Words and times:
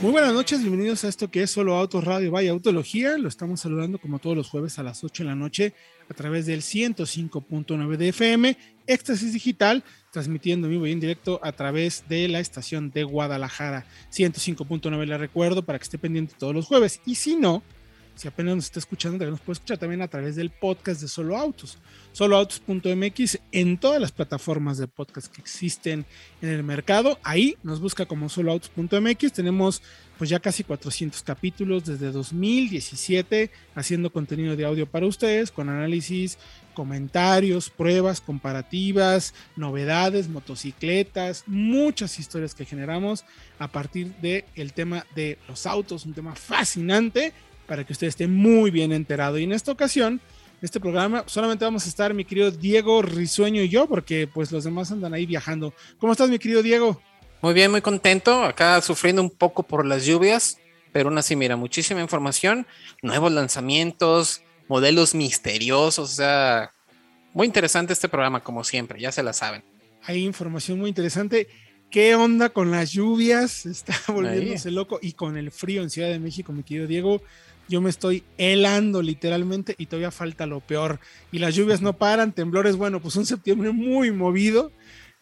Muy 0.00 0.12
buenas 0.12 0.32
noches, 0.32 0.60
bienvenidos 0.60 1.02
a 1.02 1.08
esto 1.08 1.28
que 1.28 1.42
es 1.42 1.50
Solo 1.50 1.74
Autos 1.74 2.04
Radio 2.04 2.30
Vaya 2.30 2.52
Autología. 2.52 3.18
Lo 3.18 3.26
estamos 3.26 3.58
saludando 3.58 3.98
como 3.98 4.20
todos 4.20 4.36
los 4.36 4.48
jueves 4.48 4.78
a 4.78 4.84
las 4.84 5.02
8 5.02 5.24
de 5.24 5.28
la 5.28 5.34
noche 5.34 5.74
a 6.08 6.14
través 6.14 6.46
del 6.46 6.60
105.9 6.60 7.96
de 7.96 8.08
FM, 8.10 8.56
Éxtasis 8.86 9.32
Digital, 9.32 9.82
transmitiendo 10.12 10.68
en 10.68 10.74
vivo 10.74 10.86
y 10.86 10.92
en 10.92 11.00
directo 11.00 11.40
a 11.42 11.50
través 11.50 12.04
de 12.08 12.28
la 12.28 12.38
estación 12.38 12.92
de 12.92 13.02
Guadalajara. 13.02 13.86
105.9 14.12 15.04
le 15.04 15.18
recuerdo 15.18 15.64
para 15.64 15.80
que 15.80 15.82
esté 15.82 15.98
pendiente 15.98 16.36
todos 16.38 16.54
los 16.54 16.66
jueves. 16.66 17.00
Y 17.04 17.16
si 17.16 17.34
no, 17.34 17.64
si 18.18 18.26
apenas 18.26 18.56
nos 18.56 18.64
está 18.64 18.80
escuchando, 18.80 19.16
también 19.16 19.30
nos 19.30 19.40
puede 19.40 19.54
escuchar 19.54 19.78
también 19.78 20.02
a 20.02 20.08
través 20.08 20.34
del 20.34 20.50
podcast 20.50 21.00
de 21.00 21.06
Solo 21.06 21.38
Autos, 21.38 21.78
soloautos.mx 22.10 23.38
en 23.52 23.78
todas 23.78 24.00
las 24.00 24.10
plataformas 24.10 24.76
de 24.76 24.88
podcast 24.88 25.32
que 25.32 25.40
existen 25.40 26.04
en 26.42 26.48
el 26.48 26.64
mercado. 26.64 27.20
Ahí 27.22 27.56
nos 27.62 27.80
busca 27.80 28.06
como 28.06 28.28
soloautos.mx. 28.28 29.32
Tenemos 29.32 29.82
pues 30.18 30.30
ya 30.30 30.40
casi 30.40 30.64
400 30.64 31.22
capítulos 31.22 31.84
desde 31.84 32.10
2017 32.10 33.52
haciendo 33.76 34.10
contenido 34.10 34.56
de 34.56 34.64
audio 34.64 34.90
para 34.90 35.06
ustedes 35.06 35.52
con 35.52 35.68
análisis, 35.68 36.38
comentarios, 36.74 37.70
pruebas 37.70 38.20
comparativas, 38.20 39.32
novedades, 39.54 40.28
motocicletas, 40.28 41.44
muchas 41.46 42.18
historias 42.18 42.56
que 42.56 42.64
generamos 42.64 43.24
a 43.60 43.68
partir 43.68 44.12
del 44.16 44.44
el 44.56 44.72
tema 44.72 45.06
de 45.14 45.38
los 45.46 45.66
autos, 45.66 46.04
un 46.04 46.14
tema 46.14 46.34
fascinante 46.34 47.32
para 47.68 47.84
que 47.84 47.92
usted 47.92 48.08
esté 48.08 48.26
muy 48.26 48.72
bien 48.72 48.92
enterado. 48.92 49.38
Y 49.38 49.44
en 49.44 49.52
esta 49.52 49.70
ocasión, 49.70 50.14
en 50.14 50.64
este 50.64 50.80
programa, 50.80 51.22
solamente 51.26 51.64
vamos 51.64 51.86
a 51.86 51.88
estar 51.88 52.14
mi 52.14 52.24
querido 52.24 52.50
Diego 52.50 53.02
Risueño 53.02 53.62
y 53.62 53.68
yo, 53.68 53.86
porque 53.86 54.26
pues 54.26 54.50
los 54.50 54.64
demás 54.64 54.90
andan 54.90 55.14
ahí 55.14 55.26
viajando. 55.26 55.74
¿Cómo 55.98 56.12
estás, 56.12 56.30
mi 56.30 56.38
querido 56.38 56.62
Diego? 56.62 57.00
Muy 57.42 57.54
bien, 57.54 57.70
muy 57.70 57.82
contento. 57.82 58.42
Acá 58.42 58.80
sufriendo 58.80 59.22
un 59.22 59.30
poco 59.30 59.62
por 59.62 59.86
las 59.86 60.04
lluvias, 60.06 60.58
pero 60.92 61.10
aún 61.10 61.18
así, 61.18 61.36
mira, 61.36 61.56
muchísima 61.56 62.00
información, 62.00 62.66
nuevos 63.02 63.30
lanzamientos, 63.30 64.42
modelos 64.66 65.14
misteriosos, 65.14 66.10
o 66.10 66.14
sea, 66.14 66.72
muy 67.34 67.46
interesante 67.46 67.92
este 67.92 68.08
programa, 68.08 68.42
como 68.42 68.64
siempre, 68.64 69.00
ya 69.00 69.12
se 69.12 69.22
la 69.22 69.32
saben. 69.32 69.62
Hay 70.04 70.24
información 70.24 70.78
muy 70.78 70.88
interesante. 70.88 71.46
¿Qué 71.90 72.14
onda 72.14 72.50
con 72.50 72.70
las 72.70 72.92
lluvias? 72.92 73.64
Está 73.66 73.94
volviéndose 74.08 74.70
loco 74.70 74.98
y 75.00 75.12
con 75.12 75.36
el 75.36 75.50
frío 75.50 75.82
en 75.82 75.90
Ciudad 75.90 76.08
de 76.08 76.18
México, 76.18 76.52
mi 76.52 76.62
querido 76.62 76.86
Diego. 76.86 77.22
Yo 77.68 77.80
me 77.80 77.90
estoy 77.90 78.24
helando 78.38 79.02
literalmente 79.02 79.74
y 79.78 79.86
todavía 79.86 80.10
falta 80.10 80.46
lo 80.46 80.60
peor. 80.60 81.00
Y 81.30 81.38
las 81.38 81.54
lluvias 81.54 81.82
no 81.82 81.92
paran, 81.92 82.32
temblores, 82.32 82.76
bueno, 82.76 83.00
pues 83.00 83.16
un 83.16 83.26
septiembre 83.26 83.70
muy 83.70 84.10
movido. 84.10 84.72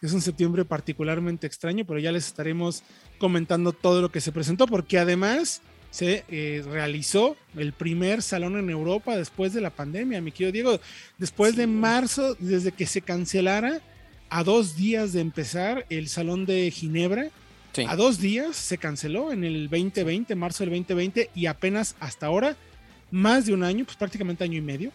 Es 0.01 0.13
un 0.13 0.21
septiembre 0.21 0.63
particularmente 0.63 1.47
extraño, 1.47 1.85
pero 1.85 1.99
ya 1.99 2.11
les 2.11 2.27
estaremos 2.27 2.83
comentando 3.17 3.73
todo 3.73 4.01
lo 4.01 4.11
que 4.11 4.21
se 4.21 4.31
presentó, 4.31 4.67
porque 4.67 4.99
además 4.99 5.61
se 5.89 6.23
eh, 6.29 6.63
realizó 6.69 7.35
el 7.55 7.73
primer 7.73 8.21
salón 8.21 8.57
en 8.57 8.69
Europa 8.69 9.17
después 9.17 9.53
de 9.53 9.61
la 9.61 9.71
pandemia, 9.71 10.21
mi 10.21 10.31
querido 10.31 10.51
Diego. 10.51 10.79
Después 11.17 11.55
de 11.55 11.65
marzo, 11.65 12.35
desde 12.39 12.71
que 12.71 12.85
se 12.85 13.01
cancelara, 13.01 13.81
a 14.29 14.43
dos 14.43 14.75
días 14.75 15.13
de 15.13 15.21
empezar 15.21 15.85
el 15.89 16.09
salón 16.09 16.45
de 16.45 16.69
Ginebra, 16.69 17.29
a 17.85 17.95
dos 17.95 18.19
días 18.19 18.55
se 18.55 18.77
canceló 18.77 19.31
en 19.31 19.43
el 19.43 19.69
2020, 19.69 20.35
marzo 20.35 20.63
del 20.63 20.71
2020, 20.71 21.31
y 21.35 21.45
apenas 21.45 21.95
hasta 21.99 22.25
ahora, 22.25 22.55
más 23.11 23.45
de 23.45 23.53
un 23.53 23.63
año, 23.63 23.85
pues 23.85 23.97
prácticamente 23.97 24.43
año 24.43 24.57
y 24.57 24.61
medio, 24.61 24.91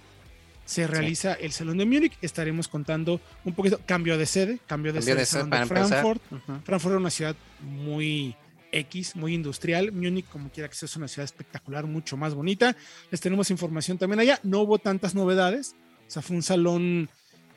se 0.65 0.87
realiza 0.87 1.35
el 1.35 1.53
Salón 1.53 1.79
de 1.79 1.85
Múnich. 1.85 2.17
Estaremos 2.23 2.69
contando 2.69 3.21
un 3.45 3.53
poquito, 3.53 3.81
cambio 3.85 4.17
de 4.17 4.27
sede, 4.27 4.59
cambio 4.67 4.93
de 4.93 5.03
sede, 5.03 5.21
de, 5.21 5.67
Frankfurt. 5.67 6.23
Frankfurt 6.65 6.95
es 6.95 7.01
una 7.01 7.11
ciudad 7.11 7.37
muy 7.61 8.35
X, 8.71 9.17
muy 9.17 9.35
industrial. 9.35 9.93
Múnich, 9.93 10.27
como 10.29 10.51
quiera 10.51 10.69
que 10.69 10.75
sea, 10.75 10.87
es 10.87 10.97
una 10.97 11.09
ciudad 11.09 11.25
espectacular, 11.25 11.87
mucho 11.87 12.17
más 12.17 12.35
bonita. 12.35 12.77
Les 13.11 13.21
tenemos 13.21 13.51
información 13.51 13.99
también 13.99 14.21
allá. 14.21 14.39
No 14.43 14.61
hubo 14.61 14.79
tantas 14.79 15.15
novedades. 15.15 15.75
O 16.07 16.11
sea, 16.11 16.23
fue 16.23 16.37
un 16.37 16.43
salón, 16.43 17.09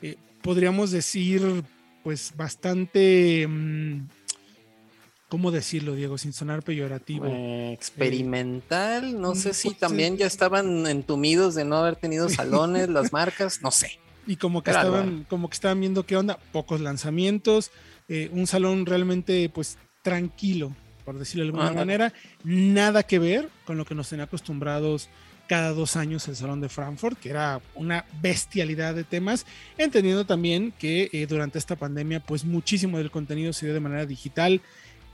eh, 0.02 0.16
podríamos 0.42 0.90
decir, 0.90 1.42
pues 2.02 2.32
bastante 2.36 3.46
mm, 3.46 4.08
¿Cómo 5.28 5.50
decirlo, 5.50 5.94
Diego, 5.94 6.18
sin 6.18 6.32
sonar 6.32 6.62
peyorativo? 6.62 7.26
Eh, 7.26 7.72
experimental, 7.72 9.20
no 9.20 9.34
sé 9.34 9.54
si 9.54 9.74
también 9.74 10.16
ya 10.16 10.26
estaban 10.26 10.86
entumidos 10.86 11.56
de 11.56 11.64
no 11.64 11.76
haber 11.76 11.96
tenido 11.96 12.28
salones, 12.30 12.88
las 12.88 13.12
marcas, 13.12 13.60
no 13.60 13.70
sé. 13.72 13.98
Y 14.26 14.36
como 14.36 14.62
que 14.62 14.70
estaban, 14.70 15.24
como 15.28 15.48
que 15.48 15.54
estaban 15.54 15.80
viendo 15.80 16.06
qué 16.06 16.16
onda, 16.16 16.38
pocos 16.52 16.80
lanzamientos, 16.80 17.70
eh, 18.08 18.30
un 18.32 18.46
salón 18.46 18.86
realmente 18.86 19.48
pues 19.48 19.78
tranquilo, 20.02 20.74
por 21.04 21.18
decirlo 21.18 21.44
de 21.44 21.48
alguna 21.48 21.72
manera, 21.72 22.12
nada 22.44 23.02
que 23.02 23.18
ver 23.18 23.48
con 23.64 23.76
lo 23.76 23.84
que 23.84 23.94
nos 23.94 24.08
tenía 24.08 24.24
acostumbrados 24.24 25.08
cada 25.46 25.72
dos 25.72 25.96
años 25.96 26.26
el 26.28 26.36
Salón 26.36 26.60
de 26.60 26.68
Frankfurt, 26.68 27.18
que 27.18 27.30
era 27.30 27.60
una 27.74 28.04
bestialidad 28.20 28.94
de 28.94 29.04
temas, 29.04 29.46
entendiendo 29.78 30.26
también 30.26 30.72
que 30.72 31.08
eh, 31.12 31.26
durante 31.26 31.58
esta 31.58 31.76
pandemia, 31.76 32.20
pues 32.20 32.44
muchísimo 32.44 32.98
del 32.98 33.10
contenido 33.10 33.52
se 33.52 33.66
dio 33.66 33.74
de 33.74 33.80
manera 33.80 34.06
digital, 34.06 34.60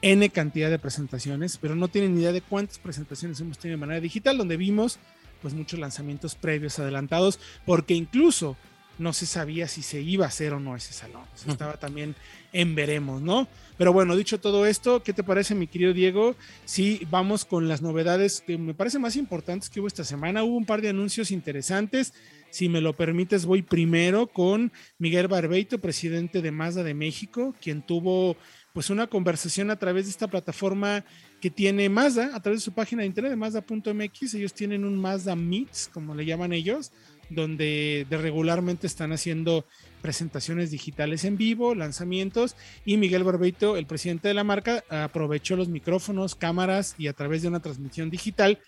N 0.02 0.28
cantidad 0.30 0.68
de 0.68 0.78
presentaciones, 0.78 1.56
pero 1.56 1.74
no 1.74 1.88
tienen 1.88 2.14
ni 2.14 2.22
idea 2.22 2.32
de 2.32 2.42
cuántas 2.42 2.78
presentaciones 2.78 3.40
hemos 3.40 3.58
tenido 3.58 3.78
de 3.78 3.80
manera 3.80 4.00
digital, 4.00 4.36
donde 4.36 4.56
vimos 4.56 4.98
pues 5.40 5.54
muchos 5.54 5.78
lanzamientos 5.78 6.34
previos 6.34 6.78
adelantados, 6.78 7.40
porque 7.64 7.94
incluso 7.94 8.56
no 8.98 9.12
se 9.12 9.26
sabía 9.26 9.68
si 9.68 9.82
se 9.82 10.00
iba 10.00 10.24
a 10.24 10.28
hacer 10.28 10.52
o 10.52 10.60
no 10.60 10.76
ese 10.76 10.92
salón. 10.92 11.22
estaba 11.46 11.74
también 11.74 12.14
en 12.52 12.74
veremos, 12.74 13.22
¿no? 13.22 13.48
Pero 13.78 13.92
bueno, 13.92 14.14
dicho 14.16 14.38
todo 14.38 14.66
esto, 14.66 15.02
¿qué 15.02 15.12
te 15.12 15.24
parece, 15.24 15.54
mi 15.54 15.66
querido 15.66 15.92
Diego? 15.92 16.36
Si 16.64 17.06
vamos 17.10 17.44
con 17.44 17.68
las 17.68 17.82
novedades 17.82 18.42
que 18.46 18.58
me 18.58 18.74
parecen 18.74 19.00
más 19.00 19.16
importantes 19.16 19.70
que 19.70 19.80
hubo 19.80 19.88
esta 19.88 20.04
semana. 20.04 20.44
Hubo 20.44 20.56
un 20.56 20.66
par 20.66 20.82
de 20.82 20.90
anuncios 20.90 21.30
interesantes. 21.30 22.12
Si 22.50 22.68
me 22.68 22.80
lo 22.82 22.92
permites, 22.92 23.46
voy 23.46 23.62
primero 23.62 24.26
con 24.26 24.72
Miguel 24.98 25.26
Barbeito, 25.26 25.78
presidente 25.78 26.42
de 26.42 26.50
Mazda 26.50 26.82
de 26.82 26.94
México, 26.94 27.54
quien 27.60 27.82
tuvo 27.82 28.36
pues 28.72 28.90
una 28.90 29.06
conversación 29.06 29.70
a 29.70 29.76
través 29.76 30.06
de 30.06 30.10
esta 30.10 30.28
plataforma 30.28 31.04
que 31.40 31.50
tiene 31.50 31.88
Mazda, 31.88 32.34
a 32.34 32.40
través 32.40 32.60
de 32.60 32.64
su 32.64 32.72
página 32.72 33.02
de 33.02 33.08
internet 33.08 33.32
de 33.32 33.36
Mazda.mx. 33.36 34.34
Ellos 34.34 34.54
tienen 34.54 34.84
un 34.84 34.98
Mazda 34.98 35.36
Meets, 35.36 35.90
como 35.92 36.14
le 36.14 36.24
llaman 36.24 36.52
ellos, 36.52 36.92
donde 37.28 38.06
de 38.08 38.16
regularmente 38.16 38.86
están 38.86 39.12
haciendo 39.12 39.66
presentaciones 40.00 40.70
digitales 40.70 41.24
en 41.24 41.36
vivo, 41.36 41.74
lanzamientos, 41.74 42.56
y 42.84 42.96
Miguel 42.96 43.24
Barbeito, 43.24 43.76
el 43.76 43.86
presidente 43.86 44.28
de 44.28 44.34
la 44.34 44.44
marca, 44.44 44.84
aprovechó 44.88 45.56
los 45.56 45.68
micrófonos, 45.68 46.34
cámaras 46.34 46.94
y 46.98 47.08
a 47.08 47.12
través 47.12 47.42
de 47.42 47.48
una 47.48 47.60
transmisión 47.60 48.10
digital 48.10 48.58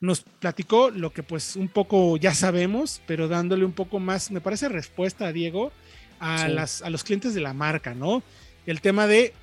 nos 0.00 0.22
platicó 0.22 0.90
lo 0.90 1.12
que 1.12 1.22
pues 1.22 1.56
un 1.56 1.68
poco 1.68 2.16
ya 2.16 2.34
sabemos, 2.34 3.02
pero 3.06 3.28
dándole 3.28 3.64
un 3.66 3.72
poco 3.72 4.00
más, 4.00 4.30
me 4.30 4.40
parece 4.40 4.68
respuesta 4.68 5.26
a 5.26 5.32
Diego, 5.32 5.72
a, 6.18 6.48
las, 6.48 6.82
a 6.82 6.90
los 6.90 7.04
clientes 7.04 7.34
de 7.34 7.40
la 7.42 7.52
marca, 7.52 7.94
¿no? 7.94 8.22
El 8.66 8.80
tema 8.80 9.06
de 9.06 9.34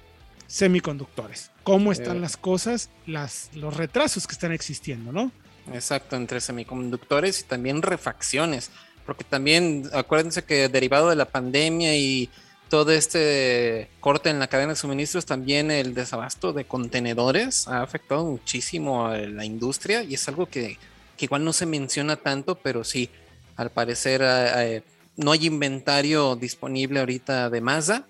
semiconductores. 0.48 1.52
¿Cómo 1.64 1.92
están 1.92 2.22
las 2.22 2.38
cosas? 2.38 2.90
Las, 3.06 3.50
los 3.54 3.76
retrasos 3.76 4.26
que 4.26 4.34
están 4.34 4.52
existiendo, 4.52 5.12
¿no? 5.12 5.32
Exacto, 5.74 6.16
entre 6.16 6.40
semiconductores 6.40 7.42
y 7.42 7.44
también 7.44 7.82
refacciones. 7.82 8.72
Porque 9.06 9.24
también 9.24 9.90
acuérdense 9.94 10.44
que 10.44 10.70
derivado 10.70 11.10
de 11.10 11.16
la 11.16 11.26
pandemia 11.26 11.96
y 11.96 12.30
todo 12.70 12.92
este 12.92 13.90
corte 14.00 14.30
en 14.30 14.40
la 14.40 14.48
cadena 14.48 14.74
de 14.74 14.76
suministros, 14.76 15.26
también 15.26 15.72
el 15.72 15.94
desabasto 15.94 16.52
de 16.52 16.66
contenedores 16.66 17.68
ha 17.68 17.82
afectado 17.82 18.26
muchísimo 18.26 19.08
a 19.08 19.18
la 19.18 19.46
industria 19.46 20.04
y 20.04 20.16
es 20.16 20.28
algo 20.28 20.48
que, 20.48 20.78
que 21.16 21.26
igual 21.26 21.46
no 21.46 21.54
se 21.54 21.66
menciona 21.66 22.18
tanto, 22.18 22.56
pero 22.56 22.84
sí, 22.84 23.10
al 23.56 23.72
parecer 23.72 24.22
eh, 24.22 24.52
eh, 24.58 24.84
no 25.16 25.32
hay 25.32 25.46
inventario 25.46 26.36
disponible 26.36 27.00
ahorita 27.00 27.50
de 27.50 27.62
Mazda 27.62 28.06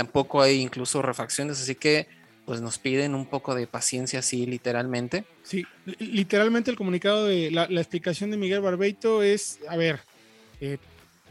tampoco 0.00 0.40
hay 0.40 0.62
incluso 0.62 1.02
refacciones, 1.02 1.60
así 1.60 1.74
que 1.74 2.06
pues 2.46 2.62
nos 2.62 2.78
piden 2.78 3.14
un 3.14 3.26
poco 3.26 3.54
de 3.54 3.66
paciencia 3.66 4.20
así 4.20 4.46
literalmente. 4.46 5.26
Sí, 5.42 5.66
literalmente 5.98 6.70
el 6.70 6.76
comunicado 6.78 7.26
de 7.26 7.50
la, 7.50 7.64
explicación 7.64 8.30
de 8.30 8.38
Miguel 8.38 8.62
Barbeito 8.62 9.22
es, 9.22 9.58
a 9.68 9.76
ver, 9.76 10.00
eh, 10.62 10.78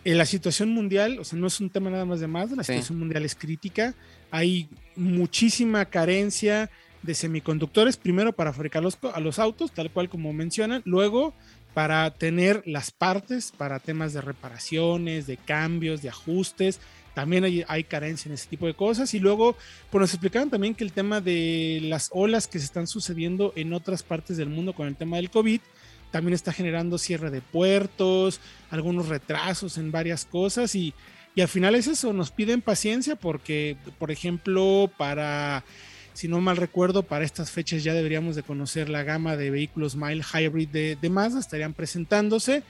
en 0.05 0.19
la 0.19 0.27
situación 0.27 0.69
mundial, 0.69 1.17
o 1.17 1.23
sea, 1.23 1.39
no 1.39 1.47
es 1.47 1.59
un 1.59 1.71
tema 1.71 1.89
nada 1.89 2.05
más 2.05 2.19
de 2.19 2.27
más, 2.27 2.51
la 2.51 2.63
situación 2.63 2.99
mundial 2.99 3.25
es 3.25 3.33
crítica, 3.33 3.95
hay 4.29 4.69
muchísima 4.95 5.85
carencia 5.85 6.69
de 7.01 7.15
semiconductores, 7.15 7.97
primero 7.97 8.33
para 8.33 8.53
fabricar 8.53 8.83
los, 8.83 8.99
a 9.01 9.19
los 9.19 9.39
autos, 9.39 9.71
tal 9.71 9.89
cual 9.89 10.09
como 10.09 10.31
mencionan, 10.31 10.83
luego 10.85 11.33
para 11.73 12.11
tener 12.11 12.61
las 12.67 12.91
partes 12.91 13.51
para 13.51 13.79
temas 13.79 14.13
de 14.13 14.21
reparaciones, 14.21 15.25
de 15.25 15.37
cambios, 15.37 16.03
de 16.03 16.09
ajustes, 16.09 16.79
también 17.19 17.65
hay, 17.67 17.83
carencia 17.83 18.29
en 18.29 18.35
ese 18.35 18.47
tipo 18.47 18.65
de 18.65 18.73
cosas. 18.73 19.13
Y 19.13 19.19
luego, 19.19 19.57
pues 19.91 19.99
nos 19.99 20.13
explicaron 20.13 20.49
también 20.49 20.73
que 20.73 20.85
el 20.85 20.93
tema 20.93 21.19
de 21.19 21.81
las 21.83 22.09
olas 22.13 22.47
que 22.47 22.59
se 22.59 22.63
están 22.63 22.87
sucediendo 22.87 23.51
en 23.57 23.73
otras 23.73 24.03
partes 24.03 24.37
del 24.37 24.47
mundo 24.47 24.71
con 24.71 24.87
el 24.87 24.95
tema 24.95 25.17
del 25.17 25.29
COVID, 25.29 25.59
también 26.11 26.33
está 26.33 26.53
generando 26.53 26.97
cierre 26.97 27.29
de 27.29 27.41
puertos, 27.41 28.39
algunos 28.71 29.09
retrasos 29.09 29.77
en 29.77 29.91
varias 29.91 30.23
cosas 30.23 30.73
y, 30.75 30.93
y 31.35 31.41
al 31.41 31.49
final 31.49 31.75
es 31.75 31.87
eso, 31.87 32.13
nos 32.13 32.31
piden 32.31 32.61
paciencia 32.61 33.17
porque, 33.17 33.75
por 33.97 34.11
ejemplo, 34.11 34.89
para, 34.97 35.65
si 36.13 36.29
no 36.29 36.39
mal 36.39 36.55
recuerdo, 36.55 37.03
para 37.03 37.25
estas 37.25 37.51
fechas 37.51 37.83
ya 37.83 37.93
deberíamos 37.93 38.37
de 38.37 38.43
conocer 38.43 38.87
la 38.87 39.03
gama 39.03 39.35
de 39.35 39.51
vehículos 39.51 39.97
Mile 39.97 40.23
Hybrid 40.23 40.69
de, 40.69 40.95
de 40.95 41.09
Mazda, 41.09 41.41
estarían 41.41 41.73
presentándose, 41.73 42.63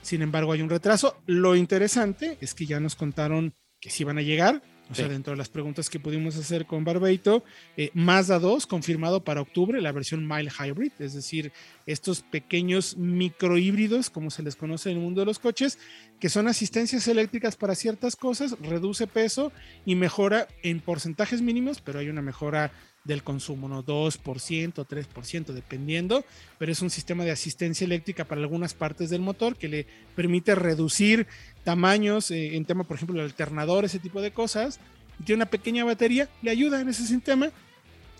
sin 0.00 0.22
embargo 0.22 0.52
hay 0.52 0.62
un 0.62 0.70
retraso. 0.70 1.18
Lo 1.26 1.54
interesante 1.54 2.38
es 2.40 2.54
que 2.54 2.64
ya 2.64 2.80
nos 2.80 2.96
contaron 2.96 3.52
que 3.80 3.90
sí 3.90 4.04
van 4.04 4.18
a 4.18 4.22
llegar, 4.22 4.62
o 4.90 4.94
sea, 4.94 5.06
dentro 5.06 5.32
de 5.32 5.36
las 5.36 5.48
preguntas 5.48 5.88
que 5.88 6.00
pudimos 6.00 6.36
hacer 6.36 6.66
con 6.66 6.82
Barbeito, 6.82 7.44
eh, 7.76 7.90
Mazda 7.94 8.40
2 8.40 8.66
confirmado 8.66 9.22
para 9.22 9.40
octubre, 9.40 9.80
la 9.80 9.92
versión 9.92 10.26
Mile 10.26 10.50
Hybrid, 10.50 10.90
es 10.98 11.14
decir, 11.14 11.52
estos 11.86 12.22
pequeños 12.22 12.96
microhíbridos, 12.96 14.10
como 14.10 14.30
se 14.30 14.42
les 14.42 14.56
conoce 14.56 14.90
en 14.90 14.96
el 14.96 15.02
mundo 15.04 15.20
de 15.20 15.26
los 15.26 15.38
coches, 15.38 15.78
que 16.18 16.28
son 16.28 16.48
asistencias 16.48 17.06
eléctricas 17.06 17.56
para 17.56 17.76
ciertas 17.76 18.16
cosas, 18.16 18.56
reduce 18.60 19.06
peso 19.06 19.52
y 19.86 19.94
mejora 19.94 20.48
en 20.64 20.80
porcentajes 20.80 21.40
mínimos, 21.40 21.80
pero 21.80 22.00
hay 22.00 22.08
una 22.08 22.20
mejora 22.20 22.72
del 23.04 23.22
consumo, 23.22 23.68
¿no? 23.68 23.84
2%, 23.84 24.86
3%, 24.86 25.44
dependiendo, 25.52 26.24
pero 26.58 26.70
es 26.70 26.82
un 26.82 26.90
sistema 26.90 27.24
de 27.24 27.30
asistencia 27.30 27.84
eléctrica 27.84 28.24
para 28.24 28.40
algunas 28.40 28.74
partes 28.74 29.08
del 29.10 29.22
motor 29.22 29.56
que 29.56 29.68
le 29.68 29.86
permite 30.14 30.54
reducir 30.54 31.26
tamaños 31.64 32.30
eh, 32.30 32.56
en 32.56 32.64
tema, 32.64 32.84
por 32.84 32.96
ejemplo, 32.96 33.18
el 33.18 33.26
alternador, 33.26 33.84
ese 33.84 33.98
tipo 33.98 34.20
de 34.20 34.32
cosas. 34.32 34.80
Y 35.18 35.24
tiene 35.24 35.38
una 35.38 35.50
pequeña 35.50 35.84
batería, 35.84 36.28
le 36.42 36.50
ayuda 36.50 36.80
en 36.80 36.88
ese 36.88 37.06
sistema. 37.06 37.50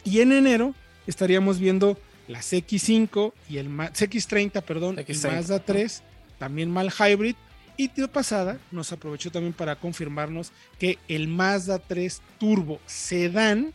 Y 0.04 0.20
en 0.20 0.32
enero 0.32 0.74
estaríamos 1.06 1.58
viendo 1.58 1.98
las 2.26 2.52
X5 2.52 3.32
y 3.48 3.58
el 3.58 3.68
X30, 3.68 4.62
perdón, 4.62 4.96
X30. 4.96 5.24
el 5.26 5.36
Mazda 5.36 5.64
3, 5.64 6.02
también 6.38 6.70
mal 6.70 6.90
hybrid. 6.90 7.34
Y 7.76 7.88
de 7.88 8.08
pasada 8.08 8.58
nos 8.70 8.92
aprovechó 8.92 9.30
también 9.30 9.54
para 9.54 9.76
confirmarnos 9.76 10.52
que 10.78 10.98
el 11.08 11.28
Mazda 11.28 11.78
3 11.78 12.20
Turbo 12.38 12.78
Sedan 12.84 13.72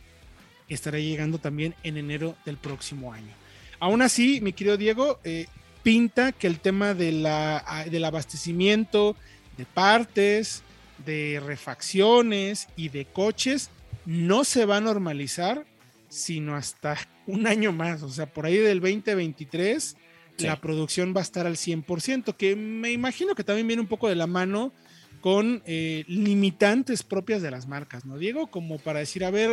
estará 0.74 0.98
llegando 0.98 1.38
también 1.38 1.74
en 1.82 1.96
enero 1.96 2.36
del 2.44 2.56
próximo 2.56 3.12
año. 3.12 3.32
Aún 3.78 4.02
así, 4.02 4.40
mi 4.40 4.52
querido 4.52 4.76
Diego, 4.76 5.20
eh, 5.24 5.46
pinta 5.82 6.32
que 6.32 6.46
el 6.46 6.60
tema 6.60 6.94
de 6.94 7.12
la, 7.12 7.84
del 7.90 8.04
abastecimiento 8.04 9.16
de 9.56 9.66
partes, 9.66 10.62
de 11.04 11.40
refacciones 11.44 12.68
y 12.76 12.88
de 12.88 13.04
coches 13.04 13.70
no 14.06 14.44
se 14.44 14.64
va 14.64 14.78
a 14.78 14.80
normalizar 14.80 15.64
sino 16.08 16.56
hasta 16.56 16.96
un 17.26 17.46
año 17.46 17.72
más, 17.72 18.02
o 18.02 18.08
sea, 18.08 18.26
por 18.26 18.46
ahí 18.46 18.56
del 18.56 18.80
2023 18.80 19.96
sí. 20.36 20.46
la 20.46 20.60
producción 20.60 21.14
va 21.14 21.20
a 21.20 21.22
estar 21.22 21.46
al 21.46 21.56
100%, 21.56 22.34
que 22.36 22.56
me 22.56 22.92
imagino 22.92 23.34
que 23.34 23.44
también 23.44 23.66
viene 23.66 23.82
un 23.82 23.88
poco 23.88 24.08
de 24.08 24.14
la 24.14 24.26
mano 24.26 24.72
con 25.20 25.62
eh, 25.66 26.04
limitantes 26.06 27.02
propias 27.02 27.42
de 27.42 27.50
las 27.50 27.66
marcas, 27.66 28.04
¿no, 28.04 28.16
Diego? 28.16 28.46
Como 28.48 28.78
para 28.78 29.00
decir, 29.00 29.24
a 29.24 29.30
ver, 29.30 29.50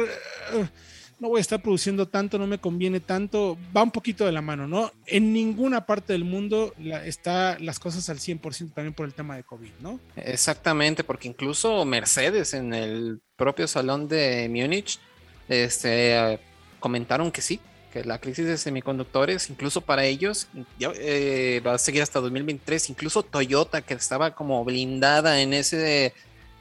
no 1.19 1.29
voy 1.29 1.39
a 1.39 1.41
estar 1.41 1.61
produciendo 1.61 2.07
tanto, 2.07 2.37
no 2.37 2.47
me 2.47 2.57
conviene 2.57 2.99
tanto, 2.99 3.57
va 3.75 3.83
un 3.83 3.91
poquito 3.91 4.25
de 4.25 4.31
la 4.31 4.41
mano, 4.41 4.67
¿no? 4.67 4.91
En 5.05 5.33
ninguna 5.33 5.85
parte 5.85 6.13
del 6.13 6.23
mundo 6.23 6.73
la, 6.79 7.05
está 7.05 7.57
las 7.59 7.79
cosas 7.79 8.09
al 8.09 8.17
100% 8.19 8.73
también 8.73 8.93
por 8.93 9.05
el 9.05 9.13
tema 9.13 9.35
de 9.35 9.43
COVID, 9.43 9.71
¿no? 9.79 9.99
Exactamente, 10.15 11.03
porque 11.03 11.27
incluso 11.27 11.85
Mercedes 11.85 12.53
en 12.53 12.73
el 12.73 13.21
propio 13.35 13.67
salón 13.67 14.07
de 14.07 14.49
Múnich 14.49 14.99
este, 15.47 16.39
comentaron 16.79 17.31
que 17.31 17.41
sí, 17.41 17.59
que 17.91 18.03
la 18.03 18.19
crisis 18.19 18.45
de 18.45 18.57
semiconductores, 18.57 19.49
incluso 19.49 19.81
para 19.81 20.03
ellos, 20.05 20.47
eh, 20.79 21.61
va 21.65 21.75
a 21.75 21.77
seguir 21.77 22.01
hasta 22.01 22.19
2023, 22.19 22.89
incluso 22.89 23.21
Toyota, 23.21 23.81
que 23.81 23.93
estaba 23.93 24.33
como 24.33 24.65
blindada 24.65 25.41
en 25.41 25.53
ese 25.53 26.13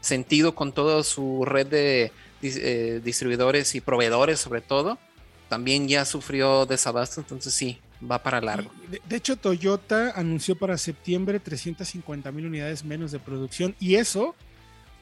sentido 0.02 0.54
con 0.54 0.72
toda 0.72 1.02
su 1.04 1.44
red 1.46 1.66
de 1.68 2.12
eh, 2.42 3.00
distribuidores 3.04 3.74
y 3.74 3.80
proveedores 3.80 4.40
sobre 4.40 4.60
todo, 4.60 4.98
también 5.48 5.86
ya 5.86 6.04
sufrió 6.04 6.66
desabasto, 6.66 7.20
entonces 7.20 7.52
sí, 7.52 7.78
va 8.10 8.22
para 8.22 8.40
largo. 8.40 8.70
De, 8.90 9.00
de, 9.06 9.16
hecho, 9.16 9.36
Toyota 9.36 10.12
anunció 10.16 10.56
para 10.56 10.78
septiembre 10.78 11.40
350 11.40 12.32
mil 12.32 12.46
unidades 12.46 12.84
menos 12.84 13.12
de 13.12 13.18
producción 13.18 13.74
y 13.78 13.96
eso 13.96 14.34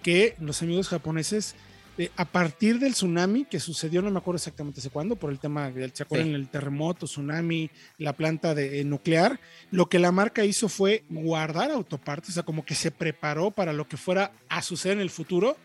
que 0.02 0.34
los 0.40 0.62
amigos 0.62 0.88
japoneses, 0.88 1.54
eh, 1.98 2.10
a 2.16 2.24
partir 2.24 2.78
del 2.78 2.92
tsunami 2.92 3.44
que 3.44 3.60
sucedió, 3.60 4.02
no 4.02 4.10
me 4.10 4.18
acuerdo 4.18 4.36
exactamente 4.36 4.80
hace 4.80 4.90
cuándo, 4.90 5.16
por 5.16 5.30
el 5.30 5.38
tema 5.38 5.70
del, 5.70 5.92
¿se 5.94 6.02
acuerdan? 6.02 6.28
Sí. 6.28 6.34
El 6.34 6.48
terremoto, 6.48 7.06
tsunami, 7.06 7.70
la 7.98 8.14
planta 8.14 8.54
de, 8.54 8.80
eh, 8.80 8.84
nuclear, 8.84 9.40
lo 9.70 9.88
que 9.88 9.98
la 9.98 10.12
marca 10.12 10.44
hizo 10.44 10.68
fue 10.68 11.04
guardar 11.08 11.70
autopartes, 11.70 12.30
o 12.30 12.32
sea, 12.32 12.42
como 12.42 12.64
que 12.64 12.74
se 12.74 12.90
preparó 12.90 13.50
para 13.50 13.72
lo 13.72 13.86
que 13.86 13.96
fuera 13.96 14.32
a 14.48 14.62
suceder 14.62 14.96
en 14.96 15.02
el 15.02 15.10
futuro 15.10 15.56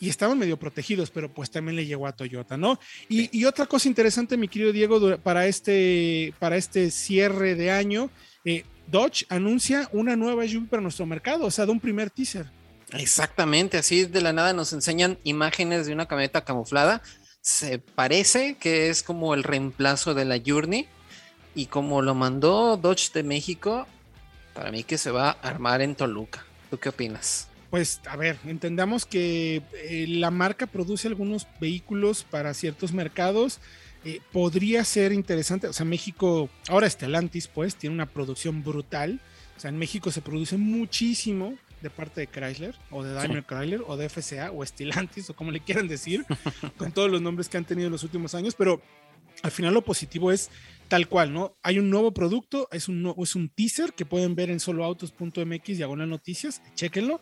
y 0.00 0.08
estaban 0.08 0.38
medio 0.38 0.58
protegidos, 0.58 1.10
pero 1.10 1.32
pues 1.32 1.50
también 1.50 1.76
le 1.76 1.84
llegó 1.84 2.06
a 2.06 2.12
Toyota, 2.12 2.56
¿no? 2.56 2.80
Y, 3.08 3.44
otra 3.44 3.66
cosa 3.66 3.86
interesante, 3.86 4.36
mi 4.36 4.48
querido 4.48 4.72
Diego, 4.72 5.18
para 5.18 5.46
este, 5.46 6.32
para 6.38 6.56
este 6.56 6.90
cierre 6.90 7.54
de 7.54 7.70
año, 7.70 8.10
eh, 8.44 8.64
Dodge 8.86 9.26
anuncia 9.28 9.88
una 9.92 10.16
nueva 10.16 10.48
SUV 10.48 10.68
para 10.68 10.82
nuestro 10.82 11.04
mercado, 11.06 11.44
o 11.44 11.50
sea, 11.50 11.66
de 11.66 11.72
un 11.72 11.80
primer 11.80 12.10
teaser. 12.10 12.46
Exactamente, 12.92 13.78
así 13.78 14.06
de 14.06 14.20
la 14.20 14.32
nada 14.32 14.52
nos 14.52 14.72
enseñan 14.72 15.18
imágenes 15.22 15.86
de 15.86 15.92
una 15.92 16.06
camioneta 16.06 16.44
camuflada. 16.44 17.02
Se 17.42 17.78
parece 17.78 18.56
que 18.56 18.88
es 18.88 19.02
como 19.02 19.34
el 19.34 19.44
reemplazo 19.44 20.14
de 20.14 20.24
la 20.24 20.40
Journey. 20.44 20.88
Y 21.54 21.66
como 21.66 22.00
lo 22.00 22.14
mandó 22.14 22.76
Dodge 22.76 23.12
de 23.12 23.24
México, 23.24 23.86
para 24.54 24.70
mí 24.70 24.84
que 24.84 24.98
se 24.98 25.10
va 25.10 25.30
a 25.30 25.48
armar 25.48 25.82
en 25.82 25.96
Toluca. 25.96 26.44
¿Tú 26.70 26.78
qué 26.78 26.90
opinas? 26.90 27.48
Pues 27.70 28.00
a 28.06 28.16
ver, 28.16 28.38
entendamos 28.46 29.06
que 29.06 29.62
eh, 29.74 30.06
la 30.08 30.30
marca 30.30 30.66
produce 30.66 31.08
algunos 31.08 31.46
vehículos 31.60 32.24
para 32.24 32.52
ciertos 32.52 32.92
mercados. 32.92 33.60
Eh, 34.04 34.20
podría 34.32 34.84
ser 34.84 35.12
interesante, 35.12 35.68
o 35.68 35.72
sea, 35.72 35.84
México, 35.86 36.48
ahora 36.68 36.88
Stellantis, 36.88 37.48
pues, 37.48 37.76
tiene 37.76 37.94
una 37.94 38.06
producción 38.06 38.64
brutal. 38.64 39.20
O 39.56 39.60
sea, 39.60 39.68
en 39.68 39.78
México 39.78 40.10
se 40.10 40.22
produce 40.22 40.56
muchísimo 40.56 41.54
de 41.82 41.90
parte 41.90 42.22
de 42.22 42.26
Chrysler, 42.26 42.74
o 42.90 43.02
de 43.02 43.12
Daimler 43.12 43.42
sí. 43.42 43.54
Chrysler, 43.54 43.82
o 43.86 43.96
de 43.96 44.08
FCA, 44.08 44.50
o 44.52 44.64
Stellantis, 44.64 45.30
o 45.30 45.36
como 45.36 45.50
le 45.50 45.60
quieran 45.60 45.86
decir, 45.86 46.24
con 46.76 46.92
todos 46.92 47.10
los 47.10 47.22
nombres 47.22 47.48
que 47.48 47.56
han 47.56 47.64
tenido 47.64 47.86
en 47.86 47.92
los 47.92 48.02
últimos 48.02 48.34
años, 48.34 48.54
pero 48.54 48.82
al 49.42 49.50
final 49.50 49.74
lo 49.74 49.82
positivo 49.82 50.32
es 50.32 50.50
tal 50.90 51.06
cual, 51.06 51.32
¿no? 51.32 51.56
Hay 51.62 51.78
un 51.78 51.88
nuevo 51.88 52.12
producto, 52.12 52.68
es 52.72 52.88
un, 52.88 53.14
es 53.16 53.36
un 53.36 53.48
teaser 53.48 53.92
que 53.92 54.04
pueden 54.04 54.34
ver 54.34 54.50
en 54.50 54.58
soloautos.mx, 54.58 55.64
diagonal 55.64 56.10
noticias, 56.10 56.60
chéquenlo. 56.74 57.20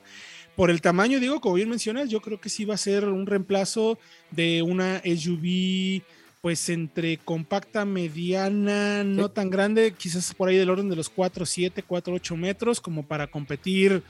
Por 0.57 0.71
el 0.71 0.81
tamaño, 0.81 1.21
digo, 1.21 1.40
como 1.40 1.57
bien 1.57 1.69
mencionas, 1.69 2.09
yo 2.09 2.23
creo 2.23 2.40
que 2.40 2.49
sí 2.49 2.64
va 2.64 2.75
a 2.75 2.78
ser 2.78 3.04
un 3.04 3.26
reemplazo 3.26 3.99
de 4.31 4.62
una 4.62 5.02
SUV, 5.04 6.02
pues 6.40 6.71
entre 6.71 7.19
compacta, 7.19 7.85
mediana, 7.85 9.04
no 9.04 9.26
sí. 9.26 9.33
tan 9.35 9.50
grande, 9.50 9.93
quizás 9.93 10.35
por 10.35 10.49
ahí 10.49 10.57
del 10.57 10.71
orden 10.71 10.88
de 10.88 10.97
los 10.97 11.11
4, 11.11 11.45
7, 11.45 11.85
4, 11.87 12.14
8 12.14 12.37
metros, 12.38 12.81
como 12.81 13.07
para 13.07 13.26
competir 13.26 14.02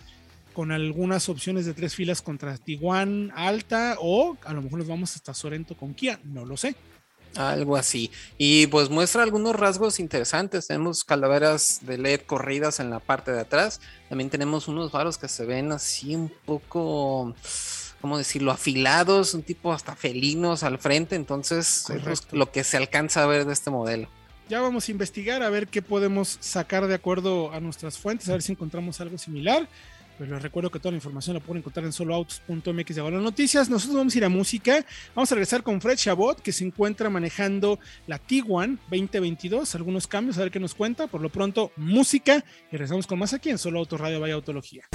con 0.52 0.71
algunas 0.71 1.28
opciones 1.28 1.66
de 1.66 1.75
tres 1.75 1.97
filas 1.97 2.23
contra 2.23 2.56
Tiguan 2.59 3.33
alta, 3.35 3.97
o 4.00 4.37
a 4.44 4.52
lo 4.52 4.62
mejor 4.62 4.78
nos 4.78 4.88
vamos 4.88 5.16
hasta 5.16 5.35
Sorento 5.35 5.76
con 5.76 5.94
Kia, 5.94 6.21
no 6.23 6.44
lo 6.44 6.56
sé. 6.56 6.76
Algo 7.37 7.76
así. 7.76 8.11
Y 8.37 8.66
pues 8.68 8.90
muestra 8.90 9.23
algunos 9.23 9.54
rasgos 9.54 10.00
interesantes. 10.00 10.66
Tenemos 10.66 11.04
calaveras 11.04 11.80
de 11.82 11.99
LED 11.99 12.23
corridas 12.23 12.80
en 12.80 12.90
la 12.90 13.00
parte 13.00 13.32
de 13.32 13.40
atrás. 13.40 13.80
También 14.08 14.30
tenemos 14.30 14.68
unos 14.68 14.90
faros 14.90 15.18
que 15.18 15.28
se 15.28 15.44
ven 15.44 15.73
así 15.73 16.14
un 16.14 16.32
poco, 16.44 17.35
¿cómo 18.00 18.18
decirlo? 18.18 18.50
Afilados, 18.50 19.35
un 19.35 19.42
tipo 19.42 19.73
hasta 19.73 19.94
felinos 19.94 20.62
al 20.62 20.78
frente. 20.78 21.16
Entonces, 21.16 21.88
es 21.90 22.26
lo 22.32 22.50
que 22.50 22.64
se 22.64 22.76
alcanza 22.76 23.23
a 23.23 23.26
ver 23.26 23.44
de 23.44 23.52
este 23.52 23.70
modelo. 23.70 24.08
Ya 24.49 24.62
vamos 24.62 24.88
a 24.88 24.92
investigar 24.92 25.42
a 25.42 25.50
ver 25.50 25.68
qué 25.68 25.82
podemos 25.82 26.38
sacar 26.40 26.87
de 26.87 26.94
acuerdo 26.94 27.52
a 27.52 27.61
nuestras 27.61 27.99
fuentes, 27.99 28.28
a 28.30 28.32
ver 28.32 28.42
si 28.42 28.52
encontramos 28.52 28.99
algo 29.00 29.18
similar. 29.18 29.68
Pero 30.18 30.34
les 30.34 30.42
recuerdo 30.42 30.70
que 30.70 30.80
toda 30.80 30.92
la 30.92 30.96
información 30.96 31.34
la 31.34 31.40
pueden 31.40 31.60
encontrar 31.60 31.87
en 31.87 31.92
soloautos.mx 31.92 32.94
de 32.94 33.10
noticias. 33.10 33.70
Nosotros 33.70 33.96
vamos 33.96 34.14
a 34.14 34.18
ir 34.18 34.25
a 34.25 34.28
música. 34.28 34.84
Vamos 35.14 35.30
a 35.30 35.34
regresar 35.37 35.62
con 35.62 35.80
Fred 35.80 35.96
Chabot, 35.96 36.40
que 36.40 36.52
se 36.52 36.64
encuentra 36.64 37.08
manejando 37.08 37.78
la 38.06 38.18
Tiguan 38.18 38.78
2022. 38.90 39.75
Algunos 39.76 40.06
cambios, 40.06 40.38
a 40.38 40.42
ver 40.42 40.50
qué 40.50 40.58
nos 40.58 40.75
cuenta. 40.75 41.06
Por 41.06 41.20
lo 41.20 41.28
pronto, 41.28 41.72
música. 41.76 42.44
Y 42.68 42.72
regresamos 42.72 43.06
con 43.06 43.18
más 43.18 43.32
aquí 43.32 43.50
en 43.50 43.58
Solo 43.58 43.78
Auto 43.78 43.96
Radio 43.96 44.20
Vaya 44.20 44.34
Autología. 44.34 44.88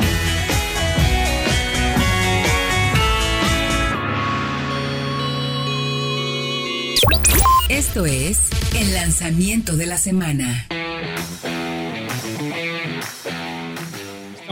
Esto 7.70 8.06
es 8.06 8.50
el 8.76 8.94
lanzamiento 8.94 9.76
de 9.76 9.86
la 9.86 9.98
semana. 9.98 10.68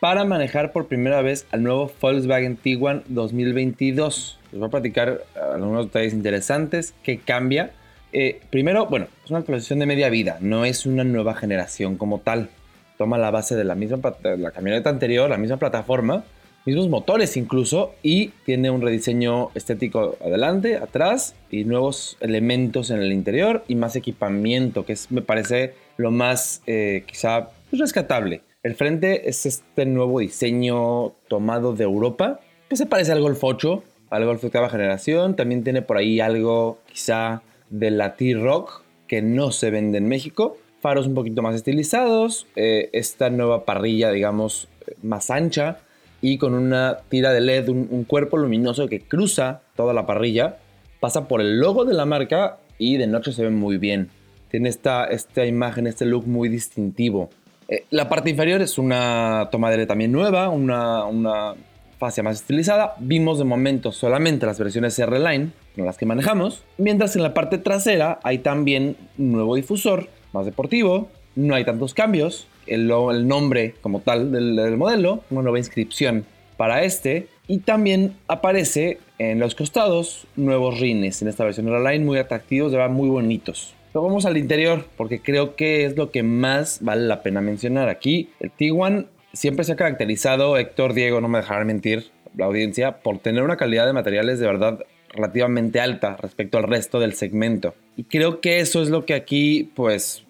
para 0.00 0.24
manejar 0.24 0.72
por 0.72 0.86
primera 0.86 1.22
vez 1.22 1.46
al 1.52 1.62
nuevo 1.62 1.90
Volkswagen 2.00 2.56
Tiguan 2.56 3.02
2022. 3.08 4.38
Les 4.52 4.58
voy 4.58 4.68
a 4.68 4.70
platicar 4.70 5.22
algunos 5.54 5.86
detalles 5.86 6.12
interesantes, 6.12 6.94
qué 7.02 7.18
cambia 7.18 7.72
eh, 8.18 8.40
primero, 8.48 8.86
bueno, 8.86 9.08
es 9.24 9.30
una 9.30 9.40
actualización 9.40 9.78
de 9.80 9.84
media 9.84 10.08
vida, 10.08 10.38
no 10.40 10.64
es 10.64 10.86
una 10.86 11.04
nueva 11.04 11.34
generación 11.34 11.98
como 11.98 12.20
tal. 12.20 12.48
Toma 12.96 13.18
la 13.18 13.30
base 13.30 13.56
de 13.56 13.64
la 13.64 13.74
misma 13.74 13.98
la 14.22 14.52
camioneta 14.52 14.88
anterior, 14.88 15.28
la 15.28 15.36
misma 15.36 15.58
plataforma, 15.58 16.24
mismos 16.64 16.88
motores 16.88 17.36
incluso, 17.36 17.94
y 18.02 18.28
tiene 18.46 18.70
un 18.70 18.80
rediseño 18.80 19.50
estético 19.54 20.16
adelante, 20.24 20.76
atrás, 20.76 21.34
y 21.50 21.64
nuevos 21.64 22.16
elementos 22.20 22.90
en 22.90 23.02
el 23.02 23.12
interior 23.12 23.64
y 23.68 23.74
más 23.74 23.96
equipamiento, 23.96 24.86
que 24.86 24.94
es, 24.94 25.10
me 25.10 25.20
parece 25.20 25.74
lo 25.98 26.10
más 26.10 26.62
eh, 26.66 27.04
quizá 27.06 27.50
pues, 27.68 27.80
rescatable. 27.80 28.40
El 28.66 28.74
frente 28.74 29.28
es 29.28 29.46
este 29.46 29.86
nuevo 29.86 30.18
diseño 30.18 31.12
tomado 31.28 31.72
de 31.72 31.84
Europa, 31.84 32.40
que 32.68 32.74
se 32.74 32.84
parece 32.84 33.12
al 33.12 33.20
Golf 33.20 33.38
8, 33.40 33.84
al 34.10 34.24
Golf 34.24 34.42
octava 34.42 34.68
generación. 34.68 35.36
También 35.36 35.62
tiene 35.62 35.82
por 35.82 35.98
ahí 35.98 36.18
algo 36.18 36.78
quizá 36.92 37.42
de 37.70 37.92
la 37.92 38.16
T-Rock 38.16 38.82
que 39.06 39.22
no 39.22 39.52
se 39.52 39.70
vende 39.70 39.98
en 39.98 40.08
México. 40.08 40.58
Faros 40.80 41.06
un 41.06 41.14
poquito 41.14 41.42
más 41.42 41.54
estilizados, 41.54 42.48
eh, 42.56 42.90
esta 42.92 43.30
nueva 43.30 43.64
parrilla, 43.64 44.10
digamos, 44.10 44.66
más 45.00 45.30
ancha 45.30 45.78
y 46.20 46.36
con 46.38 46.52
una 46.52 47.02
tira 47.08 47.32
de 47.32 47.42
LED, 47.42 47.68
un, 47.68 48.02
cuerpo 48.02 48.36
luminoso 48.36 48.88
que 48.88 48.98
cruza 48.98 49.60
toda 49.76 49.94
la 49.94 50.06
parrilla, 50.06 50.56
pasa 50.98 51.28
por 51.28 51.40
el 51.40 51.60
logo 51.60 51.84
de 51.84 51.94
la 51.94 52.04
marca 52.04 52.58
y 52.78 52.96
de 52.96 53.06
noche 53.06 53.30
se 53.30 53.44
ve 53.44 53.50
muy 53.50 53.78
bien. 53.78 54.10
Tiene 54.50 54.70
esta, 54.70 55.04
esta 55.04 55.46
imagen, 55.46 55.86
este 55.86 56.04
look 56.04 56.26
muy 56.26 56.48
distintivo. 56.48 57.30
Eh, 57.68 57.84
la 57.90 58.08
parte 58.08 58.30
inferior 58.30 58.62
es 58.62 58.78
una 58.78 59.48
tomadera 59.50 59.86
también 59.86 60.12
nueva, 60.12 60.48
una, 60.48 61.04
una 61.04 61.54
fascia 61.98 62.22
más 62.22 62.36
estilizada. 62.36 62.94
Vimos 62.98 63.38
de 63.38 63.44
momento 63.44 63.92
solamente 63.92 64.46
las 64.46 64.58
versiones 64.58 64.98
R-Line, 64.98 65.50
las 65.76 65.96
que 65.96 66.06
manejamos. 66.06 66.62
Mientras 66.78 67.16
en 67.16 67.22
la 67.22 67.34
parte 67.34 67.58
trasera 67.58 68.20
hay 68.22 68.38
también 68.38 68.96
un 69.18 69.32
nuevo 69.32 69.56
difusor, 69.56 70.08
más 70.32 70.46
deportivo. 70.46 71.08
No 71.34 71.54
hay 71.54 71.64
tantos 71.64 71.94
cambios. 71.94 72.46
El, 72.66 72.88
nombre 72.88 73.74
como 73.80 74.00
tal 74.00 74.32
del, 74.32 74.76
modelo, 74.76 75.22
una 75.30 75.42
nueva 75.42 75.58
inscripción 75.58 76.24
para 76.56 76.82
este. 76.82 77.28
Y 77.48 77.58
también 77.58 78.16
aparece 78.26 78.98
en 79.18 79.38
los 79.38 79.54
costados 79.54 80.26
nuevos 80.34 80.80
rines 80.80 81.22
en 81.22 81.28
esta 81.28 81.44
versión 81.44 81.68
R-Line 81.68 82.04
muy 82.04 82.18
atractivos, 82.18 82.72
de 82.72 82.88
muy 82.88 83.08
bonitos. 83.08 83.75
Pero 83.96 84.08
vamos 84.08 84.26
al 84.26 84.36
interior 84.36 84.84
porque 84.98 85.22
creo 85.22 85.56
que 85.56 85.86
es 85.86 85.96
lo 85.96 86.10
que 86.10 86.22
más 86.22 86.80
vale 86.82 87.06
la 87.06 87.22
pena 87.22 87.40
mencionar. 87.40 87.88
Aquí 87.88 88.28
el 88.40 88.50
Tiguan 88.50 89.06
siempre 89.32 89.64
se 89.64 89.72
ha 89.72 89.76
caracterizado, 89.76 90.58
Héctor, 90.58 90.92
Diego, 90.92 91.22
no 91.22 91.28
me 91.28 91.38
dejarán 91.38 91.66
mentir, 91.66 92.10
la 92.36 92.44
audiencia, 92.44 92.98
por 92.98 93.20
tener 93.20 93.42
una 93.42 93.56
calidad 93.56 93.86
de 93.86 93.94
materiales 93.94 94.38
de 94.38 94.44
verdad 94.44 94.80
relativamente 95.14 95.80
alta 95.80 96.14
respecto 96.20 96.58
al 96.58 96.64
resto 96.64 97.00
del 97.00 97.14
segmento. 97.14 97.74
Y 97.96 98.04
creo 98.04 98.42
que 98.42 98.60
eso 98.60 98.82
es 98.82 98.90
lo 98.90 99.06
que 99.06 99.14
aquí, 99.14 99.72
pues, 99.74 100.25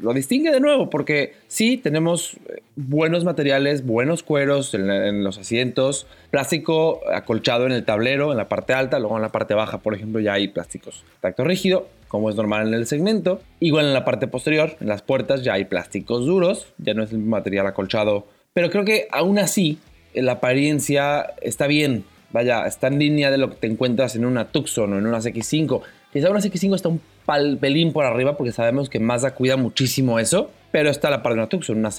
lo 0.00 0.12
distingue 0.14 0.50
de 0.50 0.60
nuevo, 0.60 0.90
porque 0.90 1.34
sí, 1.48 1.76
tenemos 1.76 2.34
eh, 2.48 2.62
buenos 2.76 3.24
materiales, 3.24 3.84
buenos 3.84 4.22
cueros 4.22 4.74
en, 4.74 5.22
los 5.22 5.38
asientos, 5.38 6.06
plástico 6.30 7.00
acolchado 7.12 7.66
en 7.66 7.72
el 7.72 7.84
tablero, 7.84 8.32
en 8.32 8.38
la 8.38 8.48
parte 8.48 8.72
alta, 8.72 8.98
luego 8.98 9.16
en 9.16 9.22
la 9.22 9.32
parte 9.32 9.54
baja, 9.54 9.78
por 9.78 9.94
ejemplo, 9.94 10.20
ya 10.20 10.34
hay 10.34 10.48
plásticos 10.48 11.04
tacto 11.20 11.44
rígido, 11.44 11.88
como 12.08 12.30
es 12.30 12.36
normal 12.36 12.68
en 12.68 12.74
el 12.74 12.86
segmento. 12.86 13.40
Igual 13.60 13.86
en 13.86 13.94
la 13.94 14.04
parte 14.04 14.26
posterior, 14.26 14.76
en 14.80 14.88
las 14.88 15.02
puertas, 15.02 15.42
ya 15.42 15.54
hay 15.54 15.64
plásticos 15.64 16.26
duros, 16.26 16.66
ya 16.78 16.94
no 16.94 17.02
es 17.02 17.12
el 17.12 17.18
material 17.18 17.66
acolchado 17.66 18.26
pero 18.52 18.70
creo 18.70 18.84
que 18.84 19.08
aún 19.10 19.38
así 19.38 19.78
la 20.14 20.32
apariencia 20.32 21.34
está 21.40 21.66
bien. 21.66 22.04
Vaya, 22.32 22.66
está 22.66 22.88
en 22.88 22.98
línea 22.98 23.30
de 23.30 23.38
lo 23.38 23.50
que 23.50 23.56
te 23.56 23.66
encuentras 23.66 24.16
en 24.16 24.24
una 24.24 24.46
Tucson 24.46 24.92
o 24.92 24.98
en 24.98 25.06
una 25.06 25.18
CX5. 25.18 25.82
Quizá 26.12 26.30
una 26.30 26.40
CX5 26.40 26.74
está 26.74 26.88
un 26.88 27.00
pelín 27.58 27.92
por 27.92 28.04
arriba 28.04 28.36
porque 28.36 28.52
sabemos 28.52 28.88
que 28.88 29.00
Mazda 29.00 29.34
cuida 29.34 29.56
muchísimo 29.56 30.18
eso. 30.18 30.50
Pero 30.70 30.88
está 30.90 31.10
la 31.10 31.22
par 31.22 31.34
de 31.34 31.40
una 31.40 31.48
Tucson, 31.48 31.76
una. 31.76 31.90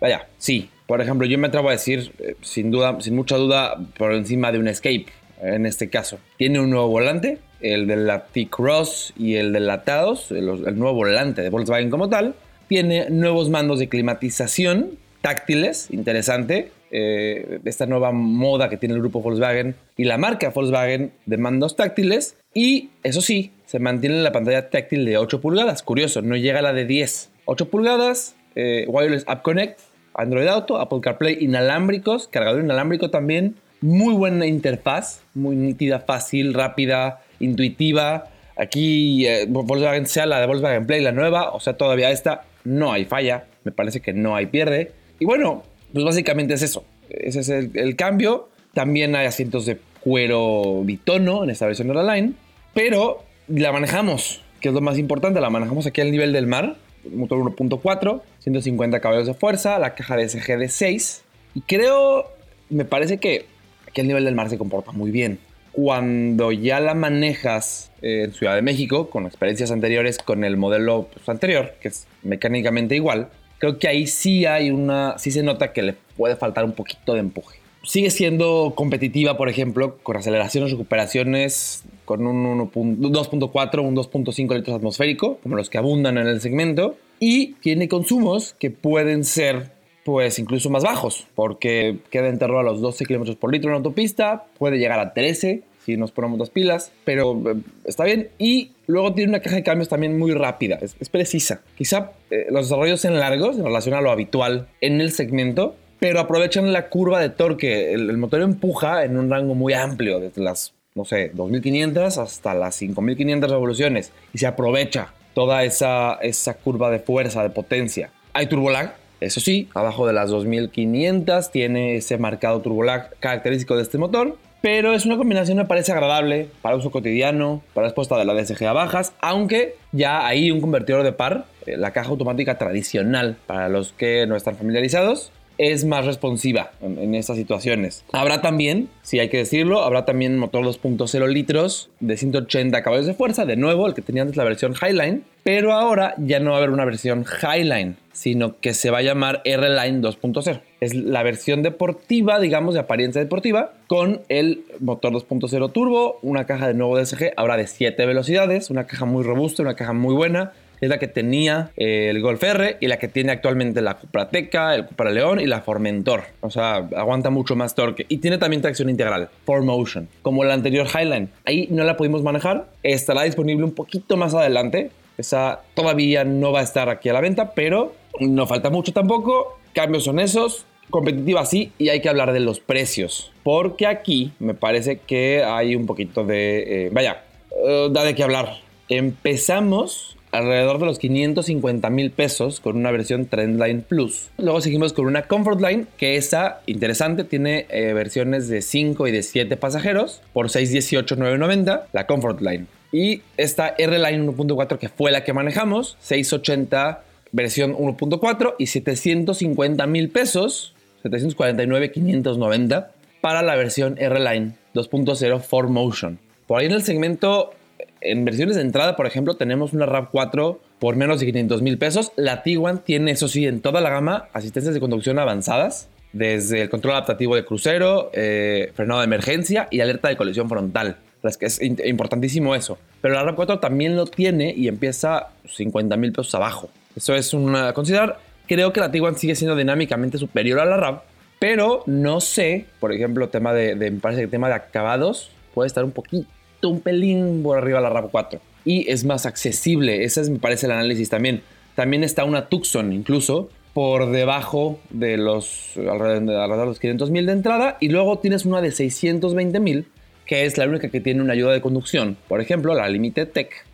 Vaya, 0.00 0.28
sí. 0.38 0.70
Por 0.86 1.02
ejemplo, 1.02 1.26
yo 1.26 1.36
me 1.38 1.48
atrevo 1.48 1.68
a 1.68 1.72
decir, 1.72 2.12
eh, 2.18 2.34
sin 2.40 2.70
duda, 2.70 2.98
sin 3.00 3.14
mucha 3.14 3.36
duda, 3.36 3.76
por 3.98 4.14
encima 4.14 4.50
de 4.50 4.58
un 4.58 4.68
Escape, 4.68 5.06
en 5.42 5.66
este 5.66 5.90
caso. 5.90 6.18
Tiene 6.38 6.58
un 6.60 6.70
nuevo 6.70 6.88
volante, 6.88 7.38
el 7.60 7.86
de 7.86 7.96
la 7.96 8.24
T-Cross 8.24 9.12
y 9.18 9.34
el 9.34 9.52
de 9.52 9.60
la 9.60 9.84
Taos, 9.84 10.30
el 10.30 10.46
nuevo 10.78 10.94
volante 10.94 11.42
de 11.42 11.50
Volkswagen 11.50 11.90
como 11.90 12.08
tal. 12.08 12.34
Tiene 12.68 13.10
nuevos 13.10 13.50
mandos 13.50 13.78
de 13.78 13.90
climatización 13.90 14.98
táctiles, 15.20 15.88
interesante. 15.90 16.70
Eh, 16.90 17.60
esta 17.64 17.86
nueva 17.86 18.12
moda 18.12 18.68
que 18.68 18.76
tiene 18.76 18.94
el 18.94 19.00
grupo 19.00 19.20
Volkswagen 19.20 19.74
y 19.96 20.04
la 20.04 20.16
marca 20.16 20.50
Volkswagen 20.50 21.12
de 21.26 21.36
mandos 21.36 21.76
táctiles. 21.76 22.36
Y 22.54 22.90
eso 23.02 23.20
sí, 23.20 23.52
se 23.66 23.78
mantiene 23.78 24.22
la 24.22 24.32
pantalla 24.32 24.70
táctil 24.70 25.04
de 25.04 25.18
8 25.18 25.40
pulgadas. 25.40 25.82
Curioso, 25.82 26.22
no 26.22 26.36
llega 26.36 26.60
a 26.60 26.62
la 26.62 26.72
de 26.72 26.86
10. 26.86 27.30
8 27.44 27.68
pulgadas, 27.68 28.34
eh, 28.54 28.86
Wireless 28.88 29.24
App 29.26 29.42
Connect, 29.42 29.80
Android 30.14 30.48
Auto, 30.48 30.80
Apple 30.80 31.00
CarPlay 31.00 31.38
inalámbricos, 31.40 32.28
cargador 32.28 32.62
inalámbrico 32.62 33.10
también. 33.10 33.56
Muy 33.80 34.14
buena 34.14 34.46
interfaz, 34.46 35.22
muy 35.34 35.54
nítida, 35.54 36.00
fácil, 36.00 36.54
rápida, 36.54 37.22
intuitiva. 37.38 38.28
Aquí 38.56 39.26
eh, 39.26 39.46
Volkswagen 39.48 40.06
sea 40.06 40.26
la 40.26 40.40
de 40.40 40.46
Volkswagen 40.46 40.86
Play, 40.86 41.02
la 41.02 41.12
nueva, 41.12 41.52
o 41.52 41.60
sea, 41.60 41.76
todavía 41.76 42.10
esta, 42.10 42.42
no 42.64 42.92
hay 42.92 43.04
falla. 43.04 43.44
Me 43.64 43.70
parece 43.70 44.00
que 44.00 44.12
no 44.12 44.34
hay 44.34 44.46
pierde. 44.46 44.92
Y 45.20 45.24
bueno, 45.26 45.62
pues 45.92 46.04
básicamente 46.04 46.54
es 46.54 46.62
eso. 46.62 46.84
Ese 47.08 47.40
es 47.40 47.48
el, 47.48 47.96
cambio. 47.96 48.48
También 48.74 49.16
hay 49.16 49.26
asientos 49.26 49.66
de 49.66 49.78
cuero 50.00 50.82
bitono 50.84 51.44
en 51.44 51.50
esta 51.50 51.66
versión 51.66 51.88
de 51.88 51.94
la 51.94 52.14
Line. 52.14 52.34
Pero 52.74 53.24
la 53.48 53.72
manejamos, 53.72 54.42
que 54.60 54.68
es 54.68 54.74
lo 54.74 54.80
más 54.80 54.98
importante. 54.98 55.40
La 55.40 55.50
manejamos 55.50 55.86
aquí 55.86 56.00
al 56.00 56.10
nivel 56.10 56.32
del 56.32 56.46
mar. 56.46 56.76
Motor 57.10 57.38
1.4, 57.38 58.22
150 58.40 59.00
caballos 59.00 59.26
de 59.26 59.34
fuerza, 59.34 59.78
la 59.78 59.94
caja 59.94 60.16
de 60.16 60.28
SG 60.28 60.58
de 60.58 60.68
6. 60.68 61.22
Y 61.54 61.60
creo, 61.62 62.26
me 62.68 62.84
parece 62.84 63.18
que 63.18 63.46
aquí 63.86 64.00
al 64.00 64.08
nivel 64.08 64.24
del 64.24 64.34
mar 64.34 64.50
se 64.50 64.58
comporta 64.58 64.92
muy 64.92 65.10
bien. 65.10 65.38
Cuando 65.72 66.50
ya 66.52 66.80
la 66.80 66.94
manejas 66.94 67.92
en 68.02 68.32
Ciudad 68.32 68.56
de 68.56 68.62
México, 68.62 69.10
con 69.10 69.26
experiencias 69.26 69.70
anteriores 69.70 70.18
con 70.18 70.44
el 70.44 70.56
modelo 70.56 71.08
pues, 71.12 71.28
anterior, 71.28 71.74
que 71.80 71.88
es 71.88 72.06
mecánicamente 72.22 72.96
igual, 72.96 73.28
creo 73.58 73.78
que 73.78 73.88
ahí 73.88 74.06
sí 74.06 74.46
hay 74.46 74.70
una, 74.70 75.18
sí 75.18 75.30
se 75.30 75.42
nota 75.42 75.72
que 75.72 75.82
le 75.82 75.94
puede 76.16 76.36
faltar 76.36 76.64
un 76.64 76.72
poquito 76.72 77.14
de 77.14 77.20
empuje. 77.20 77.58
Sigue 77.84 78.10
siendo 78.10 78.72
competitiva, 78.74 79.36
por 79.36 79.48
ejemplo, 79.48 79.98
con 80.02 80.16
aceleraciones, 80.16 80.70
recuperaciones, 80.70 81.84
con 82.04 82.26
un 82.26 82.70
2.4, 82.70 83.82
un 83.82 83.96
2.5 83.96 84.54
litros 84.54 84.76
atmosférico, 84.76 85.38
como 85.42 85.56
los 85.56 85.70
que 85.70 85.78
abundan 85.78 86.18
en 86.18 86.26
el 86.26 86.40
segmento, 86.40 86.96
y 87.20 87.54
tiene 87.54 87.88
consumos 87.88 88.54
que 88.58 88.70
pueden 88.70 89.24
ser 89.24 89.72
pues 90.04 90.38
incluso 90.38 90.70
más 90.70 90.84
bajos, 90.84 91.26
porque 91.34 91.98
queda 92.10 92.28
en 92.28 92.38
torno 92.38 92.58
a 92.58 92.62
los 92.62 92.80
12 92.80 93.04
kilómetros 93.04 93.36
por 93.36 93.52
litro 93.52 93.70
en 93.70 93.76
autopista, 93.76 94.46
puede 94.58 94.78
llegar 94.78 94.98
a 95.00 95.12
13 95.12 95.62
si 95.88 95.96
nos 95.96 96.12
ponemos 96.12 96.38
las 96.38 96.50
pilas, 96.50 96.92
pero 97.04 97.32
eh, 97.50 97.56
está 97.84 98.04
bien. 98.04 98.28
Y 98.38 98.72
luego 98.86 99.14
tiene 99.14 99.30
una 99.30 99.40
caja 99.40 99.56
de 99.56 99.62
cambios 99.62 99.88
también 99.88 100.18
muy 100.18 100.32
rápida, 100.32 100.78
es, 100.82 100.94
precisa. 101.08 101.62
Quizá 101.78 102.12
eh, 102.30 102.46
los 102.50 102.68
desarrollos 102.68 103.00
sean 103.00 103.18
largos 103.18 103.56
en 103.56 103.64
relación 103.64 103.94
a 103.94 104.02
lo 104.02 104.10
habitual 104.10 104.68
en 104.82 105.00
el 105.00 105.12
segmento, 105.12 105.76
pero 105.98 106.20
aprovechan 106.20 106.74
la 106.74 106.90
curva 106.90 107.20
de 107.20 107.30
torque. 107.30 107.94
El, 107.94 108.18
motor 108.18 108.42
empuja 108.42 109.02
en 109.04 109.16
un 109.16 109.30
rango 109.30 109.54
muy 109.54 109.72
amplio, 109.72 110.20
desde 110.20 110.42
las, 110.42 110.74
no 110.94 111.06
sé, 111.06 111.30
2500 111.32 112.18
hasta 112.18 112.52
las 112.52 112.74
5500 112.74 113.50
revoluciones, 113.50 114.12
y 114.34 114.38
se 114.38 114.46
aprovecha 114.46 115.14
toda 115.32 115.64
esa, 115.64 116.18
esa 116.20 116.52
curva 116.52 116.90
de 116.90 116.98
fuerza, 116.98 117.42
de 117.42 117.48
potencia. 117.48 118.10
Hay 118.34 118.46
turbolag, 118.46 118.94
eso 119.20 119.40
sí, 119.40 119.70
abajo 119.72 120.06
de 120.06 120.12
las 120.12 120.28
2500 120.28 121.50
tiene 121.50 121.96
ese 121.96 122.18
marcado 122.18 122.60
turbolag 122.60 123.18
característico 123.20 123.74
de 123.74 123.82
este 123.82 123.96
motor 123.96 124.36
pero 124.60 124.92
es 124.92 125.06
una 125.06 125.16
combinación 125.16 125.58
me 125.58 125.64
parece 125.64 125.92
agradable 125.92 126.48
para 126.62 126.76
uso 126.76 126.90
cotidiano, 126.90 127.62
para 127.74 127.86
respuesta 127.86 128.16
de 128.16 128.24
la 128.24 128.34
DSG 128.34 128.64
a 128.66 128.72
bajas, 128.72 129.12
aunque 129.20 129.76
ya 129.92 130.26
hay 130.26 130.50
un 130.50 130.60
convertidor 130.60 131.02
de 131.02 131.12
par, 131.12 131.46
eh, 131.66 131.76
la 131.76 131.92
caja 131.92 132.10
automática 132.10 132.58
tradicional 132.58 133.36
para 133.46 133.68
los 133.68 133.92
que 133.92 134.26
no 134.26 134.36
están 134.36 134.56
familiarizados, 134.56 135.32
es 135.58 135.84
más 135.84 136.06
responsiva 136.06 136.70
en, 136.80 137.14
estas 137.14 137.36
situaciones. 137.36 138.04
Habrá 138.12 138.40
también, 138.40 138.88
si 139.02 139.18
hay 139.18 139.28
que 139.28 139.38
decirlo, 139.38 139.82
habrá 139.82 140.04
también 140.04 140.38
motor 140.38 140.64
2.0 140.64 141.28
litros 141.28 141.90
de 142.00 142.16
180 142.16 142.82
caballos 142.82 143.06
de 143.06 143.14
fuerza, 143.14 143.44
de 143.44 143.56
nuevo, 143.56 143.86
el 143.86 143.94
que 143.94 144.02
tenía 144.02 144.22
antes 144.22 144.36
la 144.36 144.44
versión 144.44 144.74
Highline, 144.74 145.24
pero 145.42 145.72
ahora 145.72 146.14
ya 146.18 146.40
no 146.40 146.50
va 146.50 146.56
a 146.56 146.58
haber 146.58 146.70
una 146.70 146.84
versión 146.84 147.24
Highline, 147.42 147.96
sino 148.12 148.58
que 148.60 148.74
se 148.74 148.90
va 148.90 148.98
a 148.98 149.02
llamar 149.02 149.42
R-Line 149.44 150.00
2.0. 150.00 150.60
Es 150.80 150.94
la 150.94 151.22
versión 151.22 151.62
deportiva, 151.62 152.38
digamos, 152.38 152.74
de 152.74 152.80
apariencia 152.80 153.20
deportiva, 153.20 153.72
con 153.86 154.22
el 154.28 154.64
motor 154.80 155.12
2.0 155.12 155.72
turbo, 155.72 156.18
una 156.22 156.44
caja 156.46 156.68
de 156.68 156.74
nuevo 156.74 156.98
DSG, 156.98 157.32
ahora 157.36 157.56
de 157.56 157.66
7 157.66 158.06
velocidades, 158.06 158.70
una 158.70 158.86
caja 158.86 159.06
muy 159.06 159.24
robusta, 159.24 159.62
una 159.62 159.74
caja 159.74 159.92
muy 159.92 160.14
buena, 160.14 160.52
es 160.80 160.88
la 160.88 160.98
que 160.98 161.08
tenía 161.08 161.70
eh, 161.76 162.08
el 162.10 162.20
Golf 162.20 162.42
R 162.42 162.76
y 162.80 162.86
la 162.86 162.98
que 162.98 163.08
tiene 163.08 163.32
actualmente 163.32 163.80
la 163.82 163.94
Cupra 163.94 164.28
Teca, 164.28 164.74
el 164.74 164.86
Cupra 164.86 165.10
León 165.10 165.40
y 165.40 165.46
la 165.46 165.60
Formentor. 165.60 166.24
O 166.40 166.50
sea, 166.50 166.88
aguanta 166.96 167.30
mucho 167.30 167.56
más 167.56 167.74
torque. 167.74 168.06
Y 168.08 168.18
tiene 168.18 168.38
también 168.38 168.62
tracción 168.62 168.88
integral, 168.88 169.28
4Motion, 169.46 170.06
como 170.22 170.44
la 170.44 170.54
anterior 170.54 170.86
Highline. 170.86 171.30
Ahí 171.44 171.68
no 171.70 171.84
la 171.84 171.96
pudimos 171.96 172.22
manejar. 172.22 172.66
Estará 172.82 173.22
disponible 173.22 173.64
un 173.64 173.72
poquito 173.72 174.16
más 174.16 174.34
adelante. 174.34 174.90
Esa 175.16 175.62
todavía 175.74 176.24
no 176.24 176.52
va 176.52 176.60
a 176.60 176.62
estar 176.62 176.88
aquí 176.88 177.08
a 177.08 177.12
la 177.12 177.20
venta, 177.20 177.52
pero 177.54 177.94
no 178.20 178.46
falta 178.46 178.70
mucho 178.70 178.92
tampoco. 178.92 179.58
Cambios 179.72 180.04
son 180.04 180.20
esos. 180.20 180.64
Competitiva 180.90 181.44
sí, 181.44 181.72
y 181.76 181.90
hay 181.90 182.00
que 182.00 182.08
hablar 182.08 182.32
de 182.32 182.40
los 182.40 182.60
precios. 182.60 183.32
Porque 183.42 183.86
aquí 183.86 184.32
me 184.38 184.54
parece 184.54 185.00
que 185.00 185.44
hay 185.44 185.74
un 185.74 185.86
poquito 185.86 186.24
de... 186.24 186.86
Eh, 186.86 186.90
vaya, 186.90 187.24
uh, 187.50 187.90
da 187.90 188.04
de 188.04 188.14
qué 188.14 188.22
hablar. 188.22 188.56
Empezamos 188.88 190.17
alrededor 190.30 190.78
de 190.78 190.86
los 190.86 190.98
550 190.98 191.90
mil 191.90 192.10
pesos 192.10 192.60
con 192.60 192.76
una 192.76 192.90
versión 192.90 193.26
Trendline 193.26 193.82
Plus. 193.82 194.30
Luego 194.38 194.60
seguimos 194.60 194.92
con 194.92 195.06
una 195.06 195.22
Comfort 195.22 195.60
Line, 195.60 195.86
que 195.96 196.16
esa, 196.16 196.60
interesante, 196.66 197.24
tiene 197.24 197.66
eh, 197.70 197.92
versiones 197.92 198.48
de 198.48 198.62
5 198.62 199.06
y 199.08 199.12
de 199.12 199.22
7 199.22 199.56
pasajeros 199.56 200.22
por 200.32 200.50
618,990, 200.50 201.88
la 201.92 202.06
Comfort 202.06 202.40
Line. 202.40 202.66
Y 202.92 203.22
esta 203.36 203.74
R-Line 203.76 204.26
1.4 204.26 204.78
que 204.78 204.88
fue 204.88 205.10
la 205.10 205.24
que 205.24 205.32
manejamos, 205.32 205.96
680 206.00 207.04
versión 207.32 207.74
1.4 207.74 208.54
y 208.58 208.66
750 208.66 209.86
mil 209.86 210.08
pesos, 210.08 210.74
749,590 211.02 212.92
para 213.20 213.42
la 213.42 213.56
versión 213.56 213.96
R-Line 213.98 214.54
2.0 214.74 215.42
4Motion. 215.42 216.18
Por 216.46 216.60
ahí 216.60 216.66
en 216.66 216.72
el 216.72 216.82
segmento 216.82 217.52
en 218.00 218.24
versiones 218.24 218.56
de 218.56 218.62
entrada, 218.62 218.96
por 218.96 219.06
ejemplo, 219.06 219.34
tenemos 219.34 219.72
una 219.72 219.86
RAV4 219.86 220.58
por 220.78 220.96
menos 220.96 221.20
de 221.20 221.26
500 221.26 221.62
mil 221.62 221.78
pesos. 221.78 222.12
La 222.16 222.42
Tiguan 222.42 222.82
tiene, 222.84 223.12
eso 223.12 223.28
sí, 223.28 223.46
en 223.46 223.60
toda 223.60 223.80
la 223.80 223.90
gama, 223.90 224.28
asistencias 224.32 224.74
de 224.74 224.80
conducción 224.80 225.18
avanzadas, 225.18 225.88
desde 226.12 226.62
el 226.62 226.70
control 226.70 226.94
adaptativo 226.94 227.34
de 227.36 227.44
crucero, 227.44 228.10
eh, 228.14 228.72
frenado 228.74 229.00
de 229.00 229.06
emergencia 229.06 229.68
y 229.70 229.80
alerta 229.80 230.08
de 230.08 230.16
colisión 230.16 230.48
frontal. 230.48 230.96
Es 231.40 231.60
importantísimo 231.60 232.54
eso. 232.54 232.78
Pero 233.00 233.14
la 233.14 233.24
RAV4 233.24 233.60
también 233.60 233.96
lo 233.96 234.06
tiene 234.06 234.54
y 234.56 234.68
empieza 234.68 235.28
50 235.46 235.96
mil 235.96 236.12
pesos 236.12 236.34
abajo. 236.34 236.70
Eso 236.96 237.14
es 237.14 237.34
una 237.34 237.72
considerar. 237.72 238.18
Creo 238.46 238.72
que 238.72 238.80
la 238.80 238.90
Tiguan 238.90 239.16
sigue 239.16 239.34
siendo 239.34 239.56
dinámicamente 239.56 240.16
superior 240.16 240.60
a 240.60 240.64
la 240.64 240.76
RAV, 240.76 241.02
pero 241.38 241.82
no 241.86 242.20
sé, 242.20 242.66
por 242.80 242.92
ejemplo, 242.92 243.28
tema 243.28 243.52
de, 243.52 243.74
de 243.74 243.90
me 243.90 244.00
parece 244.00 244.20
que 244.20 244.24
el 244.24 244.30
tema 244.30 244.48
de 244.48 244.54
acabados 244.54 245.30
puede 245.52 245.66
estar 245.66 245.84
un 245.84 245.90
poquito 245.90 246.26
un 246.66 246.80
pelín 246.80 247.42
por 247.42 247.58
arriba 247.58 247.80
la 247.80 247.90
RAV4 247.90 248.40
y 248.68 248.90
es 248.90 249.04
más 249.04 249.24
accesible. 249.24 250.04
Ese 250.04 250.20
es, 250.20 250.28
me 250.28 250.38
parece, 250.38 250.66
el 250.66 250.72
análisis 250.72 251.08
también. 251.08 251.42
También 251.74 252.04
está 252.04 252.24
una 252.24 252.50
Tucson, 252.50 252.92
incluso, 252.92 253.48
por 253.72 254.10
debajo 254.10 254.78
de 254.90 255.16
los 255.16 255.72
alrededor, 255.76 256.58
de 256.58 256.66
los 256.66 256.78
500 256.78 257.10
mil 257.10 257.24
de 257.24 257.32
entrada. 257.32 257.78
Y 257.80 257.88
luego 257.88 258.18
tienes 258.18 258.44
una 258.44 258.60
de 258.60 258.70
620 258.70 259.58
mil, 259.60 259.86
que 260.26 260.44
es 260.44 260.58
la 260.58 260.66
única 260.66 260.90
que 260.90 261.00
tiene 261.00 261.22
una 261.22 261.32
ayuda 261.32 261.52
de 261.52 261.62
conducción. 261.62 262.18
Por 262.28 262.42
ejemplo, 262.42 262.74
la 262.74 262.86
Limited 262.90 263.28
Tech. 263.28 263.64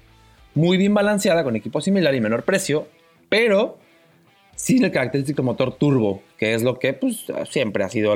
Muy 0.54 0.76
bien 0.76 0.94
balanceada, 0.94 1.42
con 1.42 1.56
equipo 1.56 1.80
similar 1.80 2.14
y 2.14 2.20
menor 2.20 2.44
precio, 2.44 2.86
pero 3.28 3.78
sin 4.54 4.84
el 4.84 4.92
característico 4.92 5.42
motor 5.42 5.74
turbo, 5.74 6.22
que 6.38 6.54
es 6.54 6.62
lo 6.62 6.78
que 6.78 6.92
pues, 6.92 7.24
siempre 7.50 7.82
ha 7.82 7.88
sido 7.88 8.14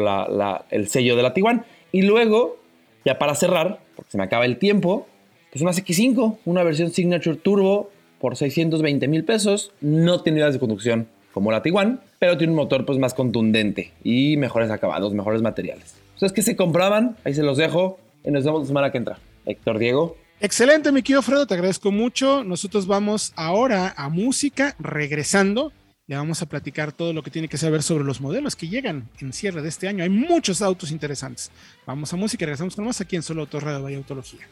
el 0.70 0.88
sello 0.88 1.16
de 1.16 1.22
la 1.24 1.34
Tiguan. 1.34 1.64
Y 1.90 2.02
luego 2.02 2.58
ya 3.04 3.18
para 3.18 3.34
cerrar, 3.34 3.80
porque 3.98 4.12
se 4.12 4.16
me 4.16 4.22
acaba 4.22 4.46
el 4.46 4.58
tiempo, 4.58 5.08
pues 5.50 5.60
una 5.60 5.72
X5, 5.72 6.38
una 6.44 6.62
versión 6.62 6.92
Signature 6.92 7.34
Turbo 7.34 7.90
por 8.20 8.36
620 8.36 9.08
mil 9.08 9.24
pesos. 9.24 9.72
No 9.80 10.22
tiene 10.22 10.36
unidades 10.36 10.54
de 10.54 10.60
conducción 10.60 11.08
como 11.32 11.50
la 11.50 11.62
Tiguan, 11.62 12.00
pero 12.20 12.38
tiene 12.38 12.52
un 12.52 12.58
motor 12.58 12.86
pues 12.86 12.96
más 12.96 13.12
contundente 13.12 13.92
y 14.04 14.36
mejores 14.36 14.70
acabados, 14.70 15.14
mejores 15.14 15.42
materiales. 15.42 15.96
Entonces, 16.14 16.32
que 16.32 16.42
se 16.42 16.54
compraban? 16.54 17.16
Ahí 17.24 17.34
se 17.34 17.42
los 17.42 17.58
dejo 17.58 17.98
y 18.24 18.30
nos 18.30 18.44
vemos 18.44 18.60
la 18.60 18.66
semana 18.68 18.92
que 18.92 18.98
entra. 18.98 19.18
Héctor 19.46 19.80
Diego. 19.80 20.16
Excelente, 20.40 20.92
mi 20.92 21.02
querido 21.02 21.22
Fredo, 21.22 21.48
te 21.48 21.54
agradezco 21.54 21.90
mucho. 21.90 22.44
Nosotros 22.44 22.86
vamos 22.86 23.32
ahora 23.34 23.94
a 23.96 24.08
música, 24.08 24.76
regresando 24.78 25.72
le 26.08 26.16
vamos 26.16 26.40
a 26.40 26.46
platicar 26.46 26.90
todo 26.90 27.12
lo 27.12 27.22
que 27.22 27.30
tiene 27.30 27.48
que 27.48 27.58
saber 27.58 27.82
sobre 27.82 28.02
los 28.02 28.22
modelos 28.22 28.56
que 28.56 28.66
llegan 28.66 29.10
en 29.20 29.34
cierre 29.34 29.60
de 29.60 29.68
este 29.68 29.88
año. 29.88 30.02
Hay 30.02 30.08
muchos 30.08 30.62
autos 30.62 30.90
interesantes. 30.90 31.50
Vamos 31.86 32.10
a 32.14 32.16
música 32.16 32.44
y 32.44 32.46
regresamos 32.46 32.74
con 32.74 32.86
más 32.86 32.98
aquí 33.02 33.16
en 33.16 33.22
Solo 33.22 33.42
Autos 33.42 33.62
Radio 33.62 33.82
Vaya 33.82 33.98
Autología. 33.98 34.48